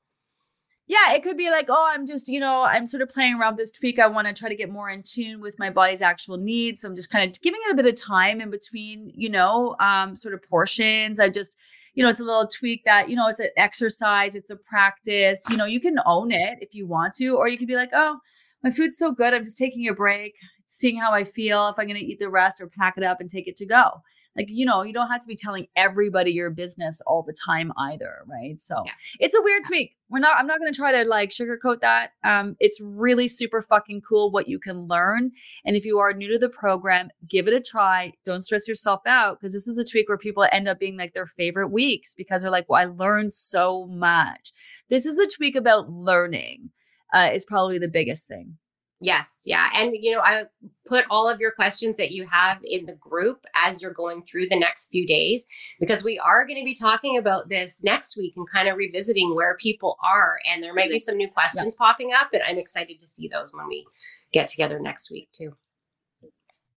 yeah, 0.87 1.13
it 1.13 1.23
could 1.23 1.37
be 1.37 1.49
like, 1.49 1.65
oh, 1.69 1.87
I'm 1.89 2.05
just, 2.05 2.27
you 2.27 2.39
know, 2.39 2.61
I'm 2.61 2.85
sort 2.85 3.01
of 3.01 3.09
playing 3.09 3.35
around 3.35 3.57
this 3.57 3.71
tweak. 3.71 3.97
I 3.97 4.05
want 4.05 4.27
to 4.27 4.33
try 4.33 4.49
to 4.49 4.55
get 4.55 4.69
more 4.69 4.89
in 4.89 5.01
tune 5.01 5.41
with 5.41 5.57
my 5.57 5.71
body's 5.71 6.01
actual 6.01 6.37
needs. 6.37 6.81
So 6.81 6.87
I'm 6.87 6.95
just 6.95 7.09
kind 7.09 7.27
of 7.27 7.41
giving 7.41 7.59
it 7.67 7.73
a 7.73 7.75
bit 7.75 7.87
of 7.87 7.99
time 7.99 8.39
in 8.39 8.51
between, 8.51 9.11
you 9.15 9.29
know, 9.29 9.75
um, 9.79 10.15
sort 10.15 10.35
of 10.35 10.43
portions. 10.47 11.19
I 11.19 11.29
just, 11.29 11.57
you 11.95 12.03
know, 12.03 12.09
it's 12.09 12.19
a 12.19 12.23
little 12.23 12.47
tweak 12.47 12.83
that, 12.85 13.09
you 13.09 13.15
know, 13.15 13.27
it's 13.27 13.39
an 13.39 13.49
exercise, 13.57 14.35
it's 14.35 14.51
a 14.51 14.55
practice. 14.55 15.49
You 15.49 15.57
know, 15.57 15.65
you 15.65 15.79
can 15.79 15.97
own 16.05 16.31
it 16.31 16.59
if 16.61 16.75
you 16.75 16.85
want 16.85 17.13
to, 17.15 17.29
or 17.29 17.47
you 17.47 17.57
could 17.57 17.67
be 17.67 17.75
like, 17.75 17.91
oh, 17.93 18.19
my 18.63 18.69
food's 18.69 18.97
so 18.97 19.11
good. 19.11 19.33
I'm 19.33 19.43
just 19.43 19.57
taking 19.57 19.87
a 19.87 19.93
break, 19.93 20.35
seeing 20.65 20.97
how 20.97 21.11
I 21.11 21.23
feel, 21.23 21.67
if 21.69 21.79
I'm 21.79 21.87
going 21.87 21.99
to 21.99 22.05
eat 22.05 22.19
the 22.19 22.29
rest 22.29 22.61
or 22.61 22.67
pack 22.67 22.97
it 22.97 23.03
up 23.03 23.21
and 23.21 23.29
take 23.29 23.47
it 23.47 23.55
to 23.57 23.65
go 23.65 24.01
like 24.35 24.47
you 24.49 24.65
know 24.65 24.81
you 24.81 24.93
don't 24.93 25.09
have 25.09 25.21
to 25.21 25.27
be 25.27 25.35
telling 25.35 25.67
everybody 25.75 26.31
your 26.31 26.49
business 26.49 27.01
all 27.07 27.23
the 27.23 27.33
time 27.45 27.71
either 27.77 28.23
right? 28.27 28.59
So 28.59 28.81
yeah. 28.85 28.91
it's 29.19 29.35
a 29.35 29.41
weird 29.41 29.63
tweak. 29.65 29.95
We're 30.09 30.19
not 30.19 30.37
i'm 30.37 30.47
not 30.47 30.59
going 30.59 30.71
to 30.71 30.77
try 30.77 30.91
to 30.91 31.07
like 31.07 31.29
sugarcoat 31.29 31.81
that. 31.81 32.11
Um 32.23 32.55
it's 32.59 32.79
really 32.81 33.27
super 33.27 33.61
fucking 33.61 34.01
cool 34.01 34.31
what 34.31 34.47
you 34.47 34.59
can 34.59 34.87
learn. 34.87 35.31
And 35.65 35.75
if 35.75 35.85
you 35.85 35.99
are 35.99 36.13
new 36.13 36.31
to 36.31 36.37
the 36.37 36.49
program 36.49 37.09
give 37.29 37.47
it 37.47 37.53
a 37.53 37.61
try. 37.61 38.13
Don't 38.23 38.41
stress 38.41 38.67
yourself 38.67 39.01
out 39.05 39.39
because 39.39 39.53
this 39.53 39.67
is 39.67 39.77
a 39.77 39.83
tweak 39.83 40.09
where 40.09 40.17
people 40.17 40.45
end 40.51 40.67
up 40.67 40.79
being 40.79 40.97
like 40.97 41.13
their 41.13 41.25
favorite 41.25 41.69
weeks 41.69 42.13
because 42.13 42.41
they're 42.41 42.51
like 42.51 42.69
well 42.69 42.81
i 42.81 42.85
learned 42.85 43.33
so 43.33 43.87
much. 43.87 44.51
This 44.89 45.05
is 45.05 45.17
a 45.17 45.27
tweak 45.27 45.55
about 45.55 45.89
learning 45.89 46.69
uh, 47.13 47.29
is 47.33 47.45
probably 47.45 47.79
the 47.79 47.87
biggest 47.87 48.27
thing 48.27 48.57
Yes, 49.01 49.41
yeah. 49.45 49.69
And 49.75 49.93
you 49.93 50.13
know, 50.13 50.21
I 50.21 50.45
put 50.85 51.05
all 51.09 51.27
of 51.27 51.39
your 51.39 51.51
questions 51.51 51.97
that 51.97 52.11
you 52.11 52.25
have 52.27 52.59
in 52.63 52.85
the 52.85 52.93
group 52.93 53.45
as 53.53 53.81
you're 53.81 53.91
going 53.91 54.23
through 54.23 54.47
the 54.47 54.57
next 54.57 54.87
few 54.87 55.05
days 55.05 55.45
because 55.79 56.03
we 56.03 56.17
are 56.19 56.45
going 56.45 56.59
to 56.59 56.65
be 56.65 56.73
talking 56.73 57.17
about 57.17 57.49
this 57.49 57.83
next 57.83 58.15
week 58.15 58.33
and 58.37 58.49
kind 58.49 58.69
of 58.69 58.77
revisiting 58.77 59.35
where 59.35 59.57
people 59.57 59.97
are 60.01 60.37
and 60.49 60.63
there 60.63 60.73
might 60.73 60.89
be 60.89 60.97
some 60.97 61.17
new 61.17 61.29
questions 61.29 61.75
yeah. 61.77 61.85
popping 61.85 62.13
up 62.13 62.29
and 62.31 62.41
I'm 62.43 62.57
excited 62.57 62.99
to 62.99 63.07
see 63.07 63.27
those 63.27 63.53
when 63.53 63.67
we 63.67 63.85
get 64.31 64.47
together 64.47 64.79
next 64.79 65.11
week 65.11 65.29
too. 65.33 65.55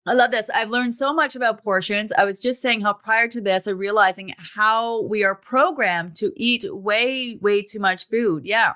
I 0.08 0.14
love 0.14 0.32
this. 0.32 0.50
I've 0.50 0.70
learned 0.70 0.96
so 0.96 1.14
much 1.14 1.36
about 1.36 1.62
portions. 1.62 2.14
I 2.18 2.24
was 2.24 2.40
just 2.40 2.62
saying 2.62 2.80
how 2.82 2.94
prior 2.94 3.28
to 3.28 3.42
this, 3.42 3.68
I'm 3.68 3.78
realizing 3.78 4.34
how 4.38 5.02
we 5.04 5.24
are 5.26 5.36
programmed 5.36 6.16
to 6.16 6.32
eat 6.38 6.66
way, 6.74 7.38
way 7.42 7.62
too 7.62 7.80
much 7.80 8.08
food. 8.08 8.46
Yeah. 8.46 8.74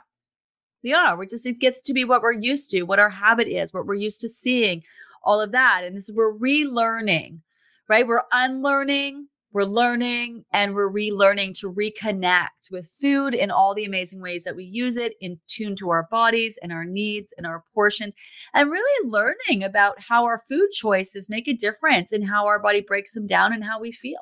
We 0.84 0.94
are. 0.94 1.18
We're 1.18 1.26
just, 1.26 1.46
it 1.46 1.60
gets 1.60 1.82
to 1.82 1.94
be 1.94 2.06
what 2.06 2.22
we're 2.22 2.32
used 2.34 2.72
to, 2.72 2.84
what 2.84 3.00
our 3.00 3.10
habit 3.10 3.48
is, 3.48 3.74
what 3.74 3.86
we're 3.86 3.96
used 3.96 4.22
to 4.22 4.30
seeing, 4.30 4.84
all 5.24 5.40
of 5.40 5.52
that. 5.52 5.84
And 5.84 5.96
this 5.96 6.10
is, 6.10 6.16
we're 6.16 6.34
relearning, 6.34 7.40
right? 7.88 8.08
We're 8.08 8.24
unlearning 8.32 9.28
we're 9.54 9.64
learning 9.64 10.46
and 10.54 10.74
we're 10.74 10.90
relearning 10.90 11.60
to 11.60 11.72
reconnect 11.72 12.72
with 12.72 12.88
food 12.88 13.34
in 13.34 13.52
all 13.52 13.76
the 13.76 13.84
amazing 13.84 14.22
ways 14.22 14.46
that 14.46 14.56
we 14.56 14.64
use 14.64 14.96
it 14.96 15.14
in 15.20 15.40
tune 15.48 15.76
to 15.78 15.90
our 15.90 16.08
bodies 16.10 16.58
and 16.62 16.72
our 16.72 16.86
needs 16.86 17.34
and 17.38 17.46
our 17.46 17.64
portions 17.74 18.16
and 18.54 18.72
really 18.72 19.10
learning 19.10 19.64
about 19.64 20.04
how 20.04 20.24
our 20.24 20.38
food 20.38 20.70
choices 20.72 21.30
make 21.30 21.50
a 21.50 21.54
difference 21.54 22.14
in 22.14 22.22
how 22.24 22.46
our 22.46 22.62
body 22.62 22.80
breaks 22.80 23.14
them 23.14 23.28
down 23.28 23.52
and 23.52 23.66
how 23.66 23.78
we 23.78 23.92
feel 23.92 24.22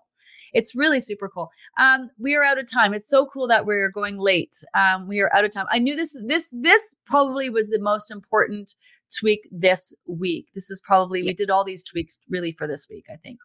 it's 0.53 0.75
really 0.75 0.99
super 0.99 1.29
cool. 1.29 1.49
Um 1.79 2.09
we 2.17 2.35
are 2.35 2.43
out 2.43 2.59
of 2.59 2.71
time. 2.71 2.93
It's 2.93 3.09
so 3.09 3.25
cool 3.25 3.47
that 3.47 3.65
we're 3.65 3.89
going 3.89 4.17
late. 4.17 4.55
Um 4.73 5.07
we 5.07 5.19
are 5.19 5.33
out 5.35 5.45
of 5.45 5.53
time. 5.53 5.67
I 5.71 5.79
knew 5.79 5.95
this 5.95 6.17
this 6.25 6.49
this 6.51 6.93
probably 7.05 7.49
was 7.49 7.69
the 7.69 7.79
most 7.79 8.11
important 8.11 8.75
tweak 9.17 9.47
this 9.51 9.93
week. 10.07 10.47
This 10.53 10.69
is 10.69 10.81
probably 10.81 11.21
yeah. 11.21 11.29
we 11.29 11.33
did 11.33 11.49
all 11.49 11.63
these 11.63 11.83
tweaks 11.83 12.19
really 12.29 12.51
for 12.51 12.67
this 12.67 12.87
week 12.89 13.05
i 13.11 13.15
think. 13.17 13.39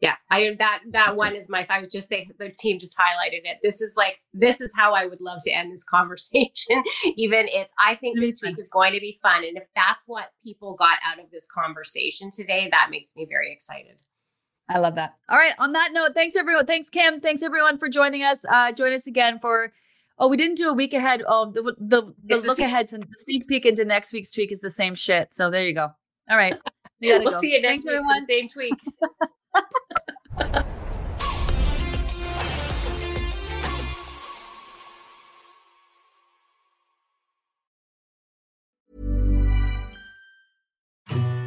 Yeah 0.00 0.14
i 0.30 0.54
that 0.58 0.80
that 0.90 1.16
one 1.16 1.34
is 1.34 1.48
my 1.48 1.66
i 1.68 1.78
was 1.78 1.88
just 1.88 2.08
saying 2.08 2.30
the 2.38 2.50
team 2.50 2.78
just 2.78 2.96
highlighted 2.96 3.42
it. 3.44 3.58
This 3.62 3.80
is 3.80 3.94
like 3.96 4.20
this 4.32 4.60
is 4.60 4.72
how 4.76 4.94
i 4.94 5.06
would 5.06 5.20
love 5.20 5.40
to 5.44 5.50
end 5.50 5.72
this 5.72 5.84
conversation. 5.96 6.82
Even 7.16 7.46
it's 7.48 7.72
i 7.78 7.94
think 7.94 8.18
this 8.20 8.40
week 8.42 8.58
is 8.58 8.68
going 8.68 8.92
to 8.92 9.00
be 9.00 9.18
fun. 9.22 9.44
And 9.44 9.56
if 9.56 9.64
that's 9.74 10.04
what 10.06 10.30
people 10.42 10.74
got 10.74 10.98
out 11.04 11.22
of 11.22 11.30
this 11.30 11.46
conversation 11.46 12.30
today 12.30 12.68
that 12.70 12.88
makes 12.90 13.14
me 13.16 13.26
very 13.28 13.52
excited 13.52 14.00
i 14.68 14.78
love 14.78 14.94
that 14.94 15.14
all 15.28 15.38
right 15.38 15.52
on 15.58 15.72
that 15.72 15.90
note 15.92 16.12
thanks 16.14 16.36
everyone 16.36 16.66
thanks 16.66 16.88
kim 16.90 17.20
thanks 17.20 17.42
everyone 17.42 17.78
for 17.78 17.88
joining 17.88 18.22
us 18.22 18.44
uh 18.50 18.72
join 18.72 18.92
us 18.92 19.06
again 19.06 19.38
for 19.38 19.72
Oh, 20.20 20.26
we 20.26 20.36
didn't 20.36 20.56
do 20.56 20.68
a 20.68 20.72
week 20.72 20.94
ahead. 20.94 21.22
Oh, 21.28 21.50
the 21.52 21.76
the, 21.78 22.12
the 22.24 22.38
look 22.38 22.58
ahead 22.58 22.88
to 22.88 22.98
the 22.98 23.06
sneak 23.18 23.46
peek 23.46 23.64
into 23.64 23.84
next 23.84 24.12
week's 24.12 24.32
tweak 24.32 24.50
is 24.50 24.60
the 24.60 24.70
same 24.70 24.96
shit. 24.96 25.32
So 25.32 25.48
there 25.48 25.64
you 25.64 25.74
go. 25.74 25.90
All 26.28 26.36
right. 26.36 26.56
We 27.00 27.16
will 27.18 27.30
go. 27.30 27.40
see 27.40 27.52
you 27.52 27.62
next 27.62 27.84
Thanks, 27.84 27.86
week 27.86 27.94
everyone. 27.94 28.26
same 28.26 28.48
tweak. 28.48 28.74